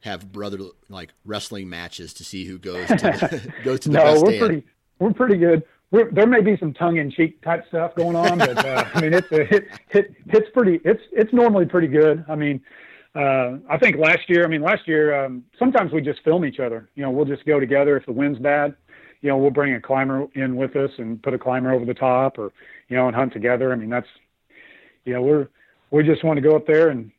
have 0.00 0.32
brother 0.32 0.58
like 0.88 1.12
wrestling 1.24 1.68
matches 1.68 2.12
to 2.14 2.24
see 2.24 2.44
who 2.44 2.58
goes 2.58 2.86
to 2.88 2.94
the, 2.96 3.52
goes 3.64 3.80
to 3.80 3.88
the 3.88 3.94
no, 3.94 4.04
best 4.04 4.22
we're 4.22 4.32
stand. 4.32 4.40
pretty 4.40 4.66
we're 4.98 5.12
pretty 5.12 5.36
good 5.36 5.62
we're, 5.90 6.10
there 6.10 6.26
may 6.26 6.40
be 6.40 6.56
some 6.58 6.72
tongue-in-cheek 6.72 7.42
type 7.42 7.66
stuff 7.68 7.94
going 7.96 8.16
on, 8.16 8.38
but 8.38 8.64
uh, 8.64 8.84
I 8.94 9.00
mean, 9.00 9.12
it's 9.12 9.30
a, 9.32 9.54
it, 9.54 9.68
it, 9.90 10.14
it's 10.26 10.50
pretty 10.50 10.80
it's 10.84 11.02
it's 11.12 11.32
normally 11.32 11.66
pretty 11.66 11.88
good. 11.88 12.24
I 12.28 12.36
mean, 12.36 12.60
uh, 13.14 13.58
I 13.68 13.76
think 13.78 13.96
last 13.96 14.28
year, 14.28 14.44
I 14.44 14.48
mean, 14.48 14.62
last 14.62 14.86
year, 14.86 15.24
um, 15.24 15.44
sometimes 15.58 15.92
we 15.92 16.00
just 16.00 16.22
film 16.22 16.44
each 16.44 16.60
other. 16.60 16.88
You 16.94 17.02
know, 17.02 17.10
we'll 17.10 17.24
just 17.24 17.44
go 17.44 17.58
together 17.58 17.96
if 17.96 18.06
the 18.06 18.12
wind's 18.12 18.38
bad. 18.38 18.74
You 19.20 19.28
know, 19.28 19.36
we'll 19.36 19.50
bring 19.50 19.74
a 19.74 19.80
climber 19.80 20.26
in 20.34 20.56
with 20.56 20.76
us 20.76 20.90
and 20.98 21.22
put 21.22 21.34
a 21.34 21.38
climber 21.38 21.72
over 21.72 21.84
the 21.84 21.94
top, 21.94 22.38
or 22.38 22.52
you 22.88 22.96
know, 22.96 23.08
and 23.08 23.16
hunt 23.16 23.32
together. 23.32 23.72
I 23.72 23.76
mean, 23.76 23.90
that's 23.90 24.08
you 25.04 25.14
know, 25.14 25.22
we're 25.22 25.48
we 25.90 26.04
just 26.04 26.22
want 26.22 26.36
to 26.36 26.40
go 26.40 26.54
up 26.54 26.66
there 26.66 26.90
and 26.90 27.10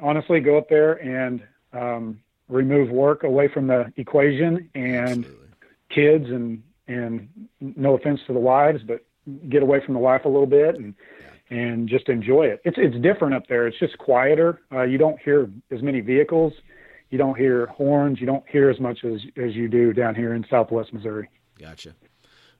honestly 0.00 0.40
go 0.40 0.56
up 0.56 0.68
there 0.68 0.94
and 0.94 1.42
um, 1.72 2.20
remove 2.48 2.90
work 2.90 3.24
away 3.24 3.48
from 3.48 3.66
the 3.66 3.92
equation 3.96 4.70
and 4.74 5.24
Absolutely. 5.24 5.48
kids 5.90 6.30
and 6.30 6.62
and 6.90 7.28
no 7.60 7.96
offense 7.96 8.20
to 8.26 8.32
the 8.32 8.40
wives, 8.40 8.82
but 8.86 9.04
get 9.48 9.62
away 9.62 9.80
from 9.84 9.94
the 9.94 10.00
wife 10.00 10.24
a 10.24 10.28
little 10.28 10.46
bit 10.46 10.76
and 10.76 10.94
and 11.50 11.88
just 11.88 12.08
enjoy 12.08 12.44
it. 12.44 12.60
It's 12.64 12.76
it's 12.78 12.96
different 13.02 13.34
up 13.34 13.46
there. 13.48 13.66
It's 13.66 13.78
just 13.78 13.98
quieter. 13.98 14.60
Uh, 14.72 14.82
you 14.82 14.98
don't 14.98 15.20
hear 15.20 15.50
as 15.70 15.82
many 15.82 16.00
vehicles. 16.00 16.52
You 17.10 17.18
don't 17.18 17.36
hear 17.36 17.66
horns. 17.66 18.20
You 18.20 18.26
don't 18.26 18.44
hear 18.48 18.70
as 18.70 18.78
much 18.80 19.04
as 19.04 19.20
as 19.36 19.54
you 19.54 19.68
do 19.68 19.92
down 19.92 20.14
here 20.14 20.34
in 20.34 20.46
Southwest 20.48 20.92
Missouri. 20.92 21.28
Gotcha. 21.58 21.94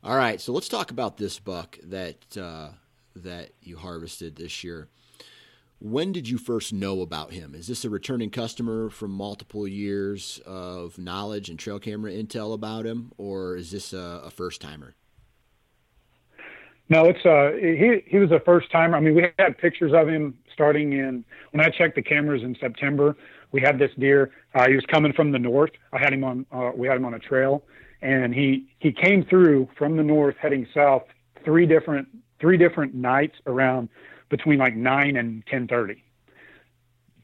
All 0.03 0.17
right, 0.17 0.41
so 0.41 0.53
let's 0.53 0.69
talk 0.69 0.91
about 0.91 1.19
this 1.19 1.39
buck 1.39 1.79
that 1.85 2.37
uh, 2.37 2.71
that 3.17 3.51
you 3.61 3.77
harvested 3.77 4.37
this 4.37 4.65
year. 4.65 4.89
When 5.81 6.13
did 6.13 6.29
you 6.29 6.37
first 6.37 6.75
know 6.75 7.01
about 7.01 7.33
him? 7.33 7.55
Is 7.55 7.67
this 7.67 7.87
a 7.87 7.91
returning 7.91 8.29
customer 8.29 8.91
from 8.91 9.13
multiple 9.13 9.67
years 9.67 10.39
of 10.45 10.99
knowledge 10.99 11.49
and 11.49 11.59
trail 11.59 11.79
camera 11.79 12.13
intel 12.13 12.53
about 12.53 12.85
him, 12.85 13.13
or 13.17 13.57
is 13.57 13.71
this 13.71 13.95
a, 13.95 14.23
a 14.27 14.31
first 14.31 14.61
timer? 14.61 14.95
No, 16.91 17.07
it's 17.07 17.25
uh 17.25 17.53
he 17.59 18.03
he 18.07 18.19
was 18.19 18.31
a 18.31 18.41
first 18.41 18.71
timer. 18.71 18.97
I 18.97 19.01
mean, 19.01 19.15
we 19.15 19.29
had 19.39 19.57
pictures 19.57 19.93
of 19.95 20.09
him 20.09 20.37
starting 20.53 20.93
in 20.93 21.25
when 21.53 21.65
I 21.65 21.71
checked 21.71 21.95
the 21.95 22.03
cameras 22.03 22.43
in 22.43 22.55
September. 22.61 23.17
We 23.53 23.63
had 23.63 23.79
this 23.79 23.91
deer. 23.99 24.33
Uh, 24.55 24.69
he 24.69 24.75
was 24.75 24.85
coming 24.87 25.13
from 25.15 25.33
the 25.33 25.39
north. 25.39 25.71
I 25.93 25.99
had 25.99 26.13
him 26.13 26.25
on. 26.25 26.45
Uh, 26.53 26.73
we 26.77 26.89
had 26.89 26.97
him 26.97 27.07
on 27.07 27.15
a 27.15 27.19
trail, 27.19 27.63
and 28.03 28.35
he 28.35 28.67
he 28.81 28.93
came 28.93 29.25
through 29.25 29.69
from 29.79 29.97
the 29.97 30.03
north, 30.03 30.37
heading 30.37 30.67
south, 30.75 31.05
three 31.45 31.65
different 31.65 32.09
three 32.39 32.59
different 32.59 32.93
nights 32.93 33.37
around 33.47 33.89
between 34.31 34.59
like 34.59 34.75
nine 34.75 35.17
and 35.17 35.45
ten 35.47 35.69
thirty. 35.69 36.03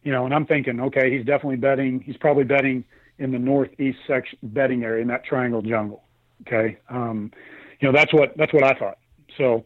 You 0.02 0.12
know, 0.12 0.24
and 0.24 0.34
I'm 0.34 0.46
thinking, 0.46 0.80
okay, 0.80 1.10
he's 1.10 1.24
definitely 1.24 1.56
bedding. 1.56 2.00
He's 2.00 2.16
probably 2.16 2.44
bedding 2.44 2.84
in 3.18 3.32
the 3.32 3.38
northeast 3.38 3.98
section 4.06 4.38
bedding 4.42 4.84
area 4.84 5.02
in 5.02 5.08
that 5.08 5.24
triangle 5.24 5.62
jungle. 5.62 6.04
Okay, 6.42 6.76
um, 6.90 7.32
you 7.80 7.88
know 7.88 7.92
that's 7.92 8.12
what 8.12 8.36
that's 8.36 8.52
what 8.52 8.62
I 8.62 8.74
thought. 8.74 8.98
So 9.38 9.64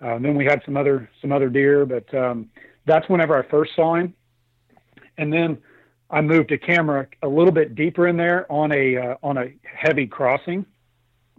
uh, 0.00 0.18
then 0.18 0.36
we 0.36 0.44
had 0.44 0.62
some 0.64 0.76
other 0.76 1.10
some 1.20 1.32
other 1.32 1.48
deer, 1.48 1.84
but 1.84 2.12
um, 2.14 2.48
that's 2.86 3.08
whenever 3.08 3.36
I 3.36 3.48
first 3.48 3.74
saw 3.74 3.96
him. 3.96 4.14
And 5.18 5.32
then 5.32 5.58
I 6.10 6.20
moved 6.20 6.52
a 6.52 6.58
camera 6.58 7.08
a 7.22 7.28
little 7.28 7.52
bit 7.52 7.74
deeper 7.74 8.06
in 8.06 8.16
there 8.16 8.50
on 8.50 8.72
a 8.72 8.96
uh, 8.96 9.16
on 9.22 9.38
a 9.38 9.52
heavy 9.64 10.06
crossing, 10.06 10.64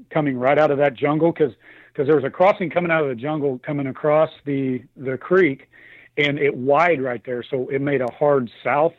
coming 0.10 0.38
right 0.38 0.58
out 0.58 0.72
of 0.72 0.78
that 0.80 0.96
jungle 0.96 1.32
because 1.32 1.54
because 1.98 2.06
there 2.06 2.16
was 2.16 2.26
a 2.26 2.30
crossing 2.30 2.70
coming 2.70 2.92
out 2.92 3.02
of 3.02 3.10
the 3.10 3.16
jungle 3.16 3.60
coming 3.66 3.88
across 3.88 4.30
the 4.46 4.84
the 4.96 5.18
creek, 5.18 5.68
and 6.16 6.38
it 6.38 6.56
wide 6.56 7.02
right 7.02 7.24
there, 7.26 7.42
so 7.42 7.68
it 7.70 7.82
made 7.82 8.02
a 8.02 8.12
hard 8.12 8.52
south 8.64 8.94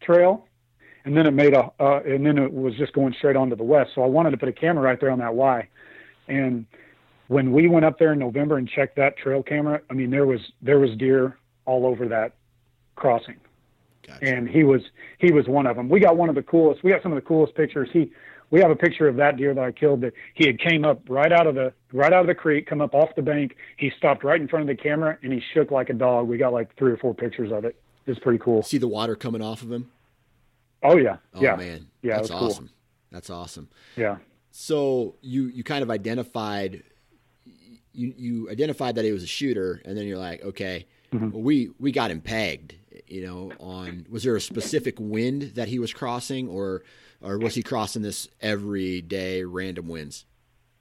trail, 0.00 0.46
and 1.04 1.16
then 1.16 1.26
it 1.26 1.32
made 1.32 1.52
a 1.52 1.68
uh, 1.80 2.00
and 2.06 2.24
then 2.24 2.38
it 2.38 2.52
was 2.52 2.76
just 2.76 2.92
going 2.92 3.12
straight 3.12 3.34
on 3.34 3.50
to 3.50 3.56
the 3.56 3.64
west. 3.64 3.90
So 3.96 4.02
I 4.02 4.06
wanted 4.06 4.30
to 4.30 4.36
put 4.36 4.48
a 4.48 4.52
camera 4.52 4.84
right 4.84 5.00
there 5.00 5.10
on 5.10 5.18
that 5.18 5.34
Y, 5.34 5.68
and 6.28 6.64
when 7.26 7.52
we 7.52 7.66
went 7.66 7.84
up 7.84 7.98
there 7.98 8.12
in 8.12 8.20
November 8.20 8.56
and 8.56 8.68
checked 8.68 8.94
that 8.96 9.16
trail 9.16 9.42
camera, 9.42 9.80
I 9.90 9.94
mean 9.94 10.10
there 10.10 10.26
was 10.26 10.40
there 10.62 10.78
was 10.78 10.96
deer 10.96 11.36
all 11.64 11.86
over 11.86 12.06
that 12.06 12.34
crossing. 12.94 13.36
Gotcha. 14.06 14.24
And 14.24 14.48
he 14.48 14.62
was 14.62 14.82
he 15.18 15.32
was 15.32 15.48
one 15.48 15.66
of 15.66 15.74
them. 15.74 15.88
We 15.88 15.98
got 15.98 16.16
one 16.16 16.28
of 16.28 16.36
the 16.36 16.42
coolest. 16.44 16.84
We 16.84 16.92
got 16.92 17.02
some 17.02 17.10
of 17.10 17.16
the 17.16 17.26
coolest 17.26 17.56
pictures. 17.56 17.88
He 17.92 18.12
we 18.50 18.60
have 18.60 18.70
a 18.70 18.76
picture 18.76 19.08
of 19.08 19.16
that 19.16 19.36
deer 19.36 19.54
that 19.54 19.64
I 19.64 19.72
killed 19.72 20.00
that 20.02 20.14
he 20.34 20.46
had 20.46 20.58
came 20.58 20.84
up 20.84 21.02
right 21.08 21.32
out 21.32 21.46
of 21.46 21.54
the 21.54 21.72
right 21.92 22.12
out 22.12 22.22
of 22.22 22.26
the 22.26 22.34
creek, 22.34 22.66
come 22.66 22.80
up 22.80 22.94
off 22.94 23.10
the 23.14 23.22
bank. 23.22 23.56
He 23.76 23.90
stopped 23.96 24.24
right 24.24 24.40
in 24.40 24.48
front 24.48 24.68
of 24.68 24.76
the 24.76 24.80
camera 24.80 25.18
and 25.22 25.32
he 25.32 25.42
shook 25.54 25.70
like 25.70 25.90
a 25.90 25.94
dog. 25.94 26.28
We 26.28 26.38
got 26.38 26.52
like 26.52 26.74
three 26.76 26.92
or 26.92 26.96
four 26.96 27.14
pictures 27.14 27.52
of 27.52 27.64
it. 27.64 27.76
It's 28.06 28.18
pretty 28.20 28.38
cool. 28.38 28.62
See 28.62 28.78
the 28.78 28.88
water 28.88 29.16
coming 29.16 29.42
off 29.42 29.62
of 29.62 29.70
him? 29.70 29.90
Oh 30.82 30.96
yeah. 30.96 31.16
Oh 31.34 31.42
yeah. 31.42 31.56
man. 31.56 31.88
Yeah, 32.02 32.16
that's 32.16 32.30
awesome. 32.30 32.66
Cool. 32.66 32.74
That's 33.10 33.30
awesome. 33.30 33.68
Yeah. 33.96 34.16
So 34.50 35.16
you 35.20 35.46
you 35.46 35.62
kind 35.62 35.82
of 35.82 35.90
identified 35.90 36.82
you 37.92 38.14
you 38.16 38.50
identified 38.50 38.94
that 38.94 39.04
he 39.04 39.12
was 39.12 39.22
a 39.22 39.26
shooter 39.26 39.82
and 39.84 39.96
then 39.96 40.06
you're 40.06 40.18
like, 40.18 40.42
okay, 40.42 40.86
mm-hmm. 41.12 41.30
well, 41.30 41.42
we 41.42 41.70
we 41.78 41.92
got 41.92 42.10
him 42.10 42.20
pegged, 42.20 42.74
you 43.06 43.26
know, 43.26 43.52
on 43.60 44.06
was 44.08 44.22
there 44.22 44.36
a 44.36 44.40
specific 44.40 44.96
wind 44.98 45.52
that 45.56 45.68
he 45.68 45.78
was 45.78 45.92
crossing 45.92 46.48
or 46.48 46.82
or 47.20 47.38
was 47.38 47.54
he 47.54 47.62
crossing 47.62 48.02
this 48.02 48.28
every 48.40 49.00
day 49.00 49.42
random 49.44 49.88
winds? 49.88 50.24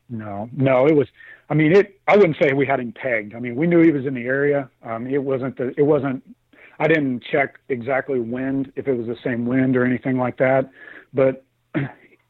No, 0.09 0.49
no, 0.53 0.85
it 0.87 0.95
was. 0.95 1.07
I 1.49 1.53
mean, 1.53 1.75
it. 1.75 1.99
I 2.07 2.15
wouldn't 2.15 2.37
say 2.41 2.53
we 2.53 2.65
had 2.65 2.79
him 2.79 2.93
pegged. 2.93 3.35
I 3.35 3.39
mean, 3.39 3.55
we 3.55 3.67
knew 3.67 3.81
he 3.81 3.91
was 3.91 4.05
in 4.05 4.13
the 4.13 4.25
area. 4.25 4.69
Um, 4.83 5.07
it 5.07 5.21
wasn't 5.21 5.57
the. 5.57 5.73
It 5.77 5.83
wasn't. 5.83 6.23
I 6.79 6.87
didn't 6.87 7.23
check 7.23 7.59
exactly 7.69 8.19
wind 8.19 8.71
if 8.75 8.87
it 8.87 8.93
was 8.93 9.07
the 9.07 9.17
same 9.23 9.45
wind 9.45 9.75
or 9.75 9.85
anything 9.85 10.17
like 10.17 10.37
that. 10.37 10.69
But 11.13 11.43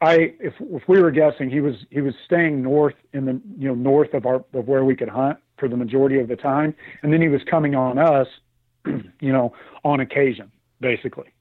I, 0.00 0.34
if 0.40 0.54
if 0.60 0.88
we 0.88 1.00
were 1.00 1.10
guessing, 1.10 1.50
he 1.50 1.60
was 1.60 1.74
he 1.90 2.00
was 2.00 2.14
staying 2.24 2.62
north 2.62 2.94
in 3.12 3.26
the 3.26 3.40
you 3.56 3.68
know 3.68 3.74
north 3.74 4.14
of 4.14 4.26
our 4.26 4.44
of 4.54 4.66
where 4.66 4.84
we 4.84 4.96
could 4.96 5.08
hunt 5.08 5.38
for 5.58 5.68
the 5.68 5.76
majority 5.76 6.18
of 6.18 6.28
the 6.28 6.36
time, 6.36 6.74
and 7.02 7.12
then 7.12 7.20
he 7.20 7.28
was 7.28 7.42
coming 7.48 7.74
on 7.74 7.98
us, 7.98 8.26
you 8.86 9.32
know, 9.32 9.52
on 9.84 10.00
occasion, 10.00 10.50
basically. 10.80 11.32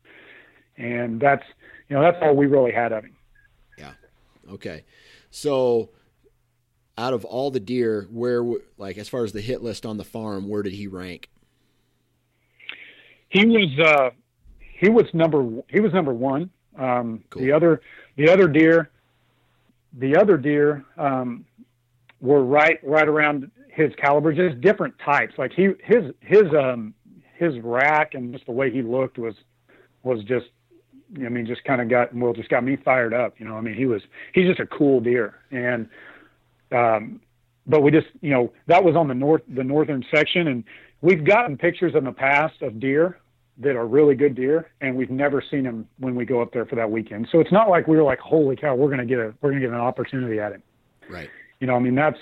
And 0.77 1.19
that's 1.19 1.43
you 1.89 1.95
know 1.95 2.01
that's 2.01 2.17
all 2.21 2.35
we 2.35 2.45
really 2.45 2.71
had 2.71 2.91
of 2.91 3.03
him. 3.03 3.15
Yeah. 3.77 3.91
Okay. 4.51 4.83
So 5.29 5.89
out 6.97 7.13
of 7.13 7.25
all 7.25 7.51
the 7.51 7.59
deer, 7.59 8.07
where 8.11 8.43
like 8.77 8.97
as 8.97 9.07
far 9.07 9.23
as 9.23 9.31
the 9.31 9.41
hit 9.41 9.61
list 9.61 9.85
on 9.85 9.97
the 9.97 10.03
farm, 10.03 10.47
where 10.49 10.63
did 10.63 10.73
he 10.73 10.87
rank? 10.87 11.29
He 13.29 13.45
was 13.45 13.79
uh, 13.79 14.09
he 14.59 14.89
was 14.89 15.05
number 15.13 15.63
he 15.69 15.79
was 15.79 15.93
number 15.93 16.13
one. 16.13 16.49
Um, 16.77 17.23
cool. 17.29 17.41
The 17.41 17.51
other 17.51 17.81
the 18.15 18.29
other 18.29 18.47
deer, 18.47 18.89
the 19.93 20.15
other 20.15 20.37
deer 20.37 20.85
um, 20.97 21.45
were 22.21 22.43
right 22.43 22.79
right 22.83 23.07
around 23.07 23.51
his 23.69 23.93
caliber, 24.01 24.33
just 24.33 24.59
different 24.61 24.95
types. 24.99 25.33
Like 25.37 25.53
he 25.53 25.69
his 25.83 26.11
his 26.21 26.43
um, 26.57 26.93
his 27.35 27.59
rack 27.59 28.13
and 28.13 28.33
just 28.33 28.45
the 28.45 28.51
way 28.51 28.71
he 28.71 28.81
looked 28.81 29.17
was 29.17 29.35
was 30.03 30.23
just 30.23 30.47
I 31.15 31.29
mean 31.29 31.45
just 31.45 31.63
kind 31.63 31.81
of 31.81 31.89
got 31.89 32.13
well 32.13 32.33
just 32.33 32.49
got 32.49 32.63
me 32.63 32.75
fired 32.75 33.13
up. 33.13 33.35
You 33.39 33.45
know, 33.45 33.55
I 33.55 33.61
mean 33.61 33.75
he 33.75 33.85
was 33.85 34.01
he's 34.33 34.47
just 34.47 34.59
a 34.59 34.67
cool 34.67 34.99
deer 34.99 35.35
and 35.51 35.87
um, 36.71 37.21
but 37.65 37.81
we 37.81 37.91
just 37.91 38.07
you 38.21 38.31
know 38.31 38.51
that 38.67 38.83
was 38.83 38.95
on 38.95 39.07
the 39.07 39.15
north 39.15 39.41
the 39.47 39.63
northern 39.63 40.03
section 40.13 40.47
and 40.47 40.63
we've 41.01 41.23
gotten 41.23 41.57
pictures 41.57 41.93
in 41.95 42.03
the 42.03 42.11
past 42.11 42.61
of 42.61 42.79
deer 42.79 43.19
that 43.59 43.75
are 43.75 43.87
really 43.87 44.15
good 44.15 44.35
deer, 44.35 44.69
and 44.81 44.95
we've 44.95 45.09
never 45.09 45.43
seen 45.49 45.63
them 45.63 45.87
when 45.97 46.15
we 46.15 46.25
go 46.25 46.41
up 46.41 46.53
there 46.53 46.65
for 46.65 46.75
that 46.75 46.89
weekend. 46.89 47.27
So 47.31 47.39
it's 47.39 47.51
not 47.51 47.69
like 47.69 47.87
we 47.87 47.97
were 47.97 48.03
like, 48.03 48.19
holy 48.19 48.55
cow, 48.55 48.75
we're 48.75 48.89
gonna 48.89 49.05
get 49.05 49.19
a 49.19 49.33
we're 49.41 49.49
gonna 49.49 49.61
get 49.61 49.69
an 49.69 49.75
opportunity 49.75 50.39
at 50.39 50.51
it. 50.51 50.61
Right. 51.09 51.29
You 51.59 51.67
know, 51.67 51.75
I 51.75 51.79
mean 51.79 51.95
that's 51.95 52.17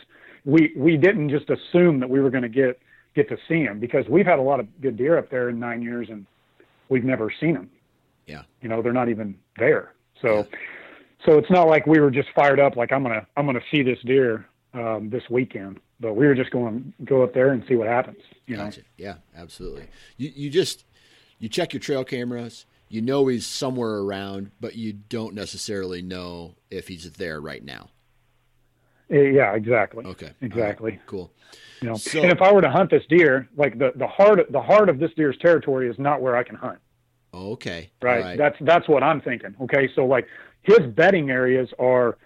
we 0.45 0.71
we 0.77 0.97
didn't 0.97 1.29
just 1.29 1.49
assume 1.49 1.99
that 1.99 2.09
we 2.09 2.21
were 2.21 2.29
gonna 2.29 2.49
get 2.49 2.79
get 3.15 3.27
to 3.29 3.37
see 3.47 3.65
them 3.65 3.79
because 3.79 4.05
we've 4.09 4.25
had 4.25 4.39
a 4.39 4.41
lot 4.41 4.59
of 4.59 4.81
good 4.81 4.97
deer 4.97 5.17
up 5.17 5.29
there 5.29 5.49
in 5.49 5.59
nine 5.59 5.81
years 5.81 6.07
and 6.09 6.25
we've 6.89 7.03
never 7.05 7.31
seen 7.39 7.53
them. 7.53 7.69
Yeah. 8.27 8.43
You 8.61 8.69
know, 8.69 8.81
they're 8.81 8.93
not 8.93 9.09
even 9.09 9.37
there. 9.57 9.93
So. 10.21 10.37
Yeah. 10.37 10.57
So 11.25 11.39
it's 11.39 11.49
not 11.49 11.67
like 11.67 11.87
we 11.87 11.99
were 11.99 12.11
just 12.11 12.29
fired 12.35 12.59
up, 12.59 12.75
like 12.75 12.91
I'm 12.91 13.01
gonna 13.01 13.25
I'm 13.35 13.47
gonna 13.47 13.61
see 13.71 13.81
this 13.81 13.97
deer 14.05 14.45
um, 14.75 15.09
this 15.09 15.23
weekend. 15.29 15.79
But 15.99 16.15
we 16.15 16.27
were 16.27 16.35
just 16.35 16.51
going 16.51 16.93
to 16.99 17.05
go 17.05 17.23
up 17.23 17.33
there 17.33 17.51
and 17.51 17.63
see 17.67 17.75
what 17.75 17.87
happens. 17.87 18.19
You 18.45 18.57
gotcha. 18.57 18.81
know. 18.81 18.85
Yeah, 18.97 19.15
absolutely. 19.35 19.87
You 20.17 20.31
you 20.35 20.49
just 20.49 20.83
you 21.39 21.49
check 21.49 21.73
your 21.73 21.79
trail 21.79 22.03
cameras. 22.03 22.65
You 22.89 23.01
know 23.01 23.25
he's 23.27 23.47
somewhere 23.47 23.95
around, 23.95 24.51
but 24.59 24.75
you 24.75 24.93
don't 24.93 25.33
necessarily 25.33 26.01
know 26.01 26.55
if 26.69 26.87
he's 26.87 27.09
there 27.13 27.41
right 27.41 27.63
now. 27.63 27.89
Eh, 29.09 29.31
yeah, 29.31 29.55
exactly. 29.55 30.05
Okay, 30.05 30.31
exactly. 30.41 30.91
Right. 30.91 31.05
Cool. 31.07 31.31
You 31.81 31.89
know, 31.89 31.95
so, 31.95 32.21
and 32.21 32.31
if 32.31 32.41
I 32.41 32.51
were 32.51 32.61
to 32.61 32.69
hunt 32.69 32.91
this 32.91 33.03
deer, 33.09 33.47
like 33.55 33.79
the 33.79 33.93
the 33.95 34.07
heart 34.07 34.51
the 34.51 34.61
heart 34.61 34.89
of 34.89 34.99
this 34.99 35.11
deer's 35.15 35.37
territory 35.37 35.89
is 35.89 35.97
not 35.97 36.21
where 36.21 36.35
I 36.35 36.43
can 36.43 36.55
hunt. 36.55 36.79
Oh, 37.35 37.51
okay. 37.51 37.89
Right? 38.01 38.23
right. 38.23 38.37
That's 38.37 38.55
that's 38.61 38.87
what 38.87 39.03
I'm 39.03 39.19
thinking. 39.19 39.55
Okay. 39.61 39.89
So 39.93 40.05
like 40.05 40.27
his 40.63 40.79
bedding 40.79 41.29
areas 41.29 41.69
are 41.77 42.17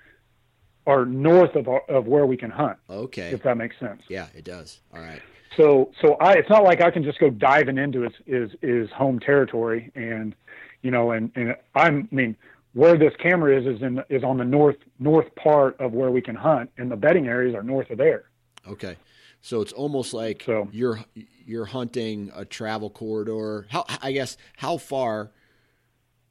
are 0.86 1.06
north 1.06 1.56
of 1.56 1.68
of 1.90 2.06
where 2.06 2.28
we 2.28 2.38
can 2.38 2.52
hunt. 2.52 2.78
Okay. 2.90 3.32
If 3.32 3.42
that 3.44 3.58
makes 3.58 3.78
sense. 3.80 4.04
Yeah, 4.08 4.28
it 4.36 4.44
does. 4.44 4.80
All 4.94 5.02
right. 5.02 5.22
So 5.58 5.92
so 6.00 6.14
I 6.16 6.34
it's 6.34 6.50
not 6.50 6.64
like 6.64 6.82
I 6.82 6.92
can 6.92 7.04
just 7.04 7.20
go 7.20 7.32
diving 7.32 7.80
into 7.80 8.02
his 8.02 8.14
his, 8.26 8.52
his 8.62 8.92
home 8.92 9.20
territory 9.20 9.92
and 9.96 10.36
you 10.84 10.92
know 10.92 11.12
and 11.12 11.32
and 11.36 11.56
I'm 11.74 12.08
I 12.12 12.16
mean 12.16 12.38
where 12.74 12.96
this 12.96 13.14
camera 13.18 13.60
is 13.60 13.66
is 13.66 13.82
in 13.82 14.04
is 14.10 14.24
on 14.24 14.38
the 14.38 14.46
north 14.46 14.78
north 15.00 15.34
part 15.36 15.80
of 15.80 15.94
where 15.94 16.12
we 16.12 16.22
can 16.22 16.36
hunt 16.36 16.70
and 16.78 16.92
the 16.92 16.96
bedding 16.96 17.28
areas 17.28 17.56
are 17.56 17.64
north 17.64 17.90
of 17.90 17.98
there. 17.98 18.26
Okay. 18.68 18.96
So 19.42 19.62
it's 19.62 19.72
almost 19.72 20.14
like 20.14 20.44
so, 20.46 20.68
you're 20.72 21.00
you're 21.46 21.66
hunting 21.66 22.32
a 22.36 22.46
travel 22.46 22.90
corridor. 22.90 23.68
How 23.70 23.86
I 24.02 24.12
guess 24.12 24.38
how 24.58 24.78
far 24.78 25.32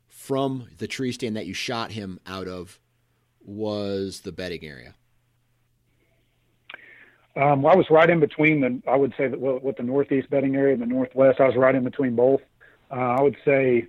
from 0.06 0.66
the 0.78 0.86
tree 0.86 1.12
stand 1.12 1.36
that 1.36 1.46
you 1.46 1.54
shot 1.54 1.92
him 1.92 2.20
out 2.26 2.48
of 2.48 2.78
was 3.40 4.20
the 4.20 4.32
bedding 4.32 4.64
area? 4.64 4.94
Um, 7.34 7.64
I 7.64 7.76
was 7.76 7.86
right 7.88 8.10
in 8.10 8.20
between 8.20 8.60
the. 8.60 8.82
I 8.90 8.96
would 8.96 9.14
say 9.16 9.28
that 9.28 9.38
with 9.40 9.76
the 9.76 9.84
northeast 9.84 10.28
bedding 10.28 10.56
area 10.56 10.74
and 10.74 10.82
the 10.82 10.86
northwest, 10.86 11.40
I 11.40 11.46
was 11.46 11.56
right 11.56 11.74
in 11.74 11.84
between 11.84 12.16
both. 12.16 12.40
Uh, 12.90 12.94
I 12.94 13.22
would 13.22 13.36
say 13.44 13.86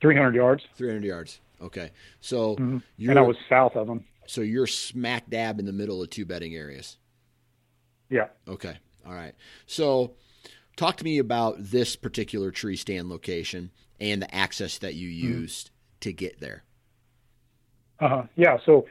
300 0.00 0.34
yards. 0.34 0.64
300 0.76 1.02
yards. 1.02 1.40
Okay, 1.62 1.90
so 2.20 2.56
mm-hmm. 2.56 3.10
and 3.10 3.18
I 3.18 3.22
was 3.22 3.36
south 3.48 3.74
of 3.74 3.86
them. 3.86 4.04
So 4.26 4.42
you're 4.42 4.66
smack 4.66 5.30
dab 5.30 5.58
in 5.58 5.64
the 5.64 5.72
middle 5.72 6.02
of 6.02 6.10
two 6.10 6.26
bedding 6.26 6.54
areas. 6.54 6.97
Yeah. 8.10 8.28
Okay. 8.46 8.76
All 9.06 9.14
right. 9.14 9.34
So, 9.66 10.14
talk 10.76 10.96
to 10.96 11.04
me 11.04 11.18
about 11.18 11.56
this 11.58 11.96
particular 11.96 12.50
tree 12.50 12.76
stand 12.76 13.08
location 13.08 13.70
and 14.00 14.22
the 14.22 14.34
access 14.34 14.78
that 14.78 14.94
you 14.94 15.08
mm-hmm. 15.08 15.40
used 15.40 15.66
mm-hmm. 15.66 15.98
to 16.00 16.12
get 16.12 16.40
there. 16.40 16.64
Uh-huh. 18.00 18.22
Yeah. 18.36 18.58
So 18.64 18.86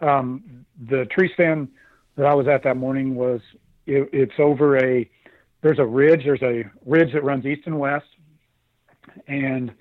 um, 0.00 0.64
the 0.88 1.06
tree 1.06 1.30
stand 1.34 1.68
that 2.16 2.26
I 2.26 2.34
was 2.34 2.48
at 2.48 2.64
that 2.64 2.76
morning 2.76 3.14
was 3.14 3.40
it, 3.86 4.08
it's 4.12 4.32
over 4.38 4.76
a 4.76 5.08
there's 5.62 5.78
a 5.78 5.86
ridge. 5.86 6.22
There's 6.24 6.42
a 6.42 6.64
ridge 6.84 7.12
that 7.12 7.24
runs 7.24 7.44
east 7.46 7.62
and 7.66 7.78
west, 7.78 8.06
and 9.26 9.72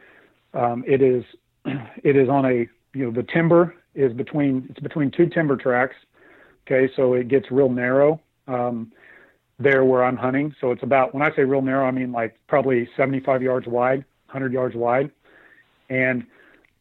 um, 0.54 0.84
it 0.88 1.02
is 1.02 1.24
it 1.66 2.16
is 2.16 2.30
on 2.30 2.46
a 2.46 2.68
you 2.94 3.06
know 3.06 3.12
the 3.12 3.24
timber 3.24 3.76
is 3.96 4.14
between 4.14 4.68
it's 4.70 4.80
between 4.80 5.12
two 5.12 5.28
timber 5.28 5.58
tracks. 5.58 5.96
Okay, 6.66 6.92
so 6.96 7.14
it 7.14 7.28
gets 7.28 7.50
real 7.50 7.70
narrow 7.70 8.20
um, 8.48 8.92
there 9.60 9.84
where 9.84 10.04
I'm 10.04 10.18
hunting. 10.18 10.56
So 10.62 10.72
it's 10.72 10.84
about 10.84 11.14
when 11.14 11.24
I 11.24 11.36
say 11.36 11.44
real 11.44 11.62
narrow, 11.62 11.86
I 11.86 11.92
mean 11.92 12.12
like 12.12 12.40
probably 12.48 12.90
75 12.96 13.42
yards 13.42 13.68
wide, 13.68 14.06
100 14.28 14.54
yards 14.54 14.76
wide, 14.76 15.12
and 15.90 16.26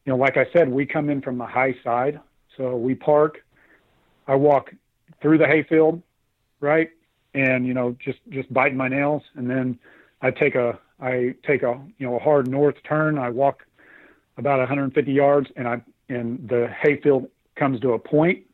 you 0.07 0.13
know, 0.13 0.17
like 0.17 0.37
I 0.37 0.47
said, 0.53 0.71
we 0.71 0.87
come 0.87 1.11
in 1.11 1.21
from 1.21 1.37
the 1.37 1.47
high 1.47 1.75
side. 1.83 2.21
So 2.57 2.77
we 2.77 2.95
park. 2.95 3.45
I 4.29 4.37
walk 4.37 4.73
through 5.21 5.39
the 5.39 5.47
hayfield, 5.47 6.01
right? 6.61 6.91
And, 7.35 7.67
you 7.67 7.75
know, 7.75 7.97
just, 8.03 8.19
just 8.31 8.53
biting 8.53 8.79
my 8.79 8.89
nails. 8.89 9.23
And 9.35 9.51
then 9.51 9.79
I 10.23 10.31
take 10.31 10.55
a, 10.55 10.79
I 11.01 11.35
take 11.47 11.63
a, 11.63 11.81
you 11.99 12.07
know, 12.07 12.17
a 12.17 12.19
hard 12.21 12.49
north 12.49 12.77
turn. 12.89 13.19
I 13.19 13.31
walk 13.31 13.67
about 14.39 14.59
150 14.61 15.13
yards 15.13 15.51
and 15.57 15.69
I, 15.69 15.83
and 16.09 16.49
the 16.49 16.69
hayfield 16.81 17.29
comes 17.57 17.81
to 17.81 17.93
a 17.93 17.99
point 17.99 18.45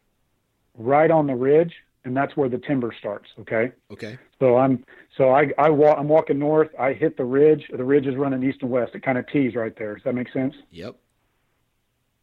right 0.78 1.10
on 1.10 1.26
the 1.26 1.34
ridge. 1.34 1.74
And 2.05 2.16
that's 2.16 2.36
where 2.36 2.48
the 2.48 2.59
timber 2.59 2.92
starts. 2.98 3.28
Okay. 3.40 3.72
Okay. 3.90 4.18
So 4.40 4.57
I'm, 4.57 4.84
so 5.16 5.30
I, 5.30 5.53
I 5.57 5.70
walk, 5.70 5.96
I'm 5.98 6.09
walking 6.09 6.38
north. 6.38 6.68
I 6.78 6.94
hit 6.94 7.16
the 7.16 7.24
ridge. 7.24 7.70
The 7.74 7.84
ridge 7.84 8.07
is 8.07 8.16
running 8.16 8.42
east 8.42 8.59
and 8.62 8.70
west. 8.70 8.94
It 8.94 9.05
kind 9.05 9.18
of 9.18 9.26
tees 9.28 9.55
right 9.55 9.76
there. 9.78 9.94
Does 9.94 10.05
that 10.05 10.14
make 10.14 10.32
sense? 10.32 10.55
Yep 10.70 10.96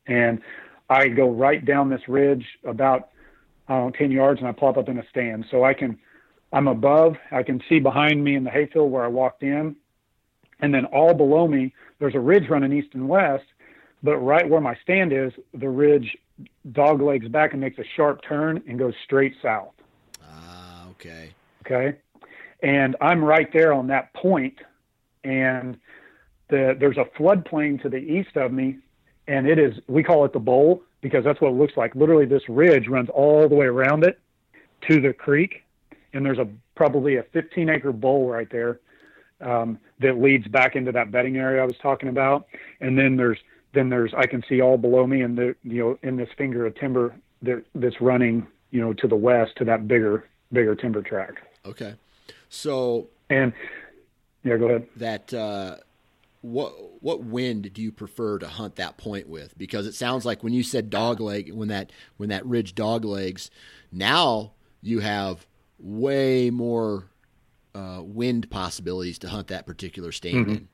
and 0.09 0.41
I 0.89 1.07
go 1.07 1.29
right 1.29 1.63
down 1.63 1.89
this 1.89 2.01
ridge 2.07 2.45
about 2.65 3.09
uh, 3.69 3.91
10 3.91 4.11
yards 4.11 4.39
and 4.39 4.49
I 4.49 4.51
plop 4.51 4.77
up 4.77 4.89
in 4.89 4.97
a 4.97 5.03
stand. 5.09 5.45
So 5.49 5.63
I 5.63 5.73
can, 5.73 5.97
I'm 6.51 6.67
above, 6.67 7.15
I 7.31 7.43
can 7.43 7.61
see 7.69 7.79
behind 7.79 8.23
me 8.23 8.35
in 8.35 8.43
the 8.43 8.49
hayfield 8.49 8.91
where 8.91 9.03
I 9.03 9.07
walked 9.07 9.43
in. 9.43 9.75
And 10.59 10.73
then 10.73 10.85
all 10.85 11.13
below 11.13 11.47
me, 11.47 11.73
there's 11.99 12.15
a 12.15 12.19
ridge 12.19 12.49
running 12.49 12.73
east 12.73 12.89
and 12.93 13.07
west. 13.07 13.45
But 14.01 14.17
right 14.17 14.47
where 14.47 14.61
my 14.61 14.75
stand 14.83 15.11
is, 15.11 15.33
the 15.53 15.69
ridge 15.69 16.17
dog 16.71 17.01
legs 17.01 17.27
back 17.27 17.51
and 17.51 17.61
makes 17.61 17.77
a 17.79 17.83
sharp 17.95 18.21
turn 18.27 18.63
and 18.67 18.79
goes 18.79 18.93
straight 19.03 19.35
south. 19.41 19.73
Ah, 20.23 20.85
uh, 20.85 20.89
okay. 20.91 21.31
Okay. 21.65 21.97
And 22.61 22.95
I'm 23.01 23.23
right 23.23 23.51
there 23.53 23.73
on 23.73 23.87
that 23.87 24.13
point, 24.13 24.57
and 25.23 25.77
the, 26.49 26.75
there's 26.79 26.97
a 26.97 27.05
floodplain 27.17 27.81
to 27.83 27.89
the 27.89 27.97
east 27.97 28.35
of 28.35 28.51
me 28.51 28.77
and 29.29 29.47
it 29.47 29.59
is 29.59 29.75
we 29.87 30.03
call 30.03 30.25
it 30.25 30.33
the 30.33 30.39
bowl 30.39 30.81
because 31.01 31.23
that's 31.23 31.39
what 31.39 31.49
it 31.51 31.55
looks 31.55 31.77
like. 31.77 31.95
Literally, 31.95 32.25
this 32.25 32.41
ridge 32.49 32.87
runs 32.87 33.09
all 33.09 33.47
the 33.47 33.55
way 33.55 33.67
around 33.67 34.03
it 34.03 34.19
to 34.89 34.99
the 34.99 35.13
creek, 35.13 35.63
and 36.13 36.25
there's 36.25 36.39
a 36.39 36.47
probably 36.75 37.17
a 37.17 37.23
15 37.23 37.69
acre 37.69 37.93
bowl 37.93 38.27
right 38.27 38.49
there 38.51 38.79
um, 39.39 39.77
that 39.99 40.19
leads 40.19 40.47
back 40.47 40.75
into 40.75 40.91
that 40.91 41.11
bedding 41.11 41.37
area 41.37 41.61
I 41.61 41.65
was 41.65 41.77
talking 41.81 42.09
about. 42.09 42.47
And 42.81 42.97
then 42.97 43.15
there's 43.15 43.37
then 43.73 43.89
there's 43.89 44.13
I 44.15 44.25
can 44.25 44.43
see 44.47 44.61
all 44.61 44.77
below 44.77 45.05
me 45.05 45.21
and 45.21 45.37
the 45.37 45.55
you 45.63 45.79
know 45.79 45.99
in 46.01 46.17
this 46.17 46.29
finger 46.37 46.65
of 46.65 46.75
timber 46.75 47.15
that 47.41 47.63
that's 47.75 48.01
running 48.01 48.47
you 48.71 48.81
know 48.81 48.93
to 48.93 49.07
the 49.07 49.15
west 49.15 49.53
to 49.57 49.65
that 49.65 49.87
bigger 49.87 50.25
bigger 50.51 50.75
timber 50.75 51.01
track. 51.01 51.35
Okay, 51.65 51.95
so 52.49 53.07
and 53.29 53.53
yeah, 54.43 54.57
go 54.57 54.65
ahead. 54.65 54.87
That 54.95 55.33
uh, 55.33 55.77
what 56.41 56.73
what 57.01 57.23
wind 57.23 57.73
do 57.73 57.81
you 57.81 57.91
prefer 57.91 58.39
to 58.39 58.47
hunt 58.47 58.75
that 58.77 58.97
point 58.97 59.27
with? 59.27 59.57
Because 59.57 59.85
it 59.85 59.93
sounds 59.93 60.25
like 60.25 60.43
when 60.43 60.53
you 60.53 60.63
said 60.63 60.89
dog 60.89 61.19
leg, 61.19 61.53
when 61.53 61.67
that 61.67 61.91
when 62.17 62.29
that 62.29 62.45
ridge 62.45 62.75
dog 62.75 63.05
legs, 63.05 63.51
now 63.91 64.53
you 64.81 64.99
have 64.99 65.45
way 65.77 66.49
more 66.49 67.05
uh, 67.75 68.01
wind 68.03 68.49
possibilities 68.49 69.19
to 69.19 69.29
hunt 69.29 69.47
that 69.47 69.65
particular 69.65 70.11
stand 70.11 70.35
mm-hmm. 70.35 70.51
in. 70.51 70.67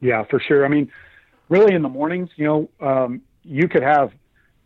Yeah, 0.00 0.24
for 0.24 0.38
sure. 0.38 0.66
I 0.66 0.68
mean, 0.68 0.90
really 1.54 1.74
in 1.74 1.82
the 1.82 1.88
mornings, 1.88 2.30
you 2.36 2.46
know, 2.46 2.86
um, 2.86 3.22
you 3.42 3.68
could 3.68 3.82
have 3.82 4.12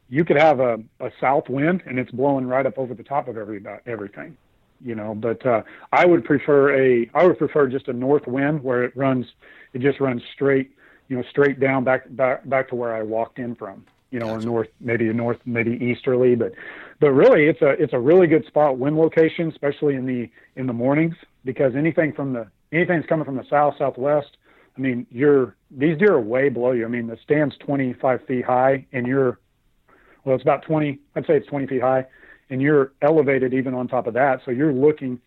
you 0.09 0.25
could 0.25 0.39
have 0.39 0.59
a, 0.61 0.79
a 1.01 1.11
south 1.21 1.49
wind 1.49 1.83
and 1.87 1.99
it's 1.99 2.11
blowing 2.11 2.47
right 2.47 2.65
up 2.65 2.79
over 2.79 2.95
the 2.95 3.03
top 3.03 3.29
of 3.29 3.37
every 3.37 3.63
everything 3.87 4.37
you 4.85 4.95
know. 4.95 5.15
But 5.15 5.45
uh, 5.45 5.63
I 5.93 6.07
would 6.07 6.25
prefer 6.25 6.75
a 6.75 7.11
I 7.15 7.27
would 7.27 7.39
prefer 7.39 7.69
just 7.69 7.89
a 7.89 7.93
north 7.93 8.27
wind 8.27 8.63
where 8.63 8.85
it 8.85 8.97
runs 8.97 9.27
it 9.75 9.81
just 9.81 10.01
runs 10.01 10.23
straight 10.35 10.71
you 11.09 11.17
know 11.17 11.25
straight 11.31 11.61
down 11.61 11.85
back 11.85 12.05
back 12.11 12.49
back 12.49 12.69
to 12.69 12.75
where 12.75 12.95
I 12.95 13.03
walked 13.03 13.39
in 13.39 13.55
from 13.55 13.85
you 14.11 14.19
know 14.19 14.27
gotcha. 14.27 14.47
or 14.47 14.51
north 14.51 14.69
maybe 14.81 15.09
a 15.09 15.13
north 15.13 15.39
maybe 15.45 15.73
easterly 15.73 16.35
but 16.35 16.53
but 17.01 17.11
really 17.13 17.47
it's 17.47 17.63
a 17.63 17.71
it's 17.71 17.93
a 17.93 17.99
really 17.99 18.27
good 18.27 18.47
spot 18.47 18.79
wind 18.79 18.97
location 18.97 19.49
especially 19.49 19.95
in 19.95 20.07
the 20.07 20.31
in 20.57 20.67
the 20.67 20.73
mornings 20.73 21.15
because 21.45 21.75
anything 21.77 22.13
from 22.13 22.33
the 22.33 22.47
anything's 22.73 23.07
coming 23.07 23.25
from 23.25 23.37
the 23.37 23.47
south 23.51 23.75
southwest 23.79 24.37
I 24.79 24.81
mean 24.81 25.07
you're 25.11 25.57
these 25.71 25.99
deer 25.99 26.15
are 26.15 26.21
way 26.21 26.49
below 26.49 26.71
you 26.71 26.85
I 26.85 26.89
mean 26.89 27.09
the 27.09 27.19
stand's 27.23 27.57
25 27.59 28.25
feet 28.27 28.45
high 28.45 28.87
and 28.93 29.07
you're 29.07 29.39
well 30.25 30.37
it's 30.37 30.43
about 30.43 30.63
20 30.63 30.99
I'd 31.17 31.27
say 31.27 31.37
it's 31.37 31.49
20 31.49 31.67
feet 31.67 31.83
high 31.83 32.07
and 32.51 32.63
you're 32.63 32.93
elevated 33.03 33.53
even 33.53 33.75
on 33.75 33.89
top 33.89 34.07
of 34.07 34.15
that. 34.15 34.41
So 34.45 34.51
you're 34.51 34.73
looking 34.73 35.21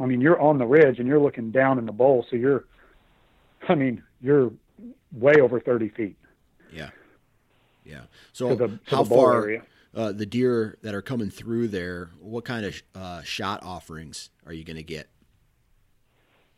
I 0.00 0.06
mean, 0.06 0.20
you're 0.20 0.40
on 0.40 0.58
the 0.58 0.66
ridge 0.66 0.98
and 0.98 1.06
you're 1.06 1.20
looking 1.20 1.50
down 1.50 1.78
in 1.78 1.86
the 1.86 1.92
bowl, 1.92 2.26
so 2.28 2.36
you're, 2.36 2.64
I 3.68 3.74
mean, 3.74 4.02
you're 4.20 4.50
way 5.12 5.34
over 5.40 5.60
30 5.60 5.88
feet. 5.90 6.16
Yeah, 6.72 6.90
yeah. 7.84 8.02
So 8.32 8.54
the, 8.56 8.78
how 8.86 9.04
far 9.04 9.44
area. 9.44 9.62
uh, 9.94 10.12
the 10.12 10.26
deer 10.26 10.78
that 10.82 10.94
are 10.94 11.02
coming 11.02 11.30
through 11.30 11.68
there? 11.68 12.10
What 12.20 12.44
kind 12.44 12.66
of 12.66 12.82
uh, 12.94 13.22
shot 13.22 13.62
offerings 13.62 14.30
are 14.46 14.52
you 14.52 14.64
going 14.64 14.76
to 14.76 14.82
get? 14.82 15.08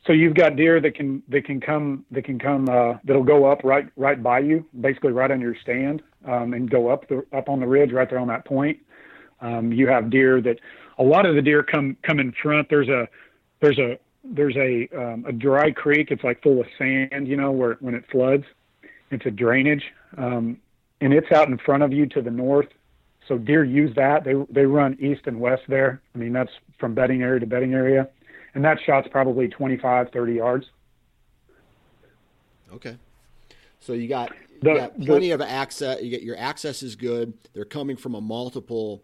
So 0.07 0.13
you've 0.13 0.35
got 0.35 0.55
deer 0.55 0.79
that 0.79 0.95
can 0.95 1.21
that 1.27 1.43
can 1.43 1.59
come 1.59 2.05
that 2.11 2.23
can 2.23 2.39
come 2.39 2.69
uh, 2.69 2.93
that'll 3.03 3.23
go 3.23 3.45
up 3.45 3.65
right 3.65 3.87
right 3.97 4.21
by 4.23 4.39
you, 4.39 4.65
basically 4.79 5.11
right 5.11 5.29
on 5.29 5.41
your 5.41 5.55
stand, 5.61 6.01
um, 6.25 6.53
and 6.53 6.69
go 6.69 6.87
up 6.87 7.09
the 7.09 7.25
up 7.33 7.49
on 7.49 7.59
the 7.59 7.67
ridge 7.67 7.91
right 7.91 8.09
there 8.09 8.19
on 8.19 8.29
that 8.29 8.45
point. 8.45 8.79
Um, 9.41 9.73
you 9.73 9.87
have 9.87 10.09
deer 10.09 10.41
that 10.41 10.59
a 10.97 11.03
lot 11.03 11.25
of 11.25 11.35
the 11.35 11.41
deer 11.41 11.61
come 11.61 11.97
come 12.03 12.19
in 12.19 12.31
front. 12.41 12.69
There's 12.69 12.87
a 12.87 13.09
there's 13.59 13.77
a 13.79 13.99
there's 14.23 14.55
a 14.55 14.87
um, 14.97 15.25
a 15.27 15.33
dry 15.33 15.71
creek. 15.71 16.09
It's 16.09 16.23
like 16.23 16.41
full 16.41 16.61
of 16.61 16.67
sand, 16.77 17.27
you 17.27 17.35
know, 17.35 17.51
where 17.51 17.73
when 17.81 17.93
it 17.93 18.05
floods, 18.09 18.45
it's 19.11 19.25
a 19.25 19.31
drainage, 19.31 19.83
um, 20.17 20.57
and 21.01 21.13
it's 21.13 21.31
out 21.33 21.49
in 21.49 21.57
front 21.57 21.83
of 21.83 21.91
you 21.91 22.05
to 22.07 22.21
the 22.21 22.31
north. 22.31 22.69
So 23.27 23.37
deer 23.37 23.65
use 23.65 23.93
that. 23.97 24.23
They 24.23 24.35
they 24.49 24.65
run 24.65 24.97
east 25.01 25.23
and 25.25 25.41
west 25.41 25.63
there. 25.67 26.01
I 26.15 26.17
mean 26.17 26.31
that's 26.31 26.51
from 26.79 26.93
bedding 26.93 27.23
area 27.23 27.41
to 27.41 27.45
bedding 27.45 27.73
area, 27.73 28.07
and 28.53 28.63
that 28.65 28.79
shot's 28.85 29.07
probably 29.09 29.47
25, 29.47 30.09
30 30.11 30.33
yards. 30.33 30.65
Okay. 32.73 32.97
So 33.79 33.93
you 33.93 34.07
got, 34.07 34.31
The- 34.61 34.69
you 34.71 34.77
got 34.77 34.99
the- 34.99 35.05
plenty 35.05 35.31
of 35.31 35.41
access. 35.41 36.01
You 36.01 36.09
get 36.09 36.23
your 36.23 36.37
access 36.37 36.83
is 36.83 36.95
good. 36.95 37.33
They're 37.53 37.65
coming 37.65 37.95
from 37.95 38.15
a 38.15 38.21
multiple, 38.21 39.03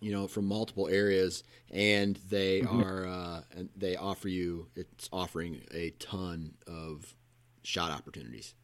you 0.00 0.12
know, 0.12 0.26
from 0.28 0.46
multiple 0.46 0.88
areas, 0.88 1.42
and 1.70 2.16
they 2.28 2.60
Mm-hmm. 2.60 2.82
are 2.82 3.06
uh, 3.06 3.40
and 3.56 3.68
they 3.76 3.96
offer 3.96 4.28
you. 4.28 4.68
It's 4.76 5.08
offering 5.12 5.62
a 5.72 5.90
ton 5.98 6.54
of 6.66 7.14
shot 7.62 7.90
opportunities. 7.90 8.54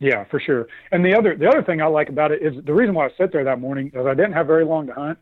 Yeah, 0.00 0.24
for 0.24 0.40
sure. 0.40 0.66
And 0.90 1.04
the 1.04 1.14
other 1.16 1.36
the 1.36 1.46
other 1.48 1.62
thing 1.62 1.80
I 1.80 1.86
like 1.86 2.08
about 2.08 2.32
it 2.32 2.42
is 2.42 2.62
the 2.64 2.74
reason 2.74 2.94
why 2.94 3.06
I 3.06 3.10
sat 3.16 3.30
there 3.30 3.44
that 3.44 3.60
morning 3.60 3.92
is 3.94 4.06
I 4.06 4.14
didn't 4.14 4.32
have 4.32 4.46
very 4.46 4.64
long 4.64 4.86
to 4.88 4.92
hunt, 4.94 5.18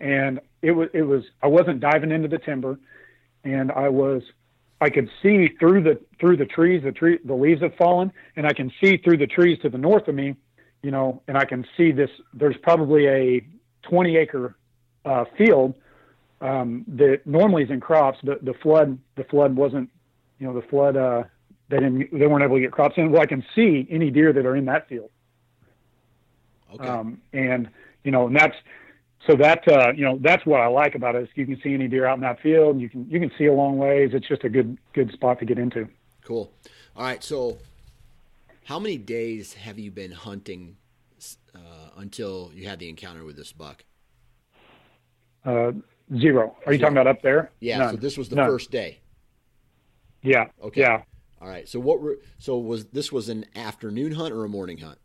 and 0.00 0.40
it 0.62 0.70
was 0.70 0.88
it 0.94 1.02
was 1.02 1.24
I 1.42 1.48
wasn't 1.48 1.80
diving 1.80 2.10
into 2.12 2.28
the 2.28 2.38
timber, 2.38 2.78
and 3.46 3.70
I 3.72 3.88
was 3.88 4.22
I 4.80 4.90
could 4.90 5.08
see 5.22 5.48
through 5.58 5.84
the 5.84 5.98
through 6.20 6.36
the 6.36 6.44
trees 6.44 6.82
the 6.82 6.92
tree 6.92 7.18
the 7.24 7.34
leaves 7.34 7.62
have 7.62 7.74
fallen, 7.76 8.12
and 8.34 8.46
I 8.46 8.52
can 8.52 8.70
see 8.82 8.98
through 8.98 9.18
the 9.18 9.26
trees 9.26 9.58
to 9.62 9.70
the 9.70 9.78
north 9.78 10.08
of 10.08 10.14
me, 10.14 10.34
you 10.82 10.90
know, 10.90 11.22
and 11.28 11.38
I 11.38 11.44
can 11.44 11.64
see 11.76 11.92
this. 11.92 12.10
There's 12.34 12.56
probably 12.62 13.06
a 13.06 13.46
20 13.88 14.16
acre 14.16 14.56
uh, 15.04 15.24
field 15.38 15.74
um, 16.40 16.84
that 16.88 17.20
normally 17.24 17.62
is 17.62 17.70
in 17.70 17.80
crops, 17.80 18.18
but 18.22 18.44
the 18.44 18.54
flood 18.54 18.98
the 19.16 19.24
flood 19.24 19.54
wasn't, 19.56 19.88
you 20.38 20.46
know, 20.46 20.52
the 20.52 20.66
flood. 20.66 20.96
Uh, 20.96 21.22
they 21.68 21.78
didn't 21.78 22.10
they 22.12 22.26
weren't 22.26 22.44
able 22.44 22.56
to 22.56 22.60
get 22.60 22.72
crops 22.72 22.94
in. 22.96 23.12
Well, 23.12 23.22
I 23.22 23.26
can 23.26 23.44
see 23.54 23.86
any 23.90 24.10
deer 24.10 24.32
that 24.32 24.44
are 24.44 24.56
in 24.56 24.66
that 24.66 24.88
field. 24.88 25.10
Okay. 26.74 26.86
Um, 26.86 27.22
and 27.32 27.70
you 28.02 28.10
know, 28.10 28.26
and 28.26 28.36
that's 28.36 28.56
so 29.26 29.36
that 29.36 29.66
uh, 29.68 29.92
you 29.94 30.04
know 30.04 30.18
that's 30.20 30.44
what 30.46 30.60
I 30.60 30.66
like 30.68 30.94
about 30.94 31.14
it 31.16 31.22
is 31.24 31.28
you 31.34 31.46
can 31.46 31.60
see 31.62 31.74
any 31.74 31.88
deer 31.88 32.06
out 32.06 32.14
in 32.14 32.22
that 32.22 32.40
field. 32.40 32.80
You 32.80 32.88
can 32.88 33.08
you 33.10 33.18
can 33.18 33.30
see 33.36 33.46
a 33.46 33.52
long 33.52 33.78
ways. 33.78 34.10
It's 34.12 34.26
just 34.26 34.44
a 34.44 34.48
good 34.48 34.78
good 34.92 35.12
spot 35.12 35.38
to 35.40 35.44
get 35.44 35.58
into. 35.58 35.88
Cool. 36.24 36.52
All 36.96 37.02
right. 37.02 37.22
So, 37.22 37.58
how 38.64 38.78
many 38.78 38.98
days 38.98 39.54
have 39.54 39.78
you 39.78 39.90
been 39.90 40.12
hunting 40.12 40.76
uh, 41.54 41.90
until 41.96 42.50
you 42.54 42.68
had 42.68 42.78
the 42.78 42.88
encounter 42.88 43.24
with 43.24 43.36
this 43.36 43.52
buck? 43.52 43.84
Uh, 45.44 45.72
zero. 46.16 46.56
Are 46.66 46.72
you 46.72 46.78
talking 46.78 46.96
about 46.96 47.06
up 47.06 47.22
there? 47.22 47.50
Yeah. 47.60 47.78
None. 47.78 47.94
So 47.94 47.96
this 47.96 48.16
was 48.16 48.28
the 48.28 48.36
None. 48.36 48.48
first 48.48 48.70
day. 48.70 49.00
Yeah. 50.22 50.46
Okay. 50.62 50.80
Yeah. 50.80 51.02
All 51.40 51.48
right. 51.48 51.68
So 51.68 51.78
what 51.78 52.00
were 52.00 52.18
so 52.38 52.58
was 52.58 52.86
this 52.86 53.12
was 53.12 53.28
an 53.28 53.44
afternoon 53.54 54.12
hunt 54.12 54.32
or 54.32 54.44
a 54.44 54.48
morning 54.48 54.78
hunt? 54.78 54.98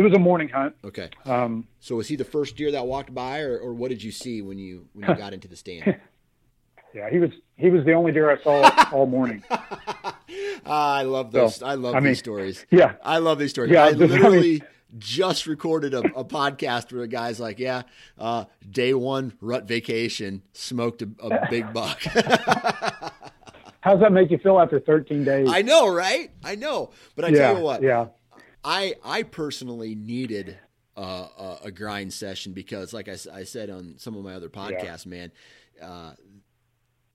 It 0.00 0.04
was 0.04 0.14
a 0.14 0.18
morning 0.18 0.48
hunt. 0.48 0.74
Okay. 0.82 1.10
Um, 1.26 1.68
So 1.80 1.96
was 1.96 2.08
he 2.08 2.16
the 2.16 2.24
first 2.24 2.56
deer 2.56 2.72
that 2.72 2.86
walked 2.86 3.12
by, 3.14 3.40
or, 3.40 3.58
or 3.58 3.74
what 3.74 3.90
did 3.90 4.02
you 4.02 4.10
see 4.10 4.40
when 4.40 4.56
you 4.58 4.86
when 4.94 5.06
you 5.10 5.14
got 5.24 5.34
into 5.34 5.46
the 5.46 5.56
stand? 5.56 6.00
yeah, 6.94 7.10
he 7.10 7.18
was 7.18 7.28
he 7.56 7.68
was 7.68 7.84
the 7.84 7.92
only 7.92 8.10
deer 8.10 8.30
I 8.30 8.42
saw 8.42 8.88
all 8.92 9.04
morning. 9.04 9.44
Ah, 10.64 10.96
I 10.96 11.02
love 11.02 11.32
those. 11.32 11.56
So, 11.56 11.66
I 11.66 11.74
love 11.74 11.94
I 11.94 12.00
mean, 12.00 12.12
these 12.12 12.18
stories. 12.18 12.64
yeah. 12.70 12.94
I 13.04 13.18
love 13.18 13.38
these 13.38 13.50
stories. 13.50 13.72
Yeah, 13.72 13.84
I 13.84 13.92
just- 13.92 14.00
I 14.00 14.06
mean- 14.06 14.10
literally 14.22 14.62
just 14.98 15.46
recorded 15.46 15.92
a, 15.92 15.98
a 16.18 16.24
podcast 16.24 16.92
where 16.94 17.02
a 17.02 17.06
guy's 17.08 17.38
like, 17.38 17.58
"Yeah, 17.58 17.82
uh, 18.18 18.46
day 18.70 18.94
one 18.94 19.34
rut 19.42 19.64
vacation, 19.68 20.40
smoked 20.54 21.02
a, 21.02 21.08
a 21.22 21.46
big 21.50 21.74
buck." 21.74 22.00
How's 23.82 24.00
that 24.00 24.12
make 24.12 24.30
you 24.30 24.38
feel 24.38 24.58
after 24.60 24.78
13 24.80 25.24
days? 25.24 25.48
I 25.50 25.62
know, 25.62 25.88
right? 25.88 26.30
I 26.44 26.54
know. 26.54 26.90
But 27.16 27.24
I 27.26 27.28
yeah. 27.28 27.38
tell 27.38 27.58
you 27.58 27.64
what, 27.64 27.82
Yeah. 27.82 28.06
I 28.64 28.94
I 29.04 29.22
personally 29.22 29.94
needed 29.94 30.58
uh, 30.96 31.28
a, 31.38 31.58
a 31.66 31.70
grind 31.70 32.12
session 32.12 32.52
because, 32.52 32.92
like 32.92 33.08
I 33.08 33.16
said 33.16 33.70
on 33.70 33.94
some 33.98 34.16
of 34.16 34.24
my 34.24 34.34
other 34.34 34.48
podcasts, 34.48 35.06
man, 35.06 35.32
uh, 35.82 36.12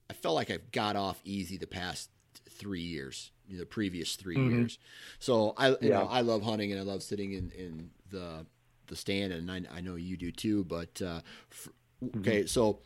I 0.10 0.14
felt 0.14 0.36
like 0.36 0.50
I've 0.52 0.72
got 0.72 0.96
off 0.96 1.20
easy 1.24 1.58
the 1.58 1.68
past 1.68 2.10
three 2.50 2.82
years, 2.82 3.32
you 3.48 3.56
know, 3.56 3.60
the 3.60 3.66
previous 3.66 4.16
3 4.16 4.38
years. 4.38 4.80
So 5.20 5.54
I, 5.58 5.70
you 5.70 5.76
Mm-hmm. 5.76 5.86
Yeah. 5.88 6.00
know, 6.00 6.08
I 6.08 6.22
love 6.22 6.42
hunting 6.44 6.72
and 6.72 6.80
I 6.80 6.84
love 6.84 7.04
sitting 7.04 7.34
in, 7.34 7.52
in 7.52 7.90
the 8.10 8.46
the 8.88 8.96
stand, 8.96 9.34
and 9.34 9.52
I, 9.52 9.62
I 9.72 9.82
know 9.82 9.96
you 9.96 10.16
do 10.16 10.32
too. 10.32 10.64
But 10.64 11.02
uh, 11.02 11.22
f- 11.52 11.70
Mm-hmm. 12.04 12.20
okay, 12.20 12.46
so 12.46 12.80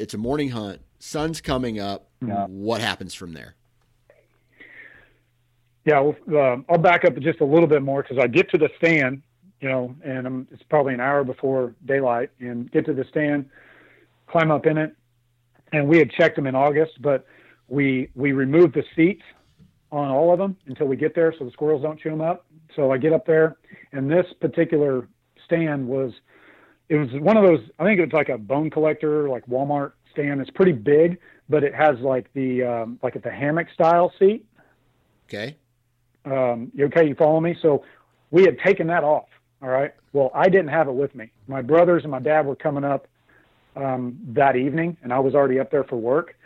it's 0.00 0.14
a 0.14 0.18
morning 0.18 0.50
hunt. 0.50 0.80
Sun's 0.98 1.40
coming 1.40 1.78
up. 1.78 2.08
Yeah. 2.26 2.46
What 2.46 2.80
happens 2.80 3.14
from 3.14 3.32
there? 3.34 3.54
Yeah, 5.86 6.00
well, 6.00 6.16
uh, 6.34 6.56
I'll 6.68 6.78
back 6.78 7.04
up 7.04 7.16
just 7.20 7.40
a 7.40 7.44
little 7.44 7.68
bit 7.68 7.80
more 7.80 8.02
because 8.02 8.18
I 8.18 8.26
get 8.26 8.50
to 8.50 8.58
the 8.58 8.68
stand, 8.76 9.22
you 9.60 9.68
know, 9.68 9.94
and 10.04 10.26
I'm, 10.26 10.48
it's 10.50 10.62
probably 10.64 10.94
an 10.94 11.00
hour 11.00 11.22
before 11.22 11.74
daylight, 11.86 12.30
and 12.40 12.70
get 12.70 12.84
to 12.86 12.92
the 12.92 13.04
stand, 13.08 13.48
climb 14.26 14.50
up 14.50 14.66
in 14.66 14.78
it, 14.78 14.94
and 15.72 15.88
we 15.88 15.98
had 15.98 16.10
checked 16.10 16.36
them 16.36 16.46
in 16.46 16.54
August, 16.54 17.00
but 17.00 17.24
we 17.68 18.10
we 18.14 18.32
removed 18.32 18.74
the 18.74 18.84
seats 18.94 19.22
on 19.92 20.10
all 20.10 20.32
of 20.32 20.38
them 20.38 20.56
until 20.66 20.86
we 20.86 20.96
get 20.96 21.14
there, 21.14 21.32
so 21.38 21.44
the 21.44 21.52
squirrels 21.52 21.82
don't 21.82 22.00
chew 22.00 22.10
them 22.10 22.20
up. 22.20 22.46
So 22.74 22.90
I 22.90 22.98
get 22.98 23.12
up 23.12 23.24
there, 23.24 23.56
and 23.92 24.10
this 24.10 24.26
particular 24.40 25.08
stand 25.44 25.86
was, 25.86 26.12
it 26.88 26.96
was 26.96 27.08
one 27.20 27.36
of 27.36 27.44
those. 27.44 27.60
I 27.78 27.84
think 27.84 28.00
it 28.00 28.04
was 28.04 28.12
like 28.12 28.28
a 28.28 28.38
bone 28.38 28.70
collector, 28.70 29.28
like 29.28 29.46
Walmart 29.46 29.92
stand. 30.10 30.40
It's 30.40 30.50
pretty 30.50 30.72
big, 30.72 31.18
but 31.48 31.62
it 31.62 31.74
has 31.74 31.98
like 32.00 32.32
the 32.34 32.64
um, 32.64 32.98
like 33.04 33.22
the 33.22 33.30
hammock 33.30 33.68
style 33.72 34.12
seat 34.18 34.44
Okay. 35.28 35.56
Um, 36.26 36.70
you 36.74 36.86
okay? 36.86 37.06
You 37.06 37.14
follow 37.14 37.40
me? 37.40 37.56
So 37.62 37.84
we 38.30 38.42
had 38.42 38.58
taken 38.58 38.88
that 38.88 39.04
off. 39.04 39.28
All 39.62 39.68
right. 39.68 39.92
Well, 40.12 40.30
I 40.34 40.48
didn't 40.48 40.68
have 40.68 40.88
it 40.88 40.94
with 40.94 41.14
me. 41.14 41.30
My 41.46 41.62
brothers 41.62 42.02
and 42.02 42.10
my 42.10 42.18
dad 42.18 42.46
were 42.46 42.56
coming 42.56 42.84
up 42.84 43.06
um, 43.76 44.18
that 44.28 44.56
evening, 44.56 44.96
and 45.02 45.12
I 45.12 45.18
was 45.18 45.34
already 45.34 45.60
up 45.60 45.70
there 45.70 45.84
for 45.84 45.96
work. 45.96 46.36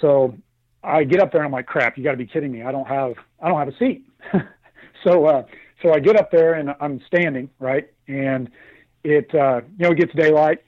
So 0.00 0.34
I 0.82 1.04
get 1.04 1.20
up 1.20 1.32
there 1.32 1.40
and 1.40 1.46
I'm 1.46 1.52
like, 1.52 1.66
"Crap! 1.66 1.96
You 1.96 2.04
got 2.04 2.12
to 2.12 2.16
be 2.16 2.26
kidding 2.26 2.52
me! 2.52 2.62
I 2.62 2.72
don't 2.72 2.86
have 2.86 3.14
I 3.40 3.48
don't 3.48 3.58
have 3.58 3.68
a 3.68 3.76
seat." 3.78 4.04
so 5.04 5.26
uh, 5.26 5.44
so 5.82 5.92
I 5.92 5.98
get 5.98 6.16
up 6.16 6.30
there 6.30 6.54
and 6.54 6.74
I'm 6.80 7.00
standing 7.06 7.48
right, 7.58 7.90
and 8.06 8.50
it 9.02 9.34
uh, 9.34 9.62
you 9.78 9.86
know 9.86 9.92
it 9.92 9.98
gets 9.98 10.14
daylight, 10.14 10.62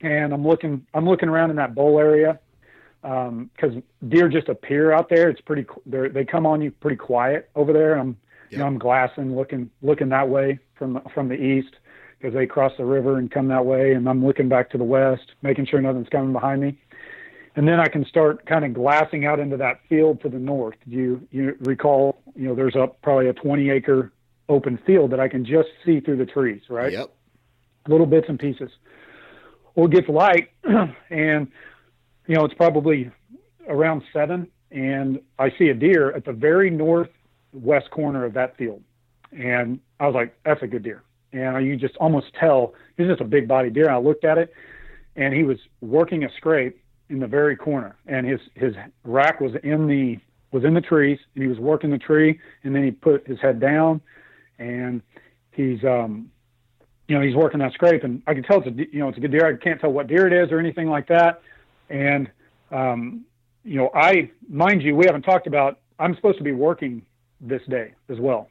and 0.00 0.32
I'm 0.32 0.46
looking 0.46 0.86
I'm 0.92 1.08
looking 1.08 1.28
around 1.28 1.50
in 1.50 1.56
that 1.56 1.74
bowl 1.74 1.98
area 1.98 2.40
Um, 3.04 3.50
because 3.54 3.74
deer 4.08 4.28
just 4.28 4.48
appear 4.48 4.92
out 4.92 5.10
there. 5.10 5.28
It's 5.28 5.40
pretty. 5.40 5.66
They 5.86 6.08
they 6.08 6.24
come 6.24 6.46
on 6.46 6.62
you 6.62 6.70
pretty 6.70 6.96
quiet 6.96 7.50
over 7.54 7.72
there. 7.72 7.98
I'm 7.98 8.16
you 8.50 8.58
know 8.58 8.66
I'm 8.66 8.78
glassing, 8.78 9.36
looking 9.36 9.70
looking 9.82 10.08
that 10.08 10.28
way 10.28 10.58
from 10.74 11.00
from 11.12 11.28
the 11.28 11.34
east 11.34 11.76
because 12.18 12.34
they 12.34 12.46
cross 12.46 12.72
the 12.78 12.84
river 12.86 13.18
and 13.18 13.30
come 13.30 13.48
that 13.48 13.66
way, 13.66 13.92
and 13.92 14.08
I'm 14.08 14.24
looking 14.24 14.48
back 14.48 14.70
to 14.70 14.78
the 14.78 14.84
west, 14.84 15.32
making 15.42 15.66
sure 15.66 15.82
nothing's 15.82 16.08
coming 16.08 16.32
behind 16.32 16.62
me. 16.62 16.78
And 17.56 17.68
then 17.68 17.78
I 17.78 17.86
can 17.88 18.04
start 18.06 18.46
kind 18.46 18.64
of 18.64 18.72
glassing 18.72 19.26
out 19.26 19.38
into 19.38 19.56
that 19.58 19.80
field 19.88 20.22
to 20.22 20.30
the 20.30 20.38
north. 20.38 20.76
You 20.86 21.26
you 21.30 21.56
recall, 21.60 22.18
you 22.34 22.48
know, 22.48 22.54
there's 22.54 22.74
a 22.74 22.88
probably 23.02 23.28
a 23.28 23.34
20 23.34 23.70
acre 23.70 24.10
open 24.48 24.78
field 24.86 25.12
that 25.12 25.20
I 25.20 25.28
can 25.28 25.44
just 25.44 25.68
see 25.84 26.00
through 26.00 26.16
the 26.16 26.26
trees, 26.26 26.62
right? 26.68 26.92
Yep. 26.92 27.10
little 27.88 28.06
bits 28.06 28.26
and 28.28 28.38
pieces. 28.38 28.70
Well, 29.74 29.86
it 29.86 29.92
gets 29.92 30.08
light, 30.08 30.50
and 31.10 31.50
you 32.26 32.34
know 32.34 32.44
it's 32.44 32.54
probably 32.54 33.10
around 33.68 34.02
seven, 34.12 34.48
and 34.70 35.20
I 35.38 35.52
see 35.58 35.68
a 35.68 35.74
deer 35.74 36.12
at 36.12 36.24
the 36.24 36.32
very 36.32 36.70
northwest 36.70 37.90
corner 37.90 38.24
of 38.24 38.34
that 38.34 38.56
field, 38.56 38.82
and 39.32 39.78
I 40.00 40.06
was 40.06 40.14
like, 40.14 40.34
"That's 40.44 40.62
a 40.62 40.66
good 40.66 40.82
deer." 40.82 41.02
And 41.32 41.66
you 41.66 41.76
just 41.76 41.96
almost 41.96 42.26
tell 42.38 42.74
he's 42.96 43.08
just 43.08 43.20
a 43.20 43.24
big 43.24 43.48
body 43.48 43.70
deer. 43.70 43.86
And 43.86 43.94
I 43.94 43.98
looked 43.98 44.24
at 44.24 44.38
it, 44.38 44.52
and 45.16 45.34
he 45.34 45.42
was 45.42 45.58
working 45.80 46.24
a 46.24 46.28
scrape 46.36 46.80
in 47.08 47.18
the 47.18 47.26
very 47.26 47.56
corner, 47.56 47.96
and 48.06 48.26
his 48.26 48.40
his 48.54 48.74
rack 49.04 49.40
was 49.40 49.52
in 49.62 49.86
the 49.86 50.18
was 50.52 50.64
in 50.64 50.74
the 50.74 50.80
trees, 50.80 51.18
and 51.34 51.42
he 51.42 51.48
was 51.48 51.58
working 51.58 51.90
the 51.90 51.98
tree, 51.98 52.38
and 52.62 52.74
then 52.74 52.84
he 52.84 52.90
put 52.90 53.26
his 53.26 53.40
head 53.40 53.60
down, 53.60 54.00
and 54.58 55.02
he's 55.52 55.82
um 55.84 56.30
you 57.08 57.14
know, 57.14 57.22
he's 57.22 57.34
working 57.34 57.60
that 57.60 57.72
scrape, 57.74 58.02
and 58.02 58.22
I 58.26 58.34
can 58.34 58.42
tell 58.42 58.62
it's 58.62 58.66
a, 58.66 58.70
you 58.70 58.98
know, 59.00 59.08
it's 59.08 59.18
a 59.18 59.20
good 59.20 59.30
deer. 59.30 59.46
I 59.46 59.62
can't 59.62 59.80
tell 59.80 59.92
what 59.92 60.06
deer 60.06 60.26
it 60.26 60.32
is 60.32 60.50
or 60.50 60.58
anything 60.58 60.88
like 60.88 61.08
that. 61.08 61.42
And 61.94 62.30
um, 62.72 63.24
you 63.62 63.76
know, 63.76 63.90
I 63.94 64.30
mind 64.48 64.82
you, 64.82 64.96
we 64.96 65.06
haven't 65.06 65.22
talked 65.22 65.46
about. 65.46 65.78
I'm 65.98 66.14
supposed 66.16 66.38
to 66.38 66.44
be 66.44 66.52
working 66.52 67.06
this 67.40 67.62
day 67.68 67.92
as 68.08 68.18
well. 68.18 68.48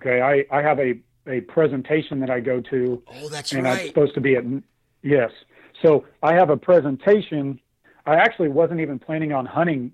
Okay, 0.00 0.22
I 0.22 0.44
I 0.56 0.62
have 0.62 0.78
a 0.78 0.94
a 1.26 1.40
presentation 1.42 2.20
that 2.20 2.30
I 2.30 2.38
go 2.40 2.60
to. 2.60 3.02
Oh, 3.06 3.28
that's 3.28 3.52
and 3.52 3.64
right. 3.64 3.80
I'm 3.80 3.86
supposed 3.88 4.14
to 4.14 4.20
be 4.20 4.36
at 4.36 4.44
yes. 5.02 5.30
So 5.82 6.04
I 6.22 6.34
have 6.34 6.50
a 6.50 6.56
presentation. 6.56 7.58
I 8.06 8.14
actually 8.14 8.48
wasn't 8.48 8.80
even 8.80 8.98
planning 9.00 9.32
on 9.32 9.44
hunting 9.44 9.92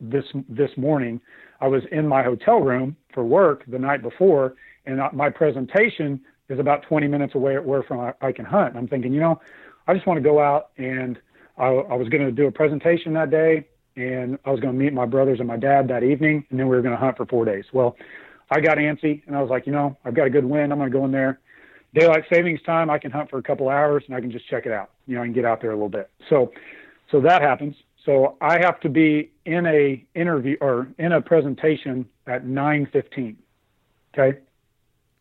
this 0.00 0.24
this 0.48 0.70
morning. 0.76 1.20
I 1.60 1.68
was 1.68 1.84
in 1.92 2.08
my 2.08 2.24
hotel 2.24 2.58
room 2.58 2.96
for 3.14 3.22
work 3.22 3.64
the 3.68 3.78
night 3.78 4.02
before, 4.02 4.56
and 4.86 5.00
my 5.12 5.30
presentation 5.30 6.20
is 6.48 6.58
about 6.58 6.82
20 6.82 7.06
minutes 7.06 7.36
away 7.36 7.56
where 7.60 7.84
from 7.84 8.00
I, 8.00 8.12
I 8.20 8.32
can 8.32 8.44
hunt. 8.44 8.70
And 8.70 8.78
I'm 8.78 8.88
thinking, 8.88 9.12
you 9.12 9.20
know, 9.20 9.40
I 9.86 9.94
just 9.94 10.06
want 10.06 10.18
to 10.18 10.22
go 10.22 10.40
out 10.40 10.70
and 10.76 11.18
I, 11.58 11.66
I 11.66 11.94
was 11.94 12.08
going 12.08 12.24
to 12.24 12.32
do 12.32 12.46
a 12.46 12.52
presentation 12.52 13.12
that 13.14 13.30
day, 13.30 13.66
and 13.96 14.38
I 14.44 14.50
was 14.50 14.60
going 14.60 14.74
to 14.74 14.78
meet 14.78 14.92
my 14.92 15.06
brothers 15.06 15.38
and 15.38 15.48
my 15.48 15.56
dad 15.56 15.88
that 15.88 16.02
evening, 16.02 16.44
and 16.50 16.58
then 16.58 16.68
we 16.68 16.76
were 16.76 16.82
going 16.82 16.94
to 16.94 17.00
hunt 17.00 17.16
for 17.16 17.26
four 17.26 17.44
days. 17.44 17.64
Well, 17.72 17.96
I 18.50 18.60
got 18.60 18.78
antsy, 18.78 19.22
and 19.26 19.36
I 19.36 19.40
was 19.40 19.50
like, 19.50 19.66
you 19.66 19.72
know, 19.72 19.96
I've 20.04 20.14
got 20.14 20.26
a 20.26 20.30
good 20.30 20.44
wind. 20.44 20.72
I'm 20.72 20.78
going 20.78 20.90
to 20.90 20.96
go 20.96 21.04
in 21.04 21.12
there. 21.12 21.40
Daylight 21.94 22.24
savings 22.32 22.60
time, 22.62 22.88
I 22.90 22.98
can 22.98 23.10
hunt 23.10 23.30
for 23.30 23.38
a 23.38 23.42
couple 23.42 23.68
hours, 23.68 24.04
and 24.06 24.16
I 24.16 24.20
can 24.20 24.30
just 24.30 24.48
check 24.48 24.66
it 24.66 24.72
out. 24.72 24.90
You 25.06 25.16
know, 25.16 25.22
I 25.22 25.24
can 25.26 25.34
get 25.34 25.44
out 25.44 25.60
there 25.60 25.70
a 25.70 25.74
little 25.74 25.88
bit. 25.88 26.10
So, 26.28 26.52
so 27.10 27.20
that 27.20 27.42
happens. 27.42 27.76
So 28.04 28.36
I 28.40 28.58
have 28.60 28.80
to 28.80 28.88
be 28.88 29.30
in 29.44 29.66
a 29.66 30.04
interview 30.14 30.56
or 30.60 30.88
in 30.98 31.12
a 31.12 31.20
presentation 31.20 32.06
at 32.26 32.44
9:15. 32.44 33.36
Okay. 34.16 34.38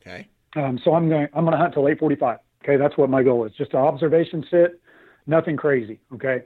Okay. 0.02 0.28
Um, 0.56 0.80
so 0.84 0.94
I'm 0.94 1.10
going. 1.10 1.28
I'm 1.34 1.46
going 1.46 1.52
to 1.52 1.58
hunt 1.58 1.74
till 1.74 1.84
8:45. 1.84 2.40
Okay, 2.64 2.78
that's 2.78 2.98
what 2.98 3.10
my 3.10 3.24
goal 3.24 3.46
is. 3.46 3.54
Just 3.58 3.74
an 3.74 3.80
observation 3.80 4.46
sit, 4.50 4.80
nothing 5.28 5.58
crazy. 5.58 6.00
Okay, 6.14 6.44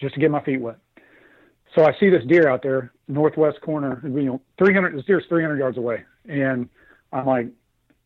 just 0.00 0.14
to 0.14 0.20
get 0.20 0.30
my 0.30 0.42
feet 0.42 0.60
wet. 0.60 0.76
So 1.74 1.84
I 1.84 1.94
see 2.00 2.10
this 2.10 2.24
deer 2.26 2.48
out 2.48 2.62
there, 2.62 2.92
northwest 3.08 3.60
corner. 3.60 4.00
You 4.04 4.24
know, 4.24 4.40
300. 4.58 4.96
This 4.96 5.04
deer's 5.04 5.24
300 5.28 5.58
yards 5.58 5.78
away, 5.78 6.04
and 6.28 6.68
I'm 7.12 7.26
like, 7.26 7.48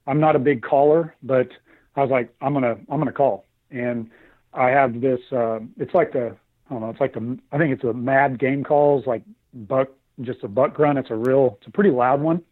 I'm 0.07 0.20
not 0.20 0.36
a 0.36 0.38
big 0.38 0.62
caller, 0.62 1.14
but 1.22 1.49
I 1.97 2.03
was 2.03 2.11
like, 2.11 2.34
I'm 2.40 2.53
gonna, 2.53 2.76
I'm 2.90 2.99
gonna 2.99 3.12
call. 3.12 3.47
And 3.70 4.11
I 4.53 4.70
have 4.70 5.01
this. 5.01 5.20
Uh, 5.32 5.61
it's 5.78 5.95
like 5.95 6.12
the, 6.12 6.36
I 6.68 6.72
don't 6.72 6.82
know. 6.82 6.90
It's 6.90 7.01
like 7.01 7.14
the. 7.14 7.38
I 7.53 7.59
think 7.59 7.72
it's 7.72 7.84
a 7.84 7.92
mad 7.92 8.38
game 8.38 8.64
calls, 8.64 9.07
like 9.07 9.22
buck, 9.53 9.88
just 10.20 10.42
a 10.45 10.49
buck 10.49 10.74
grunt. 10.74 10.99
It's 10.99 11.11
a 11.11 11.16
real. 11.16 11.57
It's 11.59 11.68
a 11.68 11.70
pretty 11.70 11.90
loud 11.90 12.20
one. 12.20 12.42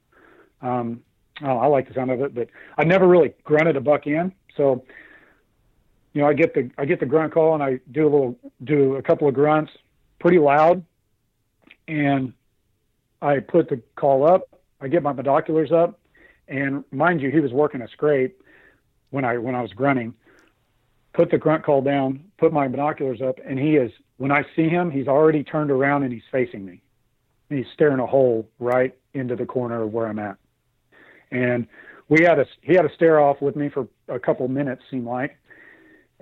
Um, 0.63 1.03
oh, 1.43 1.59
I 1.59 1.67
like 1.67 1.89
the 1.89 1.95
sound 1.95 2.11
of 2.11 2.21
it, 2.21 2.35
but 2.35 2.49
I 2.79 2.85
never 2.85 3.07
really 3.07 3.35
grunted 3.45 3.77
a 3.77 3.81
buck 3.81 4.07
in. 4.07 4.33
So, 4.57 4.85
you 6.13 6.21
know, 6.21 6.29
I 6.29 6.35
get 6.35 6.55
the 6.55 6.71
I 6.79 6.85
get 6.85 7.01
the 7.01 7.07
grunt 7.07 7.33
call 7.33 7.55
and 7.55 7.63
I 7.63 7.81
do 7.91 8.03
a 8.03 8.11
little 8.11 8.39
do 8.65 8.97
a 8.97 9.03
couple 9.03 9.29
of 9.29 9.35
grunts, 9.35 9.73
pretty 10.19 10.39
loud, 10.39 10.85
and 11.89 12.33
I 13.21 13.39
put 13.41 13.69
the 13.69 13.81
call 13.97 14.27
up. 14.27 14.49
I 14.81 14.89
get 14.89 15.03
my 15.03 15.13
binoculars 15.13 15.73
up, 15.73 16.01
and 16.49 16.85
mind 16.91 17.21
you, 17.21 17.31
he 17.31 17.41
was 17.41 17.53
working 17.53 17.81
a 17.83 17.89
scrape 17.89 18.43
when 19.11 19.25
I 19.25 19.39
when 19.39 19.55
I 19.55 19.63
was 19.63 19.73
grunting. 19.73 20.15
Put 21.15 21.31
the 21.31 21.39
grunt 21.39 21.65
call 21.65 21.83
down, 21.83 22.25
put 22.39 22.53
my 22.53 22.69
binoculars 22.69 23.21
up, 23.21 23.39
and 23.45 23.59
he 23.59 23.77
is 23.77 23.93
when 24.23 24.31
I 24.31 24.45
see 24.55 24.69
him, 24.69 24.91
he's 24.91 25.09
already 25.09 25.43
turned 25.43 25.71
around 25.71 26.05
and 26.05 26.13
he's 26.13 26.23
facing 26.31 26.65
me. 26.65 26.81
And 27.51 27.59
he's 27.59 27.67
staring 27.73 27.99
a 27.99 28.07
hole 28.07 28.49
right 28.59 28.95
into 29.15 29.35
the 29.35 29.45
corner 29.45 29.83
of 29.83 29.93
where 29.93 30.07
I'm 30.07 30.19
at. 30.19 30.37
And 31.31 31.67
we 32.09 32.23
had 32.23 32.39
a 32.39 32.47
he 32.61 32.75
had 32.75 32.85
a 32.85 32.95
stare 32.95 33.19
off 33.19 33.41
with 33.41 33.57
me 33.57 33.69
for 33.69 33.89
a 34.09 34.19
couple 34.19 34.47
minutes, 34.49 34.83
seemed 34.91 35.07
like, 35.07 35.37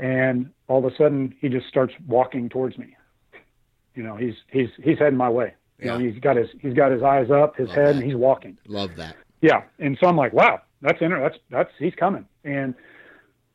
and 0.00 0.50
all 0.66 0.84
of 0.84 0.92
a 0.92 0.96
sudden 0.96 1.34
he 1.40 1.48
just 1.48 1.66
starts 1.68 1.92
walking 2.08 2.48
towards 2.48 2.78
me. 2.78 2.96
You 3.94 4.02
know, 4.02 4.16
he's 4.16 4.34
he's 4.50 4.68
he's 4.82 4.98
heading 4.98 5.16
my 5.18 5.28
way. 5.28 5.54
You 5.78 5.86
Yeah. 5.86 5.98
know, 5.98 6.04
he's 6.04 6.18
got 6.20 6.36
his 6.36 6.48
he's 6.60 6.74
got 6.74 6.90
his 6.92 7.02
eyes 7.02 7.30
up, 7.30 7.56
his 7.56 7.68
Love 7.68 7.76
head, 7.76 7.86
that. 7.88 7.94
and 7.96 8.04
he's 8.04 8.14
walking. 8.16 8.56
Love 8.66 8.96
that. 8.96 9.16
Yeah, 9.42 9.62
and 9.78 9.96
so 10.00 10.06
I'm 10.06 10.16
like, 10.16 10.32
wow, 10.32 10.60
that's 10.82 11.00
inter- 11.00 11.20
that's 11.20 11.38
that's 11.50 11.70
he's 11.78 11.94
coming, 11.94 12.26
and 12.44 12.74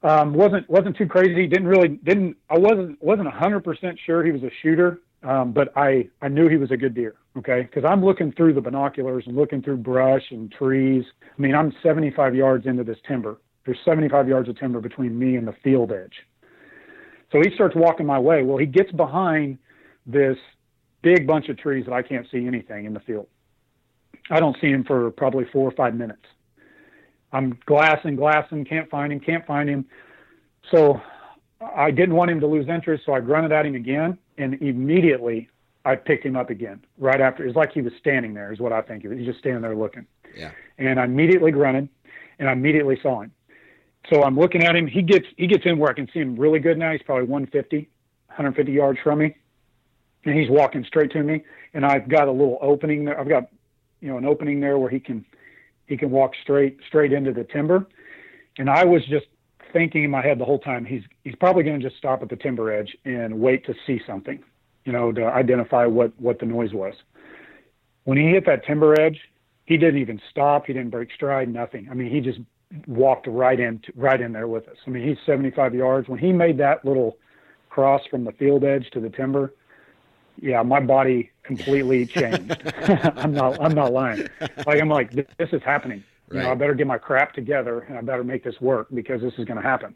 um, 0.03 0.33
wasn't 0.33 0.69
wasn't 0.69 0.97
too 0.97 1.07
crazy. 1.07 1.47
Didn't 1.47 1.67
really 1.67 1.89
didn't 1.89 2.37
I 2.49 2.57
wasn't 2.59 3.01
wasn't 3.03 3.27
hundred 3.29 3.61
percent 3.63 3.99
sure 4.05 4.23
he 4.23 4.31
was 4.31 4.43
a 4.43 4.51
shooter, 4.61 4.99
um, 5.23 5.51
but 5.51 5.71
I 5.75 6.09
I 6.21 6.27
knew 6.27 6.47
he 6.47 6.57
was 6.57 6.71
a 6.71 6.77
good 6.77 6.93
deer. 6.93 7.15
Okay, 7.37 7.61
because 7.63 7.83
I'm 7.85 8.03
looking 8.03 8.31
through 8.31 8.53
the 8.53 8.61
binoculars 8.61 9.23
and 9.27 9.35
looking 9.35 9.61
through 9.61 9.77
brush 9.77 10.31
and 10.31 10.51
trees. 10.51 11.03
I 11.23 11.41
mean, 11.41 11.53
I'm 11.55 11.73
75 11.83 12.33
yards 12.35 12.65
into 12.65 12.83
this 12.83 12.97
timber. 13.07 13.37
There's 13.65 13.79
75 13.83 14.27
yards 14.29 14.47
of 14.47 14.57
timber 14.57 14.79
between 14.79 15.17
me 15.19 15.35
and 15.35 15.47
the 15.47 15.51
field 15.63 15.91
edge. 15.91 16.13
So 17.31 17.41
he 17.43 17.53
starts 17.55 17.75
walking 17.75 18.05
my 18.05 18.19
way. 18.19 18.43
Well, 18.43 18.57
he 18.57 18.65
gets 18.65 18.91
behind 18.91 19.57
this 20.05 20.37
big 21.01 21.27
bunch 21.27 21.49
of 21.49 21.57
trees 21.57 21.85
that 21.85 21.93
I 21.93 22.01
can't 22.01 22.27
see 22.31 22.45
anything 22.47 22.85
in 22.85 22.93
the 22.93 22.99
field. 22.99 23.27
I 24.29 24.39
don't 24.39 24.55
see 24.59 24.67
him 24.67 24.83
for 24.83 25.11
probably 25.11 25.45
four 25.51 25.67
or 25.67 25.71
five 25.71 25.95
minutes. 25.95 26.23
I'm 27.31 27.59
glassing, 27.65 28.15
glassing, 28.15 28.65
can't 28.65 28.89
find 28.89 29.11
him, 29.11 29.19
can't 29.19 29.45
find 29.45 29.69
him. 29.69 29.85
So 30.71 31.01
I 31.61 31.91
didn't 31.91 32.15
want 32.15 32.31
him 32.31 32.39
to 32.39 32.47
lose 32.47 32.67
interest, 32.67 33.03
so 33.05 33.13
I 33.13 33.19
grunted 33.19 33.51
at 33.51 33.65
him 33.65 33.75
again, 33.75 34.17
and 34.37 34.55
immediately 34.61 35.49
I 35.83 35.95
picked 35.95 36.25
him 36.25 36.35
up 36.35 36.49
again. 36.49 36.83
Right 36.97 37.21
after, 37.21 37.45
it's 37.45 37.55
like 37.55 37.71
he 37.71 37.81
was 37.81 37.93
standing 37.99 38.33
there, 38.33 38.51
is 38.51 38.59
what 38.59 38.73
I 38.73 38.81
think. 38.81 39.03
He 39.03 39.07
was 39.07 39.25
just 39.25 39.39
standing 39.39 39.61
there 39.61 39.75
looking. 39.75 40.05
Yeah. 40.35 40.51
And 40.77 40.99
I 40.99 41.05
immediately 41.05 41.51
grunted, 41.51 41.89
and 42.39 42.49
I 42.49 42.53
immediately 42.53 42.97
saw 43.01 43.21
him. 43.21 43.31
So 44.09 44.23
I'm 44.23 44.37
looking 44.37 44.63
at 44.63 44.75
him. 44.75 44.87
He 44.87 45.01
gets 45.01 45.25
he 45.37 45.47
gets 45.47 45.65
in 45.65 45.79
where 45.79 45.89
I 45.89 45.93
can 45.93 46.07
see 46.13 46.19
him 46.19 46.35
really 46.35 46.59
good 46.59 46.77
now. 46.77 46.91
He's 46.91 47.01
probably 47.01 47.25
150, 47.25 47.77
150 48.27 48.71
yards 48.71 48.99
from 49.03 49.19
me, 49.19 49.35
and 50.25 50.37
he's 50.37 50.49
walking 50.49 50.83
straight 50.85 51.11
to 51.11 51.23
me. 51.23 51.43
And 51.73 51.85
I've 51.85 52.07
got 52.07 52.27
a 52.27 52.31
little 52.31 52.59
opening 52.61 53.05
there. 53.05 53.19
I've 53.19 53.29
got 53.29 53.49
you 54.01 54.09
know 54.09 54.17
an 54.17 54.25
opening 54.25 54.59
there 54.59 54.77
where 54.77 54.89
he 54.89 54.99
can 54.99 55.25
he 55.87 55.97
can 55.97 56.11
walk 56.11 56.33
straight 56.41 56.77
straight 56.87 57.13
into 57.13 57.33
the 57.33 57.43
timber. 57.43 57.87
And 58.57 58.69
I 58.69 58.85
was 58.85 59.03
just 59.05 59.25
thinking 59.73 60.03
in 60.03 60.11
my 60.11 60.21
head 60.21 60.39
the 60.39 60.45
whole 60.45 60.59
time 60.59 60.85
he's 60.85 61.03
he's 61.23 61.35
probably 61.35 61.63
going 61.63 61.79
to 61.79 61.85
just 61.85 61.97
stop 61.97 62.21
at 62.21 62.29
the 62.29 62.35
timber 62.35 62.71
edge 62.71 62.95
and 63.05 63.39
wait 63.39 63.65
to 63.65 63.73
see 63.85 63.99
something, 64.05 64.43
you 64.85 64.91
know, 64.91 65.11
to 65.11 65.25
identify 65.25 65.85
what 65.85 66.11
what 66.19 66.39
the 66.39 66.45
noise 66.45 66.73
was. 66.73 66.93
When 68.03 68.17
he 68.17 68.29
hit 68.29 68.45
that 68.45 68.65
timber 68.65 68.99
edge, 68.99 69.19
he 69.65 69.77
didn't 69.77 69.99
even 69.99 70.21
stop. 70.29 70.67
He 70.67 70.73
didn't 70.73 70.91
break 70.91 71.11
stride. 71.11 71.51
Nothing. 71.51 71.87
I 71.89 71.95
mean, 71.95 72.11
he 72.11 72.21
just 72.21 72.39
walked 72.87 73.27
right 73.27 73.59
in 73.59 73.81
right 73.95 74.19
in 74.19 74.33
there 74.33 74.47
with 74.47 74.67
us. 74.67 74.77
I 74.85 74.89
mean, 74.89 75.07
he's 75.07 75.17
75 75.25 75.73
yards. 75.75 76.07
When 76.07 76.19
he 76.19 76.31
made 76.31 76.57
that 76.57 76.85
little 76.85 77.17
cross 77.69 78.01
from 78.09 78.23
the 78.23 78.31
field 78.33 78.63
edge 78.63 78.89
to 78.91 78.99
the 78.99 79.09
timber, 79.09 79.53
yeah, 80.41 80.61
my 80.63 80.79
body 80.79 81.31
completely 81.43 82.05
changed. 82.05 82.61
I'm 82.87 83.33
not 83.33 83.61
I'm 83.61 83.73
not 83.73 83.93
lying. 83.93 84.27
Like 84.65 84.81
I'm 84.81 84.89
like 84.89 85.11
this, 85.11 85.25
this 85.37 85.49
is 85.51 85.61
happening. 85.63 86.03
You 86.31 86.39
know, 86.39 86.51
I 86.51 86.55
better 86.55 86.73
get 86.73 86.87
my 86.87 86.97
crap 86.97 87.33
together 87.33 87.81
and 87.81 87.97
I 87.97 88.01
better 88.01 88.23
make 88.23 88.43
this 88.43 88.59
work 88.59 88.87
because 88.93 89.21
this 89.21 89.33
is 89.37 89.45
going 89.45 89.61
to 89.61 89.67
happen. 89.67 89.95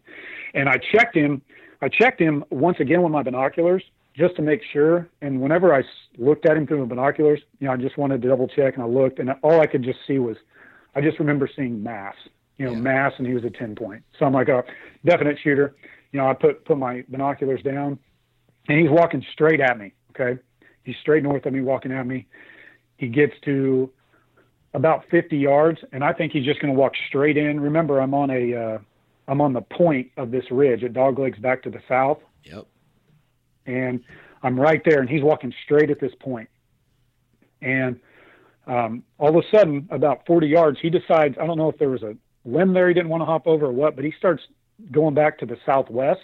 And 0.54 0.70
I 0.70 0.78
checked 0.78 1.16
him. 1.16 1.42
I 1.82 1.90
checked 1.90 2.22
him 2.22 2.46
once 2.52 2.78
again 2.80 3.02
with 3.02 3.12
my 3.12 3.24
binoculars 3.24 3.84
just 4.16 4.36
to 4.36 4.42
make 4.42 4.62
sure. 4.72 5.10
And 5.22 5.42
whenever 5.42 5.74
I 5.74 5.84
looked 6.18 6.46
at 6.46 6.56
him 6.56 6.68
through 6.68 6.82
the 6.82 6.86
binoculars, 6.86 7.40
you 7.60 7.68
know, 7.68 7.74
I 7.74 7.78
just 7.78 7.98
wanted 7.98 8.22
to 8.22 8.28
double 8.28 8.48
check 8.48 8.76
and 8.76 8.84
I 8.84 8.86
looked 8.86 9.18
and 9.20 9.32
all 9.42 9.60
I 9.60 9.66
could 9.66 9.82
just 9.82 10.00
see 10.06 10.20
was, 10.20 10.38
I 10.96 11.02
just 11.02 11.20
remember 11.20 11.50
seeing 11.54 11.82
mass, 11.82 12.16
you 12.60 12.66
know, 12.66 12.74
Yeah. 12.74 12.80
mass 12.80 13.14
and 13.18 13.26
he 13.26 13.34
was 13.34 13.44
a 13.44 13.50
10 13.50 13.74
point. 13.76 14.04
So 14.20 14.26
I'm 14.26 14.34
like, 14.34 14.50
a 14.50 14.64
definite 15.06 15.40
shooter. 15.44 15.76
You 16.12 16.20
know, 16.20 16.28
I 16.30 16.34
put, 16.34 16.64
put 16.66 16.78
my 16.78 17.04
binoculars 17.10 17.64
down 17.64 17.98
and 18.68 18.80
he's 18.80 18.90
walking 18.92 19.26
straight 19.34 19.60
at 19.62 19.80
me. 19.80 19.94
Okay. 20.12 20.40
He's 20.84 20.96
straight 21.02 21.24
north 21.24 21.46
of 21.48 21.54
me, 21.54 21.62
walking 21.62 21.92
at 21.92 22.06
me. 22.06 22.28
He 22.98 23.08
gets 23.08 23.34
to 23.46 23.90
about 24.74 25.04
50 25.10 25.36
yards, 25.38 25.80
and 25.94 26.04
I 26.04 26.14
think 26.14 26.32
he's 26.32 26.46
just 26.46 26.60
going 26.62 26.72
to 26.74 26.80
walk 26.80 26.94
straight 27.08 27.38
in. 27.38 27.60
Remember, 27.60 28.00
I'm 28.00 28.14
on 28.14 28.30
a, 28.30 28.54
uh, 28.56 28.78
I'm 29.28 29.42
on 29.42 29.54
the 29.54 29.62
point 29.62 30.12
of 30.18 30.30
this 30.32 30.44
ridge 30.52 30.84
at 30.84 30.94
Doglegs 30.94 31.40
back 31.42 31.64
to 31.64 31.70
the 31.72 31.80
south, 31.88 32.20
Yep. 32.44 32.66
and 33.66 34.02
I'm 34.44 34.60
right 34.60 34.82
there, 34.86 35.00
and 35.00 35.10
he's 35.10 35.24
walking 35.24 35.54
straight 35.64 35.90
at 35.90 36.00
this 36.00 36.14
point. 36.20 36.50
And 37.62 38.00
um, 38.68 39.04
all 39.18 39.30
of 39.30 39.44
a 39.44 39.48
sudden, 39.58 39.88
about 39.92 40.26
40 40.28 40.48
yards, 40.48 40.78
he 40.82 40.90
decides. 40.90 41.36
I 41.42 41.46
don't 41.48 41.58
know 41.58 41.70
if 41.70 41.78
there 41.80 41.90
was 41.90 42.04
a 42.04 42.16
there 42.46 42.88
he 42.88 42.94
didn't 42.94 43.10
want 43.10 43.22
to 43.22 43.26
hop 43.26 43.48
over 43.48 43.68
or 43.68 43.72
what, 43.72 43.96
but 43.96 44.06
he 44.06 44.14
starts 44.18 44.44
going 44.92 45.14
back 45.14 45.40
to 45.40 45.46
the 45.46 45.58
southwest, 45.66 46.22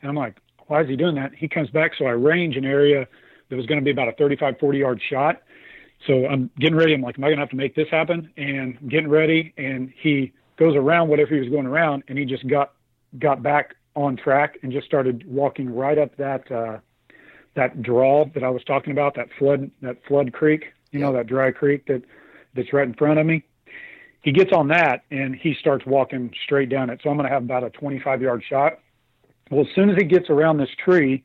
and 0.00 0.08
I'm 0.08 0.16
like, 0.16 0.36
why 0.66 0.82
is 0.82 0.88
he 0.88 0.96
doing 0.96 1.14
that? 1.16 1.34
He 1.34 1.48
comes 1.48 1.70
back, 1.70 1.92
so 1.98 2.06
I 2.06 2.10
range 2.10 2.56
an 2.56 2.64
area 2.64 3.06
that 3.48 3.56
was 3.56 3.66
going 3.66 3.80
to 3.80 3.84
be 3.84 3.90
about 3.90 4.08
a 4.08 4.12
35, 4.12 4.58
40 4.58 4.78
yard 4.78 5.00
shot. 5.10 5.42
So 6.06 6.26
I'm 6.26 6.50
getting 6.58 6.76
ready. 6.76 6.94
I'm 6.94 7.02
like, 7.02 7.18
am 7.18 7.24
I 7.24 7.28
going 7.28 7.36
to 7.36 7.42
have 7.42 7.50
to 7.50 7.56
make 7.56 7.74
this 7.74 7.88
happen? 7.90 8.30
And 8.36 8.78
I'm 8.80 8.88
getting 8.88 9.08
ready, 9.08 9.52
and 9.56 9.92
he 10.00 10.32
goes 10.56 10.74
around 10.74 11.08
whatever 11.08 11.34
he 11.34 11.40
was 11.40 11.48
going 11.48 11.66
around, 11.66 12.04
and 12.08 12.18
he 12.18 12.24
just 12.24 12.46
got 12.48 12.72
got 13.18 13.42
back 13.42 13.74
on 13.94 14.16
track 14.16 14.58
and 14.62 14.72
just 14.72 14.86
started 14.86 15.24
walking 15.26 15.72
right 15.72 15.98
up 15.98 16.16
that 16.16 16.50
uh, 16.50 16.78
that 17.54 17.82
draw 17.82 18.24
that 18.34 18.42
I 18.42 18.48
was 18.48 18.64
talking 18.64 18.92
about, 18.92 19.14
that 19.16 19.28
flood 19.38 19.70
that 19.82 19.98
flood 20.06 20.32
creek, 20.32 20.72
you 20.90 21.00
know, 21.00 21.12
that 21.12 21.26
dry 21.26 21.50
creek 21.50 21.86
that 21.86 22.02
that's 22.54 22.72
right 22.72 22.86
in 22.86 22.94
front 22.94 23.18
of 23.18 23.26
me. 23.26 23.44
He 24.22 24.32
gets 24.32 24.52
on 24.52 24.68
that 24.68 25.02
and 25.10 25.34
he 25.34 25.54
starts 25.58 25.84
walking 25.84 26.32
straight 26.44 26.68
down 26.68 26.90
it. 26.90 27.00
So 27.02 27.10
I'm 27.10 27.16
going 27.16 27.28
to 27.28 27.34
have 27.34 27.42
about 27.42 27.64
a 27.64 27.70
25 27.70 28.22
yard 28.22 28.42
shot. 28.48 28.78
Well, 29.50 29.62
as 29.62 29.74
soon 29.74 29.90
as 29.90 29.96
he 29.96 30.04
gets 30.04 30.30
around 30.30 30.58
this 30.58 30.70
tree, 30.82 31.24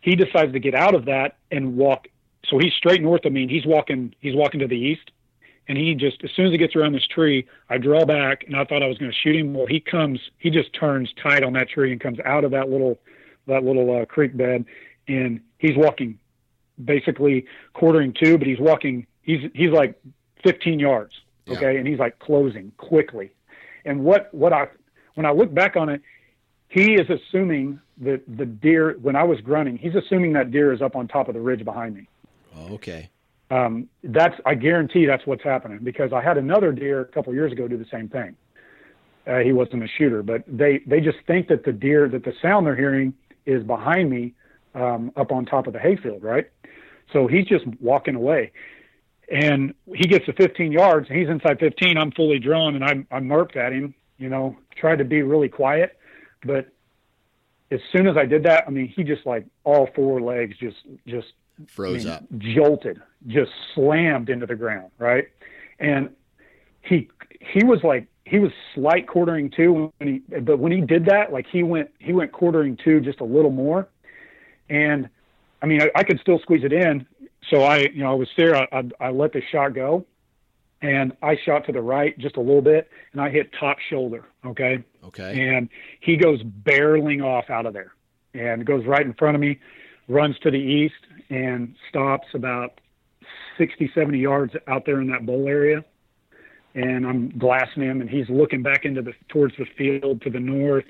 he 0.00 0.14
decides 0.14 0.52
to 0.52 0.60
get 0.60 0.74
out 0.74 0.94
of 0.94 1.06
that 1.06 1.38
and 1.50 1.76
walk. 1.76 2.08
So 2.48 2.58
he's 2.58 2.72
straight 2.74 3.02
north 3.02 3.24
of 3.24 3.32
me. 3.32 3.42
And 3.42 3.50
he's 3.50 3.64
walking. 3.64 4.14
He's 4.20 4.34
walking 4.34 4.60
to 4.60 4.66
the 4.66 4.76
east, 4.76 5.10
and 5.68 5.78
he 5.78 5.94
just 5.94 6.22
as 6.24 6.30
soon 6.36 6.46
as 6.46 6.52
he 6.52 6.58
gets 6.58 6.76
around 6.76 6.92
this 6.92 7.06
tree, 7.06 7.46
I 7.70 7.78
draw 7.78 8.04
back, 8.04 8.44
and 8.46 8.56
I 8.56 8.64
thought 8.64 8.82
I 8.82 8.86
was 8.86 8.98
going 8.98 9.10
to 9.10 9.16
shoot 9.16 9.36
him. 9.36 9.54
Well, 9.54 9.66
he 9.66 9.80
comes. 9.80 10.20
He 10.38 10.50
just 10.50 10.72
turns 10.74 11.12
tight 11.22 11.42
on 11.42 11.52
that 11.54 11.68
tree 11.68 11.92
and 11.92 12.00
comes 12.00 12.18
out 12.24 12.44
of 12.44 12.50
that 12.50 12.68
little 12.68 12.98
that 13.46 13.64
little 13.64 14.02
uh, 14.02 14.04
creek 14.04 14.36
bed, 14.36 14.64
and 15.08 15.40
he's 15.58 15.76
walking 15.76 16.18
basically 16.84 17.46
quartering 17.74 18.12
to, 18.22 18.38
but 18.38 18.46
he's 18.46 18.60
walking. 18.60 19.06
He's 19.22 19.50
he's 19.54 19.70
like 19.70 20.00
15 20.42 20.80
yards, 20.80 21.12
okay, 21.48 21.72
yeah. 21.72 21.78
and 21.78 21.86
he's 21.86 21.98
like 21.98 22.18
closing 22.18 22.72
quickly. 22.76 23.32
And 23.84 24.04
what 24.04 24.32
what 24.32 24.52
I 24.52 24.68
when 25.14 25.26
I 25.26 25.32
look 25.32 25.52
back 25.52 25.76
on 25.76 25.88
it, 25.88 26.02
he 26.68 26.94
is 26.94 27.08
assuming 27.10 27.80
that 27.98 28.22
the 28.26 28.46
deer 28.46 28.96
when 29.00 29.16
I 29.16 29.24
was 29.24 29.40
grunting, 29.40 29.76
he's 29.76 29.94
assuming 29.94 30.32
that 30.34 30.50
deer 30.50 30.72
is 30.72 30.82
up 30.82 30.96
on 30.96 31.08
top 31.08 31.28
of 31.28 31.34
the 31.34 31.40
ridge 31.40 31.64
behind 31.64 31.94
me. 31.94 32.08
Oh, 32.56 32.74
okay. 32.74 33.10
Um, 33.50 33.88
that's 34.02 34.34
I 34.46 34.54
guarantee 34.54 35.04
that's 35.06 35.26
what's 35.26 35.44
happening 35.44 35.80
because 35.82 36.12
I 36.12 36.22
had 36.22 36.38
another 36.38 36.72
deer 36.72 37.00
a 37.00 37.04
couple 37.04 37.34
years 37.34 37.52
ago 37.52 37.68
do 37.68 37.76
the 37.76 37.86
same 37.90 38.08
thing. 38.08 38.34
Uh, 39.26 39.38
he 39.38 39.52
wasn't 39.52 39.84
a 39.84 39.88
shooter, 39.88 40.22
but 40.22 40.42
they 40.48 40.80
they 40.86 41.00
just 41.00 41.18
think 41.26 41.48
that 41.48 41.64
the 41.64 41.72
deer 41.72 42.08
that 42.08 42.24
the 42.24 42.32
sound 42.40 42.66
they're 42.66 42.74
hearing 42.74 43.12
is 43.44 43.62
behind 43.62 44.10
me 44.10 44.32
um, 44.74 45.12
up 45.16 45.30
on 45.32 45.44
top 45.44 45.66
of 45.66 45.72
the 45.72 45.78
hayfield, 45.78 46.22
right? 46.22 46.48
So 47.12 47.26
he's 47.26 47.46
just 47.46 47.66
walking 47.80 48.14
away. 48.14 48.52
And 49.30 49.74
he 49.94 50.06
gets 50.06 50.26
to 50.26 50.32
15 50.32 50.72
yards, 50.72 51.08
and 51.08 51.18
he's 51.18 51.28
inside 51.28 51.58
15. 51.58 51.96
I'm 51.96 52.12
fully 52.12 52.38
drawn, 52.38 52.74
and 52.74 52.84
i'm 52.84 53.06
i'm 53.10 53.24
murked 53.24 53.56
at 53.56 53.72
him, 53.72 53.94
you 54.18 54.28
know, 54.28 54.56
tried 54.76 54.96
to 54.96 55.04
be 55.04 55.22
really 55.22 55.48
quiet. 55.48 55.96
But 56.44 56.68
as 57.70 57.80
soon 57.90 58.06
as 58.06 58.16
I 58.16 58.26
did 58.26 58.42
that, 58.44 58.64
I 58.66 58.70
mean, 58.70 58.88
he 58.88 59.02
just 59.02 59.24
like 59.24 59.46
all 59.64 59.88
four 59.94 60.20
legs 60.20 60.56
just, 60.58 60.76
just 61.06 61.28
froze 61.66 62.04
I 62.06 62.08
mean, 62.08 62.16
up, 62.16 62.38
jolted, 62.38 63.02
just 63.26 63.50
slammed 63.74 64.28
into 64.28 64.46
the 64.46 64.56
ground, 64.56 64.90
right? 64.98 65.28
And 65.78 66.10
he, 66.82 67.08
he 67.40 67.64
was 67.64 67.82
like, 67.82 68.06
he 68.24 68.38
was 68.38 68.52
slight 68.74 69.06
quartering 69.08 69.50
to 69.52 69.92
when 69.98 70.08
he, 70.08 70.38
but 70.40 70.58
when 70.58 70.72
he 70.72 70.80
did 70.80 71.06
that, 71.06 71.32
like 71.32 71.46
he 71.50 71.62
went, 71.62 71.90
he 71.98 72.12
went 72.12 72.32
quartering 72.32 72.76
to 72.84 73.00
just 73.00 73.20
a 73.20 73.24
little 73.24 73.50
more. 73.50 73.88
And 74.68 75.08
I 75.60 75.66
mean, 75.66 75.82
I, 75.82 75.90
I 75.94 76.04
could 76.04 76.20
still 76.20 76.38
squeeze 76.40 76.64
it 76.64 76.72
in. 76.72 77.06
So 77.50 77.62
I, 77.62 77.78
you 77.78 78.02
know, 78.02 78.12
I 78.12 78.14
was 78.14 78.28
there. 78.36 78.56
I, 78.56 78.68
I, 78.72 78.82
I 79.00 79.10
let 79.10 79.32
the 79.32 79.42
shot 79.50 79.74
go, 79.74 80.06
and 80.80 81.16
I 81.22 81.36
shot 81.44 81.66
to 81.66 81.72
the 81.72 81.82
right 81.82 82.16
just 82.18 82.36
a 82.36 82.40
little 82.40 82.62
bit, 82.62 82.90
and 83.12 83.20
I 83.20 83.30
hit 83.30 83.50
top 83.58 83.78
shoulder. 83.90 84.24
Okay. 84.44 84.82
Okay. 85.04 85.48
And 85.48 85.68
he 86.00 86.16
goes 86.16 86.42
barreling 86.42 87.24
off 87.24 87.50
out 87.50 87.66
of 87.66 87.72
there, 87.72 87.92
and 88.34 88.64
goes 88.64 88.86
right 88.86 89.04
in 89.04 89.14
front 89.14 89.34
of 89.34 89.40
me, 89.40 89.58
runs 90.08 90.38
to 90.40 90.50
the 90.50 90.58
east, 90.58 90.94
and 91.30 91.74
stops 91.88 92.28
about 92.34 92.80
60, 93.58 93.90
70 93.94 94.18
yards 94.18 94.54
out 94.66 94.86
there 94.86 95.00
in 95.00 95.08
that 95.08 95.26
bowl 95.26 95.48
area. 95.48 95.84
And 96.74 97.06
I'm 97.06 97.36
glassing 97.38 97.82
him, 97.82 98.00
and 98.00 98.08
he's 98.08 98.28
looking 98.30 98.62
back 98.62 98.84
into 98.84 99.02
the 99.02 99.12
towards 99.28 99.54
the 99.58 99.66
field 99.76 100.22
to 100.22 100.30
the 100.30 100.40
north, 100.40 100.86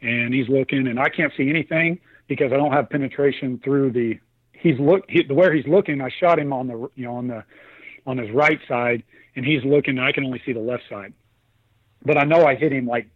and 0.00 0.32
he's 0.32 0.48
looking, 0.48 0.86
and 0.86 1.00
I 1.00 1.08
can't 1.08 1.32
see 1.36 1.50
anything 1.50 1.98
because 2.28 2.52
I 2.52 2.56
don't 2.56 2.72
have 2.72 2.88
penetration 2.88 3.60
through 3.64 3.92
the. 3.92 4.18
He's 4.60 4.78
look 4.78 5.04
he, 5.08 5.22
where 5.32 5.52
he's 5.52 5.66
looking. 5.66 6.00
I 6.00 6.10
shot 6.10 6.38
him 6.38 6.52
on 6.52 6.66
the 6.66 6.90
you 6.94 7.04
know 7.04 7.16
on 7.16 7.28
the 7.28 7.44
on 8.06 8.18
his 8.18 8.30
right 8.30 8.58
side, 8.66 9.02
and 9.36 9.44
he's 9.44 9.64
looking. 9.64 9.98
I 9.98 10.12
can 10.12 10.24
only 10.24 10.42
see 10.44 10.52
the 10.52 10.60
left 10.60 10.84
side, 10.88 11.12
but 12.04 12.18
I 12.18 12.24
know 12.24 12.44
I 12.44 12.54
hit 12.54 12.72
him 12.72 12.86
like 12.86 13.08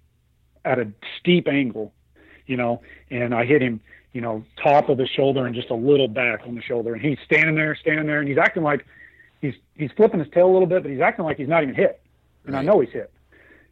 at 0.64 0.78
a 0.78 0.88
steep 1.18 1.48
angle, 1.48 1.92
you 2.46 2.56
know, 2.56 2.82
and 3.10 3.34
I 3.34 3.44
hit 3.44 3.62
him, 3.62 3.80
you 4.12 4.20
know, 4.20 4.44
top 4.62 4.88
of 4.88 4.98
the 4.98 5.06
shoulder 5.06 5.46
and 5.46 5.54
just 5.54 5.70
a 5.70 5.74
little 5.74 6.08
back 6.08 6.42
on 6.46 6.54
the 6.54 6.62
shoulder, 6.62 6.94
and 6.94 7.02
he's 7.02 7.18
standing 7.24 7.56
there, 7.56 7.74
standing 7.74 8.06
there, 8.06 8.20
and 8.20 8.28
he's 8.28 8.38
acting 8.38 8.62
like 8.62 8.86
he's 9.40 9.54
he's 9.76 9.90
flipping 9.96 10.20
his 10.20 10.28
tail 10.32 10.48
a 10.48 10.52
little 10.52 10.66
bit, 10.66 10.82
but 10.82 10.92
he's 10.92 11.00
acting 11.00 11.24
like 11.24 11.38
he's 11.38 11.48
not 11.48 11.62
even 11.62 11.74
hit, 11.74 12.00
and 12.44 12.54
right. 12.54 12.60
I 12.60 12.62
know 12.62 12.80
he's 12.80 12.92
hit, 12.92 13.10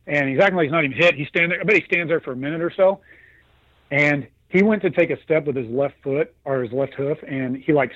and 0.06 0.28
he's 0.28 0.40
acting 0.40 0.56
like 0.56 0.64
he's 0.64 0.72
not 0.72 0.84
even 0.84 0.96
hit. 0.96 1.14
He's 1.14 1.28
standing 1.28 1.50
there. 1.50 1.60
I 1.60 1.64
bet 1.64 1.76
he 1.76 1.84
stands 1.84 2.08
there 2.08 2.20
for 2.20 2.32
a 2.32 2.36
minute 2.36 2.62
or 2.62 2.72
so, 2.76 3.00
and 3.90 4.26
he 4.50 4.64
went 4.64 4.82
to 4.82 4.90
take 4.90 5.10
a 5.10 5.22
step 5.22 5.46
with 5.46 5.56
his 5.56 5.68
left 5.68 5.94
foot 6.02 6.34
or 6.44 6.62
his 6.62 6.72
left 6.72 6.94
hoof, 6.94 7.18
and 7.26 7.56
he 7.56 7.72
like 7.72 7.92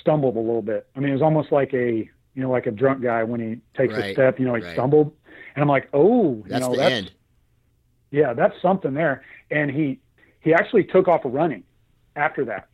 stumbled 0.00 0.36
a 0.36 0.40
little 0.40 0.62
bit. 0.62 0.86
I 0.96 1.00
mean, 1.00 1.10
it 1.10 1.12
was 1.12 1.22
almost 1.22 1.52
like 1.52 1.72
a 1.72 2.10
you 2.34 2.42
know 2.42 2.50
like 2.50 2.66
a 2.66 2.72
drunk 2.72 3.02
guy 3.02 3.22
when 3.22 3.40
he 3.40 3.60
takes 3.80 3.94
right. 3.94 4.10
a 4.10 4.12
step. 4.12 4.38
You 4.38 4.46
know, 4.46 4.54
he 4.54 4.62
right. 4.62 4.74
stumbled, 4.74 5.12
and 5.54 5.62
I'm 5.62 5.68
like, 5.68 5.88
oh, 5.92 6.42
that's 6.48 6.54
you 6.54 6.60
know, 6.60 6.70
the 6.72 6.78
that's, 6.78 6.92
end. 6.92 7.12
Yeah, 8.10 8.34
that's 8.34 8.60
something 8.60 8.94
there. 8.94 9.22
And 9.50 9.70
he 9.70 10.00
he 10.40 10.52
actually 10.52 10.84
took 10.84 11.06
off 11.06 11.20
running 11.24 11.62
after 12.16 12.44
that. 12.46 12.68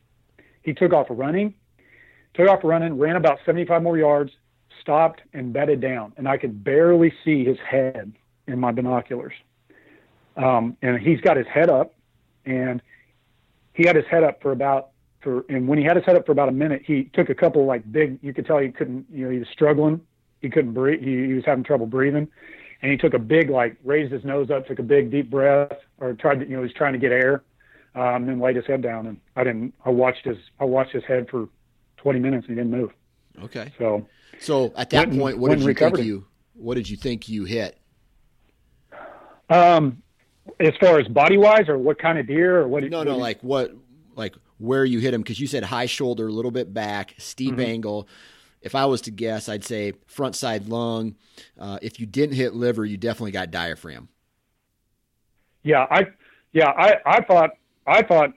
He 0.62 0.72
took 0.72 0.94
off 0.94 1.06
running, 1.10 1.54
took 2.32 2.48
off 2.48 2.60
running, 2.64 2.96
ran 2.96 3.16
about 3.16 3.40
75 3.44 3.82
more 3.82 3.98
yards, 3.98 4.32
stopped 4.80 5.20
and 5.34 5.52
bedded 5.52 5.82
down, 5.82 6.14
and 6.16 6.26
I 6.26 6.38
could 6.38 6.64
barely 6.64 7.12
see 7.24 7.44
his 7.44 7.58
head 7.58 8.10
in 8.46 8.58
my 8.58 8.72
binoculars. 8.72 9.34
Um, 10.34 10.78
and 10.80 10.98
he's 10.98 11.20
got 11.20 11.36
his 11.36 11.46
head 11.46 11.68
up, 11.68 11.94
and 12.46 12.80
he 13.78 13.86
had 13.86 13.94
his 13.94 14.04
head 14.06 14.24
up 14.24 14.42
for 14.42 14.50
about 14.50 14.88
for 15.22 15.44
and 15.48 15.68
when 15.68 15.78
he 15.78 15.84
had 15.84 15.96
his 15.96 16.04
head 16.04 16.16
up 16.16 16.26
for 16.26 16.32
about 16.32 16.48
a 16.48 16.52
minute, 16.52 16.82
he 16.84 17.04
took 17.14 17.30
a 17.30 17.34
couple 17.34 17.64
like 17.64 17.90
big. 17.90 18.18
You 18.22 18.34
could 18.34 18.44
tell 18.44 18.58
he 18.58 18.70
couldn't. 18.70 19.06
You 19.10 19.24
know, 19.24 19.30
he 19.30 19.38
was 19.38 19.48
struggling. 19.52 20.00
He 20.42 20.50
couldn't 20.50 20.74
breathe. 20.74 21.00
He, 21.00 21.26
he 21.26 21.32
was 21.32 21.44
having 21.46 21.62
trouble 21.62 21.86
breathing, 21.86 22.26
and 22.82 22.90
he 22.90 22.98
took 22.98 23.14
a 23.14 23.20
big 23.20 23.50
like 23.50 23.76
raised 23.84 24.12
his 24.12 24.24
nose 24.24 24.50
up, 24.50 24.66
took 24.66 24.80
a 24.80 24.82
big 24.82 25.12
deep 25.12 25.30
breath, 25.30 25.78
or 26.00 26.12
tried 26.14 26.40
to 26.40 26.44
you 26.44 26.54
know 26.54 26.58
he 26.58 26.64
was 26.64 26.72
trying 26.72 26.92
to 26.92 26.98
get 26.98 27.12
air, 27.12 27.44
um, 27.94 28.26
then 28.26 28.40
laid 28.40 28.56
his 28.56 28.66
head 28.66 28.82
down. 28.82 29.06
And 29.06 29.20
I 29.36 29.44
didn't. 29.44 29.72
I 29.84 29.90
watched 29.90 30.24
his 30.24 30.38
I 30.58 30.64
watched 30.64 30.92
his 30.92 31.04
head 31.04 31.28
for 31.30 31.48
20 31.98 32.18
minutes 32.18 32.48
and 32.48 32.58
he 32.58 32.62
didn't 32.62 32.76
move. 32.76 32.90
Okay. 33.44 33.72
So 33.78 34.08
so 34.40 34.72
at 34.76 34.90
that 34.90 35.08
when, 35.08 35.20
point, 35.20 35.38
what 35.38 35.56
did 35.56 35.62
you 35.62 35.72
think 35.72 35.98
you 35.98 36.26
what 36.54 36.74
did 36.74 36.90
you 36.90 36.96
think 36.96 37.28
you 37.28 37.44
hit? 37.44 37.78
Um, 39.48 40.02
as 40.60 40.72
far 40.80 40.98
as 40.98 41.06
body 41.08 41.36
wise, 41.36 41.68
or 41.68 41.78
what 41.78 41.98
kind 41.98 42.18
of 42.18 42.26
deer, 42.26 42.60
or 42.60 42.68
what? 42.68 42.82
No, 42.84 42.98
what 42.98 43.06
no, 43.06 43.16
like 43.16 43.40
what, 43.42 43.72
like 44.16 44.34
where 44.58 44.84
you 44.84 44.98
hit 44.98 45.14
him 45.14 45.22
because 45.22 45.40
you 45.40 45.46
said 45.46 45.64
high 45.64 45.86
shoulder, 45.86 46.26
a 46.28 46.32
little 46.32 46.50
bit 46.50 46.72
back, 46.74 47.14
steep 47.18 47.52
mm-hmm. 47.52 47.60
angle. 47.60 48.08
If 48.60 48.74
I 48.74 48.86
was 48.86 49.02
to 49.02 49.12
guess, 49.12 49.48
I'd 49.48 49.64
say 49.64 49.92
front 50.06 50.34
side 50.34 50.68
lung. 50.68 51.14
Uh, 51.58 51.78
if 51.80 52.00
you 52.00 52.06
didn't 52.06 52.34
hit 52.34 52.54
liver, 52.54 52.84
you 52.84 52.96
definitely 52.96 53.30
got 53.30 53.52
diaphragm. 53.52 54.08
Yeah, 55.62 55.86
I, 55.90 56.06
yeah, 56.52 56.70
I, 56.70 56.96
I 57.06 57.20
thought, 57.22 57.50
I 57.86 58.02
thought, 58.02 58.32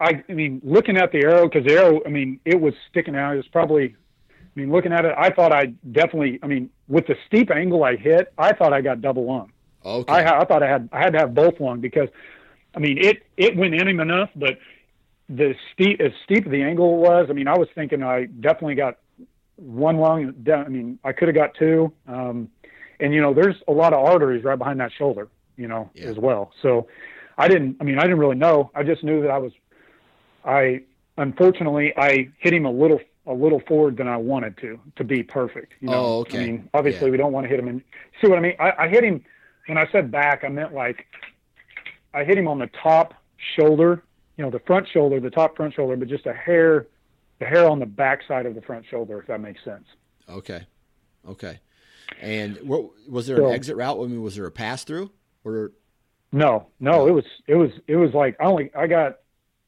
I, 0.00 0.22
I 0.28 0.32
mean, 0.32 0.60
looking 0.62 0.96
at 0.96 1.10
the 1.10 1.18
arrow 1.24 1.48
because 1.48 1.66
the 1.66 1.74
arrow, 1.74 2.00
I 2.06 2.08
mean, 2.08 2.38
it 2.44 2.60
was 2.60 2.72
sticking 2.88 3.16
out. 3.16 3.34
It 3.34 3.38
was 3.38 3.48
probably, 3.48 3.96
I 4.30 4.60
mean, 4.60 4.70
looking 4.70 4.92
at 4.92 5.04
it, 5.04 5.14
I 5.18 5.30
thought 5.30 5.52
I 5.52 5.66
definitely, 5.90 6.38
I 6.42 6.46
mean, 6.46 6.70
with 6.86 7.08
the 7.08 7.16
steep 7.26 7.50
angle 7.50 7.82
I 7.82 7.96
hit, 7.96 8.32
I 8.38 8.52
thought 8.52 8.72
I 8.72 8.80
got 8.80 9.00
double 9.00 9.26
lung. 9.26 9.50
Okay. 9.88 10.12
I, 10.12 10.40
I 10.40 10.44
thought 10.44 10.62
I 10.62 10.68
had 10.68 10.88
I 10.92 10.98
had 10.98 11.12
to 11.14 11.18
have 11.18 11.34
both 11.34 11.60
lung 11.60 11.80
because, 11.80 12.08
I 12.74 12.78
mean, 12.78 12.98
it 12.98 13.24
it 13.36 13.56
went 13.56 13.74
in 13.74 13.88
him 13.88 14.00
enough, 14.00 14.30
but 14.36 14.58
the 15.28 15.54
steep 15.72 16.00
as 16.00 16.12
steep 16.24 16.48
the 16.48 16.62
angle 16.62 16.98
was, 16.98 17.26
I 17.30 17.32
mean, 17.32 17.48
I 17.48 17.58
was 17.58 17.68
thinking 17.74 18.02
I 18.02 18.24
definitely 18.24 18.76
got 18.76 18.98
one 19.56 19.98
lung. 19.98 20.34
I 20.52 20.68
mean, 20.68 20.98
I 21.04 21.12
could 21.12 21.28
have 21.28 21.34
got 21.34 21.54
two. 21.54 21.92
Um, 22.06 22.48
and 23.00 23.12
you 23.12 23.20
know, 23.20 23.34
there's 23.34 23.56
a 23.66 23.72
lot 23.72 23.92
of 23.92 24.04
arteries 24.04 24.44
right 24.44 24.58
behind 24.58 24.80
that 24.80 24.92
shoulder, 24.92 25.28
you 25.56 25.68
know, 25.68 25.90
yeah. 25.94 26.06
as 26.06 26.16
well. 26.16 26.52
So 26.62 26.88
I 27.36 27.48
didn't. 27.48 27.76
I 27.80 27.84
mean, 27.84 27.98
I 27.98 28.02
didn't 28.02 28.18
really 28.18 28.36
know. 28.36 28.70
I 28.74 28.82
just 28.82 29.04
knew 29.04 29.22
that 29.22 29.30
I 29.30 29.38
was. 29.38 29.52
I 30.44 30.82
unfortunately 31.16 31.92
I 31.96 32.28
hit 32.38 32.54
him 32.54 32.64
a 32.64 32.70
little 32.70 33.00
a 33.26 33.32
little 33.34 33.60
forward 33.68 33.96
than 33.98 34.08
I 34.08 34.16
wanted 34.16 34.56
to 34.58 34.80
to 34.96 35.04
be 35.04 35.22
perfect. 35.22 35.74
You 35.80 35.88
know? 35.88 35.94
Oh, 35.94 36.18
okay. 36.20 36.38
I 36.38 36.46
mean, 36.46 36.68
obviously 36.74 37.06
yeah. 37.06 37.12
we 37.12 37.16
don't 37.18 37.32
want 37.32 37.44
to 37.44 37.48
hit 37.48 37.58
him. 37.58 37.68
And 37.68 37.82
see 38.20 38.28
what 38.28 38.38
I 38.38 38.40
mean? 38.40 38.56
I, 38.58 38.72
I 38.78 38.88
hit 38.88 39.04
him 39.04 39.24
when 39.68 39.78
I 39.78 39.86
said 39.92 40.10
back, 40.10 40.44
I 40.44 40.48
meant 40.48 40.74
like 40.74 41.06
I 42.14 42.24
hit 42.24 42.38
him 42.38 42.48
on 42.48 42.58
the 42.58 42.70
top 42.82 43.14
shoulder, 43.56 44.02
you 44.36 44.44
know, 44.44 44.50
the 44.50 44.60
front 44.60 44.88
shoulder, 44.88 45.20
the 45.20 45.30
top 45.30 45.56
front 45.56 45.74
shoulder, 45.74 45.96
but 45.96 46.08
just 46.08 46.26
a 46.26 46.32
hair, 46.32 46.86
the 47.38 47.44
hair 47.44 47.68
on 47.68 47.78
the 47.78 47.86
back 47.86 48.20
side 48.26 48.46
of 48.46 48.54
the 48.54 48.62
front 48.62 48.84
shoulder, 48.90 49.20
if 49.20 49.26
that 49.26 49.40
makes 49.40 49.62
sense. 49.64 49.84
Okay, 50.28 50.66
okay. 51.28 51.60
And 52.20 52.56
what, 52.62 52.90
was 53.08 53.26
there 53.26 53.36
so, 53.36 53.48
an 53.48 53.54
exit 53.54 53.76
route? 53.76 53.98
I 53.98 54.06
mean, 54.06 54.22
was 54.22 54.36
there 54.36 54.46
a 54.46 54.50
pass 54.50 54.84
through 54.84 55.10
or? 55.44 55.72
No, 56.32 56.68
no, 56.80 57.06
it 57.06 57.12
was 57.12 57.24
it 57.46 57.54
was 57.54 57.70
it 57.86 57.96
was 57.96 58.12
like 58.12 58.36
I 58.40 58.44
only 58.44 58.70
I 58.74 58.86
got 58.86 59.18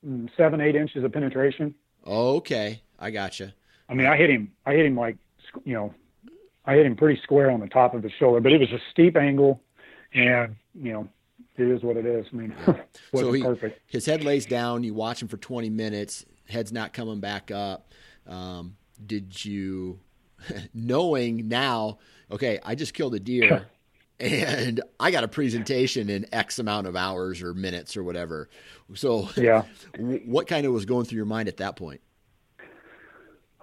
mm, 0.07 0.28
seven 0.36 0.61
eight 0.61 0.76
inches 0.76 1.05
of 1.05 1.12
penetration. 1.12 1.74
Okay, 2.07 2.82
I 2.98 3.11
gotcha. 3.11 3.55
I 3.88 3.94
mean, 3.94 4.07
I 4.07 4.16
hit 4.16 4.30
him. 4.30 4.53
I 4.66 4.74
hit 4.74 4.84
him 4.84 4.96
like 4.96 5.16
you 5.64 5.72
know, 5.72 5.94
I 6.66 6.74
hit 6.74 6.84
him 6.84 6.96
pretty 6.96 7.20
square 7.22 7.51
on 7.51 7.61
the 7.61 7.66
top 7.66 7.94
of 7.94 8.03
his 8.03 8.12
shoulder, 8.18 8.40
but 8.40 8.53
it 8.53 8.61
was 8.61 8.70
a 8.72 8.78
steep 8.90 9.16
angle 9.16 9.62
and 10.15 10.57
you 10.75 10.93
know 10.93 11.09
it 11.57 11.69
is 11.69 11.83
what 11.83 11.97
it 11.97 12.07
is. 12.07 12.27
I 12.33 12.37
mean, 12.37 12.55
so 13.15 13.33
he, 13.33 13.43
perfect. 13.43 13.81
His 13.87 14.07
head 14.07 14.25
lays 14.25 14.47
down. 14.47 14.83
You 14.83 14.95
watch 14.95 15.23
him 15.23 15.29
for 15.29 15.37
20 15.37 15.71
minutes. 15.71 16.25
Head's 16.49 16.73
not 16.73 16.93
coming 16.93 17.21
back 17.21 17.51
up. 17.51 17.93
Um, 18.27 18.77
did 19.05 19.45
you, 19.45 20.01
knowing 20.75 21.49
now, 21.49 21.99
okay, 22.31 22.59
I 22.65 22.75
just 22.75 22.95
killed 22.95 23.15
a 23.15 23.21
deer, 23.21 23.67
and 24.19 24.81
I 24.99 25.11
got 25.11 25.25
a 25.25 25.29
presentation 25.29 26.09
in 26.11 26.27
X 26.33 26.59
amount 26.59 26.87
of 26.87 26.97
hours 26.97 27.43
or 27.43 27.55
minutes 27.55 27.97
or 27.97 28.05
whatever. 28.05 28.49
So, 28.95 29.29
yeah, 29.37 29.65
what 29.99 30.47
kind 30.47 30.67
of 30.67 30.73
was 30.73 30.85
going 30.85 31.07
through 31.07 31.17
your 31.17 31.27
mind 31.27 31.49
at 31.49 31.59
that 31.59 31.77
point? 31.77 32.01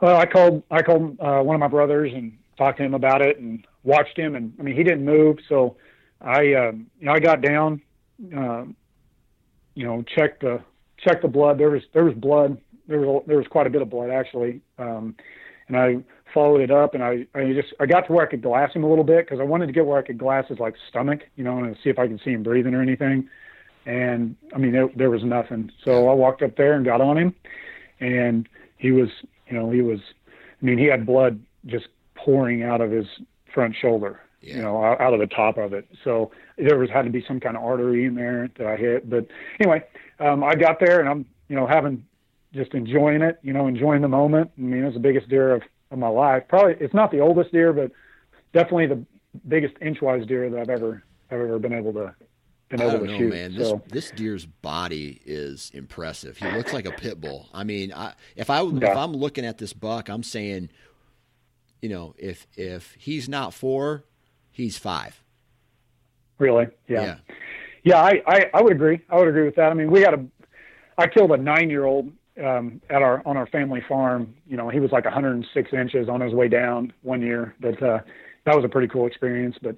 Well, 0.01 0.15
I 0.17 0.25
called 0.25 0.63
I 0.69 0.81
called 0.81 1.19
uh, 1.19 1.41
one 1.41 1.55
of 1.55 1.59
my 1.59 1.67
brothers 1.67 2.11
and 2.13 2.37
talked 2.57 2.77
to 2.77 2.83
him 2.83 2.93
about 2.93 3.21
it 3.21 3.39
and 3.39 3.65
watched 3.83 4.17
him, 4.17 4.35
and 4.35 4.53
I 4.59 4.63
mean 4.63 4.75
he 4.75 4.83
didn't 4.83 5.05
move, 5.05 5.39
so 5.49 5.75
I 6.21 6.53
um, 6.53 6.87
you 6.99 7.05
know 7.05 7.13
I 7.13 7.19
got 7.19 7.41
down, 7.41 7.81
uh, 8.35 8.65
you 9.75 9.85
know 9.85 10.03
checked 10.15 10.41
the 10.41 10.61
checked 10.97 11.21
the 11.21 11.27
blood. 11.27 11.57
There 11.57 11.69
was 11.69 11.83
there 11.93 12.05
was 12.05 12.15
blood. 12.15 12.57
There 12.87 12.99
was 12.99 13.23
there 13.27 13.37
was 13.37 13.47
quite 13.47 13.67
a 13.67 13.69
bit 13.69 13.81
of 13.81 13.89
blood 13.89 14.09
actually, 14.09 14.61
um, 14.77 15.15
and 15.67 15.77
I 15.77 15.97
followed 16.33 16.61
it 16.61 16.71
up, 16.71 16.93
and 16.93 17.03
I, 17.03 17.25
I 17.33 17.53
just 17.53 17.73
I 17.79 17.85
got 17.85 18.01
to 18.07 18.13
where 18.13 18.25
I 18.25 18.29
could 18.29 18.41
glass 18.41 18.73
him 18.73 18.83
a 18.83 18.89
little 18.89 19.03
bit 19.03 19.25
because 19.25 19.39
I 19.39 19.43
wanted 19.43 19.67
to 19.67 19.73
get 19.73 19.85
where 19.85 19.97
I 19.97 20.01
could 20.01 20.17
glass 20.17 20.45
his 20.47 20.59
like 20.59 20.75
stomach, 20.89 21.21
you 21.35 21.43
know, 21.43 21.57
and 21.57 21.75
see 21.83 21.89
if 21.89 21.99
I 21.99 22.07
could 22.07 22.21
see 22.23 22.31
him 22.31 22.43
breathing 22.43 22.73
or 22.73 22.81
anything. 22.81 23.29
And 23.85 24.35
I 24.53 24.57
mean, 24.57 24.73
there, 24.73 24.89
there 24.95 25.09
was 25.09 25.23
nothing. 25.23 25.71
So 25.83 26.09
I 26.09 26.13
walked 26.13 26.41
up 26.41 26.57
there 26.57 26.73
and 26.73 26.85
got 26.85 26.99
on 26.99 27.17
him, 27.17 27.35
and 27.99 28.47
he 28.77 28.91
was, 28.91 29.09
you 29.47 29.57
know, 29.57 29.71
he 29.71 29.81
was, 29.81 29.99
I 30.29 30.65
mean, 30.65 30.77
he 30.77 30.85
had 30.85 31.05
blood 31.05 31.39
just 31.65 31.87
pouring 32.15 32.63
out 32.63 32.81
of 32.81 32.91
his 32.91 33.05
front 33.53 33.75
shoulder, 33.75 34.19
yeah. 34.41 34.57
you 34.57 34.61
know, 34.61 34.83
out, 34.83 35.13
of 35.13 35.19
the 35.19 35.27
top 35.27 35.57
of 35.57 35.73
it. 35.73 35.87
So 36.03 36.31
there 36.57 36.77
was 36.77 36.89
had 36.89 37.03
to 37.03 37.11
be 37.11 37.23
some 37.27 37.39
kind 37.39 37.57
of 37.57 37.63
artery 37.63 38.05
in 38.05 38.15
there 38.15 38.49
that 38.57 38.67
I 38.67 38.75
hit. 38.75 39.09
But 39.09 39.27
anyway, 39.59 39.83
um, 40.19 40.43
I 40.43 40.55
got 40.55 40.79
there 40.79 40.99
and 40.99 41.09
I'm, 41.09 41.25
you 41.47 41.55
know, 41.55 41.67
having 41.67 42.05
just 42.53 42.73
enjoying 42.73 43.21
it, 43.21 43.39
you 43.41 43.53
know, 43.53 43.67
enjoying 43.67 44.01
the 44.01 44.07
moment. 44.07 44.51
I 44.57 44.61
mean, 44.61 44.83
it 44.83 44.85
was 44.85 44.93
the 44.93 44.99
biggest 44.99 45.29
deer 45.29 45.55
of 45.55 45.63
of 45.91 45.99
my 45.99 46.07
life. 46.07 46.43
Probably 46.47 46.75
it's 46.79 46.93
not 46.93 47.11
the 47.11 47.19
oldest 47.19 47.51
deer, 47.51 47.73
but 47.73 47.91
definitely 48.53 48.87
the 48.87 49.05
biggest 49.47 49.75
inchwise 49.81 50.25
deer 50.27 50.49
that 50.49 50.59
I've 50.59 50.69
ever 50.69 51.03
I've 51.31 51.39
ever 51.39 51.59
been 51.59 51.73
able 51.73 51.93
to 51.93 52.15
been 52.69 52.81
able 52.81 52.91
I 52.91 52.93
don't 52.93 53.05
to 53.05 53.11
know, 53.11 53.17
shoot. 53.17 53.29
Man, 53.29 53.53
so. 53.53 53.57
this 53.57 54.09
this 54.09 54.11
deer's 54.11 54.45
body 54.45 55.21
is 55.25 55.71
impressive. 55.73 56.37
He 56.37 56.49
looks 56.51 56.73
like 56.73 56.85
a 56.85 56.91
pit 56.91 57.21
bull. 57.21 57.47
I 57.53 57.63
mean, 57.63 57.93
I, 57.93 58.13
if 58.35 58.49
I 58.49 58.61
yeah. 58.61 58.91
if 58.91 58.97
I'm 58.97 59.13
looking 59.13 59.45
at 59.45 59.57
this 59.57 59.73
buck, 59.73 60.09
I'm 60.09 60.23
saying, 60.23 60.69
you 61.81 61.89
know, 61.89 62.15
if 62.17 62.47
if 62.55 62.95
he's 62.97 63.29
not 63.29 63.53
four, 63.53 64.03
he's 64.57 64.77
five. 64.77 65.21
Really? 66.39 66.67
Yeah. 66.87 67.03
Yeah. 67.03 67.15
yeah 67.83 68.01
I, 68.01 68.21
I 68.27 68.45
I 68.55 68.61
would 68.61 68.73
agree. 68.73 68.99
I 69.09 69.17
would 69.17 69.27
agree 69.27 69.45
with 69.45 69.55
that. 69.55 69.71
I 69.71 69.73
mean, 69.73 69.91
we 69.91 70.01
had 70.01 70.15
a 70.15 70.25
I 70.97 71.07
killed 71.07 71.31
a 71.31 71.37
nine 71.37 71.69
year 71.69 71.85
old 71.85 72.11
um, 72.43 72.81
at 72.89 73.01
our 73.01 73.21
on 73.25 73.37
our 73.37 73.47
family 73.47 73.81
farm. 73.87 74.33
You 74.47 74.57
know, 74.57 74.69
he 74.69 74.79
was 74.79 74.91
like 74.91 75.05
106 75.05 75.73
inches 75.73 76.09
on 76.09 76.21
his 76.21 76.33
way 76.33 76.47
down 76.47 76.91
one 77.03 77.21
year, 77.21 77.55
but 77.59 77.81
uh, 77.81 77.99
that 78.45 78.55
was 78.55 78.65
a 78.65 78.69
pretty 78.69 78.87
cool 78.87 79.05
experience. 79.05 79.57
But 79.61 79.77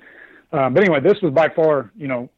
um, 0.57 0.73
but 0.73 0.81
anyway, 0.83 1.01
this 1.01 1.21
was 1.21 1.33
by 1.33 1.49
far 1.49 1.91
you 1.95 2.07
know 2.07 2.29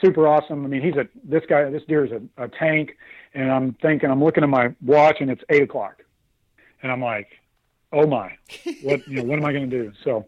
super 0.00 0.28
awesome. 0.28 0.64
I 0.64 0.68
mean, 0.68 0.82
he's 0.82 0.96
a 0.96 1.08
this 1.24 1.42
guy 1.48 1.68
this 1.70 1.82
deer 1.88 2.04
is 2.04 2.12
a, 2.12 2.44
a 2.44 2.48
tank, 2.48 2.96
and 3.34 3.50
I'm 3.50 3.72
thinking 3.82 4.10
I'm 4.10 4.22
looking 4.22 4.44
at 4.44 4.48
my 4.48 4.74
watch 4.80 5.16
and 5.20 5.30
it's 5.30 5.42
eight 5.50 5.62
o'clock, 5.62 6.02
and 6.82 6.92
I'm 6.92 7.02
like, 7.02 7.28
oh 7.92 8.06
my, 8.06 8.32
what 8.82 9.06
you 9.08 9.16
know 9.16 9.24
what 9.24 9.38
am 9.38 9.44
I 9.44 9.52
going 9.52 9.68
to 9.68 9.84
do? 9.84 9.92
So. 10.04 10.26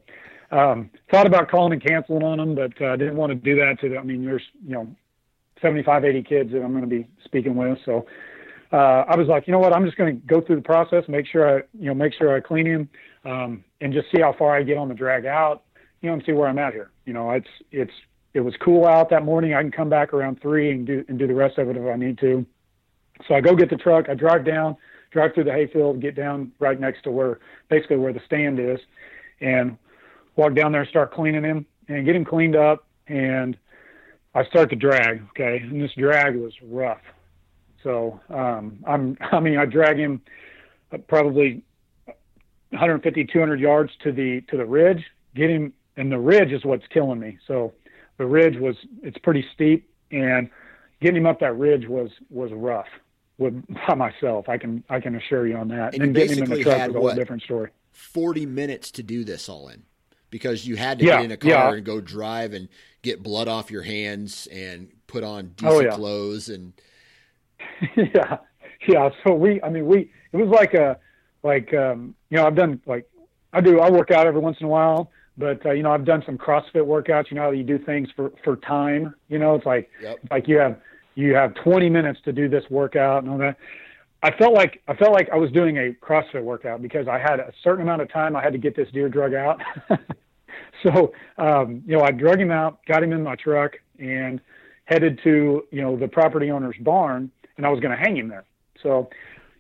Um, 0.51 0.91
thought 1.11 1.27
about 1.27 1.51
calling 1.51 1.73
and 1.73 1.83
canceling 1.83 2.23
on 2.23 2.39
them, 2.39 2.55
but 2.55 2.81
uh, 2.81 2.97
didn't 2.97 3.17
want 3.17 3.31
to 3.31 3.35
do 3.35 3.57
that 3.57 3.81
to. 3.81 3.99
I 3.99 4.03
mean, 4.03 4.25
there's 4.25 4.43
you 4.65 4.75
know 4.75 4.89
75, 5.61 6.05
80 6.05 6.23
kids 6.23 6.53
that 6.53 6.63
I'm 6.63 6.71
going 6.71 6.89
to 6.89 6.89
be 6.89 7.09
speaking 7.25 7.57
with, 7.57 7.79
so 7.85 8.07
uh, 8.73 9.05
I 9.09 9.17
was 9.17 9.29
like, 9.29 9.47
you 9.47 9.53
know 9.53 9.59
what, 9.59 9.73
I'm 9.73 9.85
just 9.85 9.97
going 9.97 10.21
to 10.21 10.27
go 10.27 10.41
through 10.41 10.57
the 10.57 10.63
process, 10.63 11.05
make 11.09 11.27
sure 11.27 11.59
I, 11.59 11.63
you 11.79 11.87
know, 11.87 11.95
make 11.95 12.13
sure 12.15 12.35
I 12.35 12.41
clean 12.41 12.67
him, 12.67 12.89
um, 13.25 13.65
and 13.81 13.93
just 13.93 14.07
see 14.15 14.21
how 14.21 14.33
far 14.33 14.57
I 14.57 14.63
get 14.63 14.77
on 14.77 14.89
the 14.89 14.95
drag 14.95 15.25
out, 15.25 15.63
you 16.01 16.09
know, 16.09 16.15
and 16.15 16.23
see 16.27 16.33
where 16.33 16.49
I'm 16.49 16.59
at 16.59 16.73
here. 16.73 16.91
You 17.05 17.13
know, 17.13 17.31
it's 17.31 17.49
it's 17.71 17.93
it 18.35 18.41
was 18.41 18.55
cool 18.61 18.87
out 18.87 19.11
that 19.11 19.25
morning. 19.25 19.55
I 19.55 19.63
can 19.63 19.71
come 19.71 19.89
back 19.89 20.13
around 20.13 20.41
three 20.41 20.71
and 20.71 20.87
do 20.87 21.05
and 21.09 21.19
do 21.19 21.27
the 21.27 21.35
rest 21.35 21.59
of 21.59 21.69
it 21.69 21.77
if 21.77 21.87
I 21.87 21.97
need 21.97 22.19
to. 22.19 22.45
So 23.27 23.35
I 23.35 23.41
go 23.41 23.55
get 23.55 23.71
the 23.71 23.77
truck. 23.77 24.09
I 24.09 24.15
drive 24.15 24.45
down, 24.45 24.77
drive 25.11 25.33
through 25.35 25.45
the 25.45 25.53
hayfield, 25.53 26.01
get 26.01 26.15
down 26.15 26.53
right 26.59 26.79
next 26.79 27.03
to 27.05 27.11
where 27.11 27.39
basically 27.71 27.97
where 27.97 28.13
the 28.13 28.21
stand 28.27 28.59
is, 28.59 28.79
and 29.41 29.79
walk 30.37 30.55
down 30.55 30.73
there 30.73 30.83
and 30.83 30.91
start 30.91 31.13
cleaning 31.13 31.45
him 31.45 31.67
and 31.89 32.05
get 32.05 32.15
him 32.15 32.25
cleaned 32.25 32.57
up. 32.57 32.87
And 33.09 33.57
I 34.35 34.45
start 34.45 34.71
to 34.71 34.77
drag. 34.77 35.23
Okay, 35.31 35.59
and 35.59 35.81
this 35.81 35.93
drag 35.95 36.37
was 36.37 36.53
rough. 36.63 37.01
So 37.83 38.21
um, 38.29 38.79
I'm, 38.87 39.17
I 39.33 39.41
mean, 39.41 39.59
I 39.59 39.65
drag 39.65 39.99
him 39.99 40.21
probably 41.09 41.63
150, 42.71 43.25
200 43.25 43.61
yards 43.61 43.93
to 44.03 44.13
the 44.13 44.43
to 44.49 44.57
the 44.57 44.67
ridge, 44.67 45.05
get 45.35 45.51
him, 45.51 45.73
and 45.97 46.13
the 46.13 46.19
ridge 46.19 46.53
is 46.53 46.65
what's 46.65 46.87
killing 46.89 47.19
me. 47.19 47.39
So 47.47 47.73
the 48.19 48.27
ridge 48.27 48.59
was 48.59 48.77
it's 49.03 49.19
pretty 49.19 49.45
steep, 49.55 49.89
and 50.11 50.51
getting 51.01 51.19
him 51.19 51.27
up 51.27 51.41
that 51.41 51.57
ridge 51.57 51.89
was 51.89 52.11
was 52.29 52.51
rough 52.53 52.89
with 53.39 53.63
by 53.89 53.95
myself. 53.95 54.49
I 54.49 54.59
can 54.59 54.85
I 54.91 55.01
can 55.01 55.15
assure 55.15 55.47
you 55.47 55.57
on 55.57 55.69
that. 55.69 55.95
And, 55.95 56.03
and 56.03 56.15
getting 56.15 56.39
him 56.39 56.45
in 56.45 56.51
the 56.51 56.63
truck 56.63 56.89
was 56.89 56.97
a 56.97 57.01
what, 57.01 57.17
different 57.17 57.43
story. 57.43 57.71
Forty 57.93 58.45
minutes 58.45 58.91
to 58.93 59.03
do 59.03 59.25
this 59.25 59.49
all 59.49 59.69
in 59.69 59.85
because 60.37 60.67
you 60.67 60.77
had 60.77 60.99
to 60.99 61.05
yeah, 61.07 61.17
get 61.17 61.25
in 61.25 61.31
a 61.33 61.37
car 61.39 61.51
yeah. 61.51 61.73
and 61.73 61.85
go 61.85 62.01
drive 62.01 62.53
and 62.53 62.69
get 63.03 63.23
blood 63.23 63.49
off 63.49 63.71
your 63.71 63.83
hands 63.83 64.47
and 64.53 64.89
put 65.07 65.25
on 65.25 65.55
Oh, 65.63 65.81
decent 65.81 65.85
yeah. 65.85 65.97
clothes 65.97 66.49
and 66.51 66.73
yeah, 67.97 68.39
yeah. 68.87 69.11
So 69.25 69.35
we, 69.35 69.61
I 69.63 69.69
mean, 69.71 69.87
we. 69.87 70.11
It 70.33 70.37
was 70.37 70.49
like 70.49 70.75
a, 70.75 70.99
like 71.43 71.73
um, 71.75 72.15
you 72.31 72.37
know, 72.37 72.47
I've 72.47 72.55
done 72.55 72.81
like, 72.87 73.09
I 73.53 73.61
do. 73.61 73.81
I 73.81 73.91
work 73.91 74.11
out 74.11 74.27
every 74.27 74.41
once 74.41 74.59
in 74.61 74.67
a 74.67 74.69
while, 74.69 75.11
but 75.39 75.65
uh, 75.65 75.73
you 75.73 75.83
know, 75.83 75.93
I've 75.93 76.05
done 76.05 76.23
some 76.27 76.37
CrossFit 76.37 76.85
workouts. 76.87 77.31
You 77.31 77.37
know, 77.37 77.43
how 77.43 77.51
you 77.51 77.65
do 77.65 77.79
things 77.79 78.09
for 78.15 78.33
for 78.45 78.57
time. 78.57 79.15
You 79.29 79.39
know, 79.39 79.55
it's 79.55 79.67
like, 79.67 79.89
Yep. 80.03 80.19
like 80.31 80.49
you 80.49 80.59
have 80.59 80.79
you 81.15 81.35
have 81.35 81.55
20 81.55 81.89
minutes 81.89 82.21
to 82.27 82.33
do 82.33 82.49
this 82.49 82.65
workout 82.71 83.23
and 83.23 83.33
all 83.33 83.39
that. 83.39 83.57
I 84.23 84.31
felt 84.37 84.55
like 84.55 84.83
I 84.89 84.95
felt 84.95 85.13
like 85.13 85.29
I 85.33 85.37
was 85.37 85.51
doing 85.53 85.77
a 85.79 85.93
CrossFit 86.05 86.43
workout 86.43 86.83
because 86.83 87.09
I 87.09 87.19
had 87.19 87.41
a 87.41 87.53
certain 87.63 87.83
amount 87.83 88.03
of 88.03 88.13
time 88.13 88.37
I 88.37 88.43
had 88.43 88.53
to 88.53 88.59
get 88.59 88.75
this 88.77 88.89
deer 88.93 89.09
drug 89.09 89.35
out. 89.35 89.61
so 90.83 91.13
um, 91.39 91.83
you 91.87 91.97
know, 91.97 92.03
I 92.03 92.11
drug 92.11 92.41
him 92.41 92.51
out, 92.51 92.85
got 92.87 93.03
him 93.03 93.13
in 93.13 93.23
my 93.23 93.37
truck, 93.37 93.73
and 93.99 94.41
headed 94.85 95.21
to 95.25 95.65
you 95.71 95.83
know 95.83 95.97
the 95.97 96.09
property 96.09 96.51
owner's 96.51 96.77
barn, 96.81 97.31
and 97.57 97.67
I 97.67 97.71
was 97.71 97.81
going 97.81 97.97
to 97.97 98.03
hang 98.03 98.17
him 98.17 98.29
there. 98.29 98.45
So, 98.83 99.09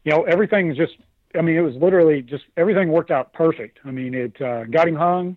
you 0.05 0.13
know, 0.13 0.23
everything's 0.25 0.77
just. 0.77 0.95
I 1.35 1.43
mean, 1.43 1.57
it 1.57 1.61
was 1.61 1.75
literally 1.75 2.23
just 2.23 2.45
everything 2.57 2.91
worked 2.91 3.11
out 3.11 3.33
perfect. 3.33 3.79
I 3.85 3.91
mean, 3.91 4.15
it 4.15 4.41
uh, 4.41 4.65
got 4.65 4.89
him 4.89 4.95
hung, 4.97 5.37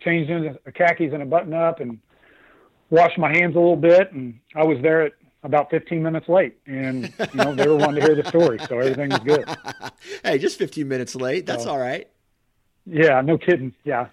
changed 0.00 0.30
into 0.30 0.58
a 0.66 0.72
khakis 0.72 1.12
and 1.12 1.22
a 1.22 1.26
button 1.26 1.52
up, 1.54 1.78
and 1.80 1.98
washed 2.88 3.18
my 3.18 3.28
hands 3.30 3.54
a 3.54 3.58
little 3.58 3.76
bit, 3.76 4.10
and 4.12 4.40
I 4.56 4.64
was 4.64 4.78
there 4.82 5.02
at 5.02 5.12
about 5.42 5.70
15 5.70 6.02
minutes 6.02 6.28
late, 6.28 6.58
and 6.66 7.04
you 7.18 7.26
know 7.34 7.54
they 7.54 7.66
were 7.68 7.76
wanting 7.76 8.00
to 8.00 8.06
hear 8.06 8.14
the 8.20 8.28
story, 8.28 8.58
so 8.68 8.78
everything 8.78 9.10
was 9.10 9.20
good. 9.20 9.48
hey, 10.24 10.38
just 10.38 10.58
15 10.58 10.86
minutes 10.88 11.14
late. 11.14 11.46
That's 11.46 11.64
So- 11.64 11.70
all 11.70 11.78
right. 11.78 12.08
Yeah, 12.86 13.20
no 13.20 13.38
kidding. 13.38 13.74
Yeah, 13.84 14.08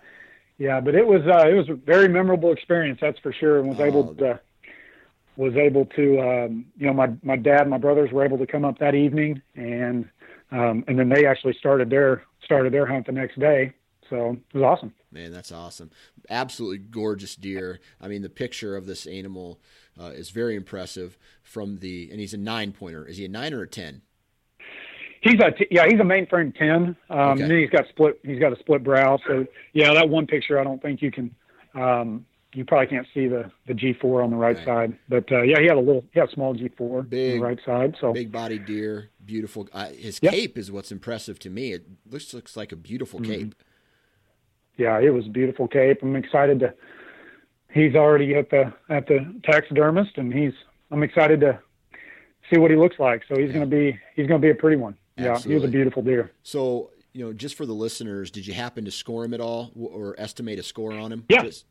yeah, 0.58 0.80
but 0.80 0.96
it 0.96 1.06
was 1.06 1.22
uh, 1.28 1.48
it 1.48 1.54
was 1.54 1.70
a 1.70 1.76
very 1.76 2.08
memorable 2.08 2.52
experience, 2.52 3.00
that's 3.02 3.20
for 3.20 3.32
sure, 3.34 3.60
and 3.60 3.70
was 3.70 3.80
Oh. 3.80 3.84
able 3.86 4.16
to 4.16 4.40
was 5.36 5.56
able 5.56 5.86
to 5.86 6.20
um, 6.20 6.66
you 6.78 6.88
know 6.88 6.94
my 6.94 7.10
my 7.24 7.36
dad 7.36 7.62
and 7.62 7.70
my 7.70 7.78
brothers 7.78 8.12
were 8.12 8.26
able 8.26 8.38
to 8.40 8.48
come 8.48 8.66
up 8.66 8.80
that 8.80 8.96
evening, 8.96 9.42
and 9.56 10.10
um, 10.52 10.84
and 10.88 10.98
then 10.98 11.10
they 11.10 11.26
actually 11.26 11.54
started 11.54 11.90
their 11.90 12.24
started 12.44 12.74
their 12.74 12.86
hunt 12.86 13.06
the 13.06 13.12
next 13.12 13.40
day, 13.40 13.74
so 14.10 14.32
it 14.54 14.54
was 14.58 14.64
awesome. 14.64 14.94
Man, 15.12 15.32
that's 15.32 15.52
awesome. 15.52 15.92
Absolutely 16.30 16.80
gorgeous 16.80 17.36
deer. 17.36 17.80
I 18.02 18.08
mean, 18.08 18.22
the 18.24 18.30
picture 18.30 18.76
of 18.76 18.86
this 18.86 19.06
animal 19.06 19.60
uh, 20.00 20.12
is 20.16 20.32
very 20.32 20.56
impressive 20.56 21.18
from 21.44 21.78
the, 21.78 22.10
and 22.12 22.20
he's 22.20 22.34
a 22.34 22.38
nine 22.38 22.72
pointer. 22.74 23.06
Is 23.06 23.18
he 23.18 23.26
a 23.26 23.30
nine 23.30 23.54
or 23.54 23.62
a 23.62 23.68
10? 23.68 24.02
He's 25.30 25.40
a 25.42 25.52
t- 25.52 25.68
yeah, 25.72 25.86
he's 25.86 26.00
a 26.00 26.04
mainframe 26.04 26.56
ten. 26.58 26.96
Um, 27.10 27.20
Okay. 27.20 27.42
And 27.44 27.52
then 27.52 27.58
he's 27.60 27.70
got 27.70 27.88
split. 27.90 28.20
He's 28.24 28.40
got 28.40 28.54
a 28.54 28.60
split 28.60 28.84
brow. 28.84 29.20
So 29.28 29.46
yeah, 29.74 29.94
that 29.94 30.10
one 30.10 30.28
picture, 30.28 30.60
I 30.60 30.64
don't 30.64 30.82
think 30.82 31.02
you 31.02 31.12
can. 31.12 31.34
Um, 31.76 32.26
you 32.54 32.66
probably 32.66 32.88
can't 32.88 33.06
see 33.14 33.28
the 33.28 33.52
the 33.68 33.74
G4 33.74 34.24
on 34.24 34.32
the 34.32 34.36
right, 34.38 34.56
Right. 34.56 34.66
side, 34.66 34.98
but 35.10 35.32
uh, 35.32 35.42
yeah, 35.44 35.60
he 35.60 35.66
had 35.68 35.76
a 35.78 35.80
little, 35.82 36.04
he 36.14 36.20
had 36.20 36.30
a 36.30 36.32
small 36.32 36.56
G4 36.56 37.00
on 37.00 37.08
Big- 37.08 37.34
the 37.34 37.40
right 37.40 37.60
side. 37.66 37.96
So 38.02 38.14
Big 38.14 38.32
body 38.32 38.58
deer, 38.58 39.10
beautiful. 39.24 39.68
Uh, 39.74 39.90
his 39.90 40.20
Yep. 40.24 40.34
cape 40.34 40.58
is 40.58 40.72
what's 40.72 40.92
impressive 40.92 41.38
to 41.40 41.50
me. 41.50 41.74
It 41.74 41.86
looks, 42.10 42.34
looks 42.34 42.56
like 42.58 42.72
a 42.72 42.76
beautiful 42.78 43.20
Mm-hmm. 43.20 43.32
cape. 43.32 43.56
yeah, 44.78 45.00
it 45.00 45.10
was 45.14 45.26
a 45.26 45.30
beautiful 45.30 45.68
cape. 45.68 46.00
I'm 46.02 46.16
excited 46.16 46.60
to. 46.62 46.74
He's 47.74 47.96
already 47.96 48.34
at 48.36 48.50
the 48.50 48.74
at 48.90 49.08
the 49.08 49.20
taxidermist, 49.44 50.18
and 50.18 50.34
he's. 50.34 50.54
I'm 50.90 51.04
excited 51.04 51.42
to 51.42 51.60
see 52.50 52.58
what 52.58 52.72
he 52.72 52.78
looks 52.78 52.98
like. 52.98 53.24
So 53.28 53.36
he's 53.38 53.52
going 53.52 53.70
to 53.70 53.76
be 53.76 54.00
he's 54.16 54.26
going 54.26 54.42
to 54.42 54.46
be 54.46 54.52
a 54.52 54.56
pretty 54.56 54.78
one. 54.78 54.96
Yeah, 55.18 55.40
he 55.40 55.54
was 55.54 55.64
a 55.64 55.68
beautiful 55.68 56.02
deer. 56.02 56.32
So, 56.44 56.92
you 57.14 57.26
know, 57.26 57.34
just 57.34 57.56
for 57.56 57.66
the 57.66 57.74
listeners, 57.74 58.30
did 58.30 58.46
you 58.46 58.54
happen 58.54 58.86
to 58.86 58.92
score 58.92 59.26
him 59.26 59.34
at 59.34 59.42
all 59.42 59.72
or 59.76 60.16
estimate 60.18 60.60
a 60.60 60.64
score 60.64 60.94
on 60.94 61.12
him? 61.12 61.26
Yeah. 61.30 61.44
Just 61.44 61.66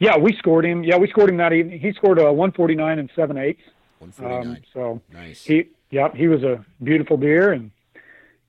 Yeah, 0.00 0.16
we 0.18 0.34
scored 0.36 0.64
him. 0.64 0.82
Yeah, 0.82 0.96
we 0.96 1.08
scored 1.08 1.30
him 1.30 1.36
that 1.36 1.52
evening. 1.52 1.78
He 1.78 1.92
scored 1.92 2.18
a 2.18 2.32
149 2.32 2.98
and 2.98 3.10
seven 3.14 3.38
eighths. 3.38 3.62
149. 4.00 4.56
Um, 4.56 4.62
so 4.72 5.00
nice. 5.12 5.44
he, 5.44 5.68
yep, 5.90 6.14
he 6.14 6.28
was 6.28 6.42
a 6.42 6.64
beautiful 6.82 7.16
deer, 7.16 7.52
and 7.52 7.70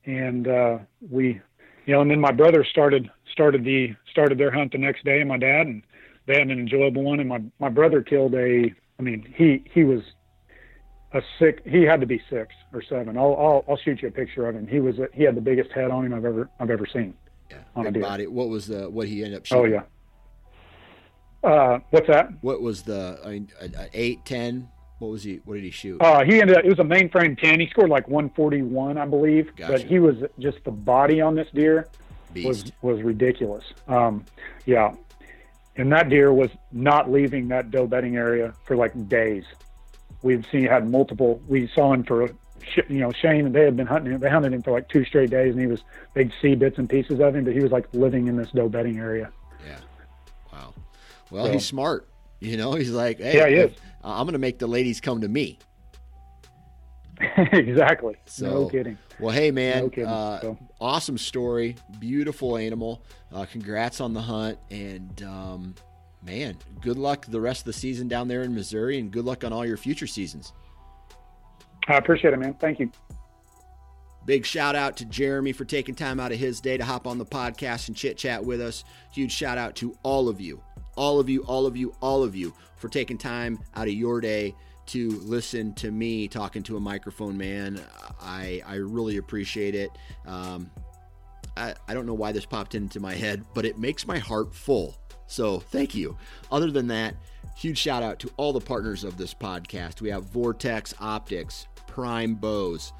and 0.05 0.47
uh, 0.47 0.77
we, 1.09 1.41
you 1.85 1.93
know, 1.93 2.01
and 2.01 2.09
then 2.09 2.19
my 2.19 2.31
brother 2.31 2.65
started 2.65 3.09
started 3.31 3.63
the 3.63 3.95
started 4.11 4.37
their 4.37 4.51
hunt 4.51 4.71
the 4.71 4.77
next 4.77 5.05
day, 5.05 5.19
and 5.19 5.29
my 5.29 5.37
dad, 5.37 5.67
and 5.67 5.83
they 6.25 6.33
had 6.33 6.49
an 6.49 6.51
enjoyable 6.51 7.03
one. 7.03 7.19
And 7.19 7.29
my 7.29 7.41
my 7.59 7.69
brother 7.69 8.01
killed 8.01 8.33
a. 8.33 8.73
I 8.97 9.01
mean, 9.01 9.31
he 9.35 9.63
he 9.71 9.83
was 9.83 10.01
a 11.15 11.21
six. 11.39 11.61
He 11.65 11.83
had 11.83 12.01
to 12.01 12.07
be 12.07 12.21
six 12.29 12.53
or 12.73 12.81
seven. 12.83 13.17
I'll 13.17 13.35
I'll, 13.35 13.65
I'll 13.67 13.77
shoot 13.77 14.01
you 14.01 14.09
a 14.09 14.11
picture 14.11 14.47
of 14.47 14.55
him. 14.55 14.67
He 14.67 14.79
was 14.79 14.99
a, 14.99 15.07
he 15.13 15.23
had 15.23 15.35
the 15.35 15.41
biggest 15.41 15.71
head 15.71 15.91
on 15.91 16.05
him 16.05 16.13
I've 16.13 16.25
ever 16.25 16.49
I've 16.59 16.69
ever 16.69 16.85
seen. 16.85 17.13
Yeah, 17.49 17.57
on 17.75 17.87
a 17.87 17.91
big 17.91 18.01
deer. 18.01 18.03
body. 18.03 18.27
What 18.27 18.49
was 18.49 18.67
the 18.67 18.89
what 18.89 19.07
he 19.07 19.23
ended 19.23 19.39
up 19.39 19.45
Oh 19.51 19.65
yeah. 19.65 19.83
Uh, 21.43 21.79
what's 21.91 22.07
that? 22.07 22.29
What 22.41 22.61
was 22.61 22.83
the 22.83 23.19
I 23.23 23.29
mean, 23.29 23.49
eight, 23.93 24.25
ten? 24.25 24.69
What 24.99 25.11
was 25.11 25.23
he? 25.23 25.41
What 25.45 25.55
did 25.55 25.63
he 25.63 25.71
shoot? 25.71 26.01
Uh, 26.01 26.23
he 26.23 26.41
ended 26.41 26.57
up, 26.57 26.63
it 26.63 26.69
was 26.69 26.79
a 26.79 26.83
mainframe 26.83 27.37
10. 27.37 27.59
He 27.59 27.67
scored 27.67 27.89
like 27.89 28.07
141, 28.07 28.97
I 28.97 29.05
believe. 29.05 29.53
Gotcha. 29.55 29.73
But 29.73 29.81
he 29.81 29.99
was 29.99 30.15
just 30.39 30.63
the 30.63 30.71
body 30.71 31.19
on 31.19 31.35
this 31.35 31.49
deer 31.53 31.87
Beast. 32.33 32.47
was 32.47 32.71
was 32.81 33.03
ridiculous. 33.03 33.65
Um, 33.87 34.25
yeah, 34.65 34.95
and 35.75 35.91
that 35.91 36.09
deer 36.09 36.33
was 36.33 36.49
not 36.71 37.11
leaving 37.11 37.47
that 37.49 37.71
doe 37.71 37.87
bedding 37.87 38.15
area 38.15 38.53
for 38.65 38.75
like 38.75 39.09
days. 39.09 39.43
We've 40.25 40.43
seen 40.51 40.65
had 40.65 40.89
multiple. 40.89 41.39
We 41.47 41.67
saw 41.67 41.93
him 41.93 42.03
for 42.03 42.23
you 42.89 42.99
know 42.99 43.11
Shane 43.11 43.45
and 43.45 43.53
they 43.53 43.61
had 43.63 43.77
been 43.77 43.85
hunting 43.85 44.11
him. 44.13 44.19
They 44.19 44.29
hunted 44.29 44.53
him 44.53 44.63
for 44.63 44.71
like 44.71 44.89
two 44.89 45.05
straight 45.05 45.29
days, 45.29 45.51
and 45.53 45.61
he 45.61 45.67
was 45.67 45.83
they'd 46.15 46.33
see 46.41 46.55
bits 46.55 46.79
and 46.79 46.89
pieces 46.89 47.19
of 47.19 47.35
him, 47.35 47.43
but 47.43 47.53
he 47.53 47.59
was 47.59 47.71
like 47.71 47.85
living 47.93 48.27
in 48.27 48.35
this 48.35 48.49
doe 48.49 48.67
bedding 48.67 48.97
area. 48.97 49.31
Yeah. 49.67 49.77
Wow. 50.51 50.73
Well, 51.29 51.45
So- 51.45 51.51
he's 51.51 51.65
smart. 51.65 52.09
You 52.39 52.57
know, 52.57 52.73
he's 52.73 52.89
like, 52.89 53.19
hey, 53.19 53.37
Yeah, 53.37 53.47
he 53.47 53.55
if-. 53.55 53.77
I'm 54.03 54.25
going 54.25 54.33
to 54.33 54.39
make 54.39 54.57
the 54.59 54.67
ladies 54.67 54.99
come 54.99 55.21
to 55.21 55.27
me. 55.27 55.57
exactly. 57.53 58.15
So, 58.25 58.45
no 58.45 58.65
kidding. 58.69 58.97
Well, 59.19 59.33
hey, 59.33 59.51
man, 59.51 59.83
No 59.83 59.89
kidding. 59.89 60.05
uh, 60.09 60.41
So- 60.41 60.57
awesome 60.81 61.17
story. 61.17 61.75
Beautiful 61.99 62.57
animal. 62.57 63.03
Uh, 63.31 63.45
congrats 63.45 64.01
on 64.01 64.13
the 64.13 64.21
hunt. 64.21 64.57
And, 64.69 65.23
um, 65.23 65.75
man, 66.25 66.57
good 66.81 66.97
luck 66.97 67.25
the 67.27 67.39
rest 67.39 67.61
of 67.61 67.65
the 67.65 67.73
season 67.73 68.07
down 68.07 68.27
there 68.27 68.41
in 68.41 68.53
Missouri 68.53 68.99
and 68.99 69.11
good 69.11 69.25
luck 69.25 69.43
on 69.43 69.53
all 69.53 69.65
your 69.65 69.77
future 69.77 70.07
seasons. 70.07 70.53
I 71.87 71.97
appreciate 71.97 72.33
it, 72.33 72.39
man. 72.39 72.55
Thank 72.55 72.79
you. 72.79 72.91
Big 74.25 74.43
shout 74.43 74.75
out 74.75 74.97
to 74.97 75.05
Jeremy 75.05 75.51
for 75.51 75.65
taking 75.65 75.93
time 75.93 76.19
out 76.19 76.31
of 76.31 76.39
his 76.39 76.59
day 76.59 76.77
to 76.77 76.83
hop 76.83 77.05
on 77.05 77.19
the 77.19 77.25
podcast 77.25 77.89
and 77.89 77.95
chit 77.95 78.17
chat 78.17 78.43
with 78.43 78.59
us. 78.59 78.83
Huge 79.13 79.31
shout 79.31 79.59
out 79.59 79.75
to 79.75 79.95
all 80.01 80.27
of 80.27 80.41
you, 80.41 80.63
all 80.95 81.19
of 81.19 81.29
you, 81.29 81.43
all 81.43 81.67
of 81.67 81.77
you, 81.77 81.93
all 82.01 82.23
of 82.23 82.35
you 82.35 82.51
for 82.77 82.89
taking 82.89 83.19
time 83.19 83.59
out 83.75 83.87
of 83.87 83.93
your 83.93 84.19
day 84.19 84.55
to 84.87 85.11
listen 85.23 85.73
to 85.75 85.91
me 85.91 86.27
talking 86.27 86.63
to 86.63 86.77
a 86.77 86.79
microphone 86.79 87.37
man. 87.37 87.79
I, 88.19 88.63
I 88.65 88.75
really 88.75 89.17
appreciate 89.17 89.75
it. 89.75 89.91
Um, 90.25 90.71
I, 91.55 91.75
I 91.87 91.93
don't 91.93 92.05
know 92.05 92.13
why 92.13 92.31
this 92.31 92.45
popped 92.45 92.73
into 92.73 92.99
my 92.99 93.13
head, 93.13 93.43
but 93.53 93.65
it 93.65 93.77
makes 93.77 94.07
my 94.07 94.17
heart 94.17 94.53
full. 94.53 94.97
So 95.27 95.59
thank 95.59 95.95
you. 95.95 96.17
Other 96.51 96.71
than 96.71 96.87
that, 96.87 97.15
huge 97.55 97.77
shout 97.77 98.03
out 98.03 98.19
to 98.19 98.31
all 98.37 98.53
the 98.53 98.61
partners 98.61 99.03
of 99.03 99.17
this 99.17 99.33
podcast. 99.33 100.01
We 100.01 100.09
have 100.09 100.25
Vortex 100.25 100.93
Optics, 100.99 101.67
Prime 101.87 102.35
Bows, 102.35 102.93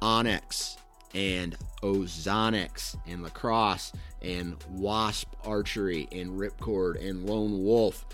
onX 0.00 0.76
and 1.14 1.56
Ozonics 1.82 2.96
and 3.06 3.22
Lacrosse 3.22 3.92
and 4.20 4.56
Wasp 4.70 5.34
Archery 5.44 6.08
and 6.12 6.30
Ripcord 6.38 7.06
and 7.06 7.24
Lone 7.24 7.62
Wolf. 7.64 8.04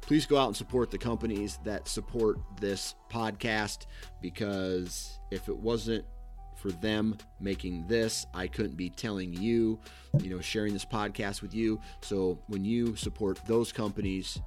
Please 0.00 0.26
go 0.26 0.36
out 0.36 0.48
and 0.48 0.56
support 0.56 0.90
the 0.90 0.98
companies 0.98 1.58
that 1.64 1.88
support 1.88 2.38
this 2.60 2.94
podcast 3.10 3.86
because 4.20 5.18
if 5.30 5.48
it 5.48 5.56
wasn't 5.56 6.04
for 6.64 6.72
them 6.72 7.14
making 7.40 7.86
this, 7.88 8.24
I 8.32 8.46
couldn't 8.46 8.78
be 8.78 8.88
telling 8.88 9.34
you, 9.34 9.78
you 10.22 10.30
know, 10.30 10.40
sharing 10.40 10.72
this 10.72 10.86
podcast 10.86 11.42
with 11.42 11.54
you. 11.54 11.78
So 12.00 12.38
when 12.46 12.64
you 12.64 12.96
support 12.96 13.38
those 13.46 13.70
companies, 13.70 14.40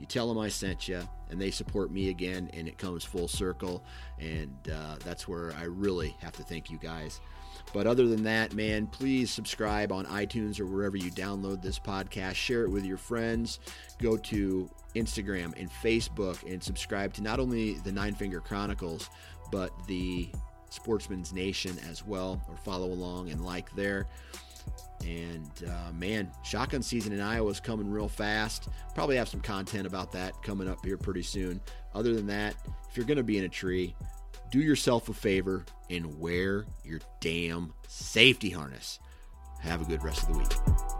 you 0.00 0.06
tell 0.06 0.26
them 0.26 0.38
I 0.38 0.48
sent 0.48 0.88
you, 0.88 1.02
and 1.30 1.40
they 1.40 1.52
support 1.52 1.92
me 1.92 2.08
again, 2.08 2.50
and 2.52 2.66
it 2.66 2.78
comes 2.78 3.04
full 3.04 3.28
circle. 3.28 3.84
And 4.18 4.56
uh, 4.66 4.96
that's 5.04 5.28
where 5.28 5.52
I 5.52 5.66
really 5.66 6.16
have 6.20 6.32
to 6.32 6.42
thank 6.42 6.68
you 6.68 6.78
guys. 6.78 7.20
But 7.72 7.86
other 7.86 8.08
than 8.08 8.24
that, 8.24 8.54
man, 8.54 8.88
please 8.88 9.30
subscribe 9.30 9.92
on 9.92 10.04
iTunes 10.06 10.58
or 10.58 10.66
wherever 10.66 10.96
you 10.96 11.12
download 11.12 11.62
this 11.62 11.78
podcast. 11.78 12.34
Share 12.34 12.64
it 12.64 12.70
with 12.70 12.84
your 12.84 12.96
friends. 12.96 13.60
Go 14.00 14.16
to 14.16 14.68
Instagram 14.96 15.56
and 15.56 15.70
Facebook 15.70 16.42
and 16.42 16.60
subscribe 16.60 17.14
to 17.14 17.22
not 17.22 17.38
only 17.38 17.74
the 17.74 17.92
Nine 17.92 18.14
Finger 18.14 18.40
Chronicles, 18.40 19.08
but 19.52 19.70
the 19.86 20.28
Sportsman's 20.72 21.32
Nation 21.32 21.78
as 21.90 22.04
well, 22.04 22.42
or 22.48 22.56
follow 22.56 22.86
along 22.86 23.30
and 23.30 23.44
like 23.44 23.74
there. 23.74 24.06
And 25.04 25.50
uh, 25.66 25.92
man, 25.92 26.30
shotgun 26.44 26.82
season 26.82 27.12
in 27.12 27.20
Iowa 27.20 27.50
is 27.50 27.60
coming 27.60 27.90
real 27.90 28.08
fast. 28.08 28.68
Probably 28.94 29.16
have 29.16 29.28
some 29.28 29.40
content 29.40 29.86
about 29.86 30.12
that 30.12 30.40
coming 30.42 30.68
up 30.68 30.84
here 30.84 30.96
pretty 30.96 31.22
soon. 31.22 31.60
Other 31.94 32.14
than 32.14 32.26
that, 32.28 32.54
if 32.88 32.96
you're 32.96 33.06
going 33.06 33.16
to 33.16 33.24
be 33.24 33.38
in 33.38 33.44
a 33.44 33.48
tree, 33.48 33.94
do 34.50 34.60
yourself 34.60 35.08
a 35.08 35.14
favor 35.14 35.64
and 35.90 36.18
wear 36.20 36.66
your 36.84 37.00
damn 37.20 37.72
safety 37.88 38.50
harness. 38.50 39.00
Have 39.60 39.82
a 39.82 39.84
good 39.84 40.02
rest 40.04 40.22
of 40.22 40.32
the 40.32 40.38
week. 40.38 40.91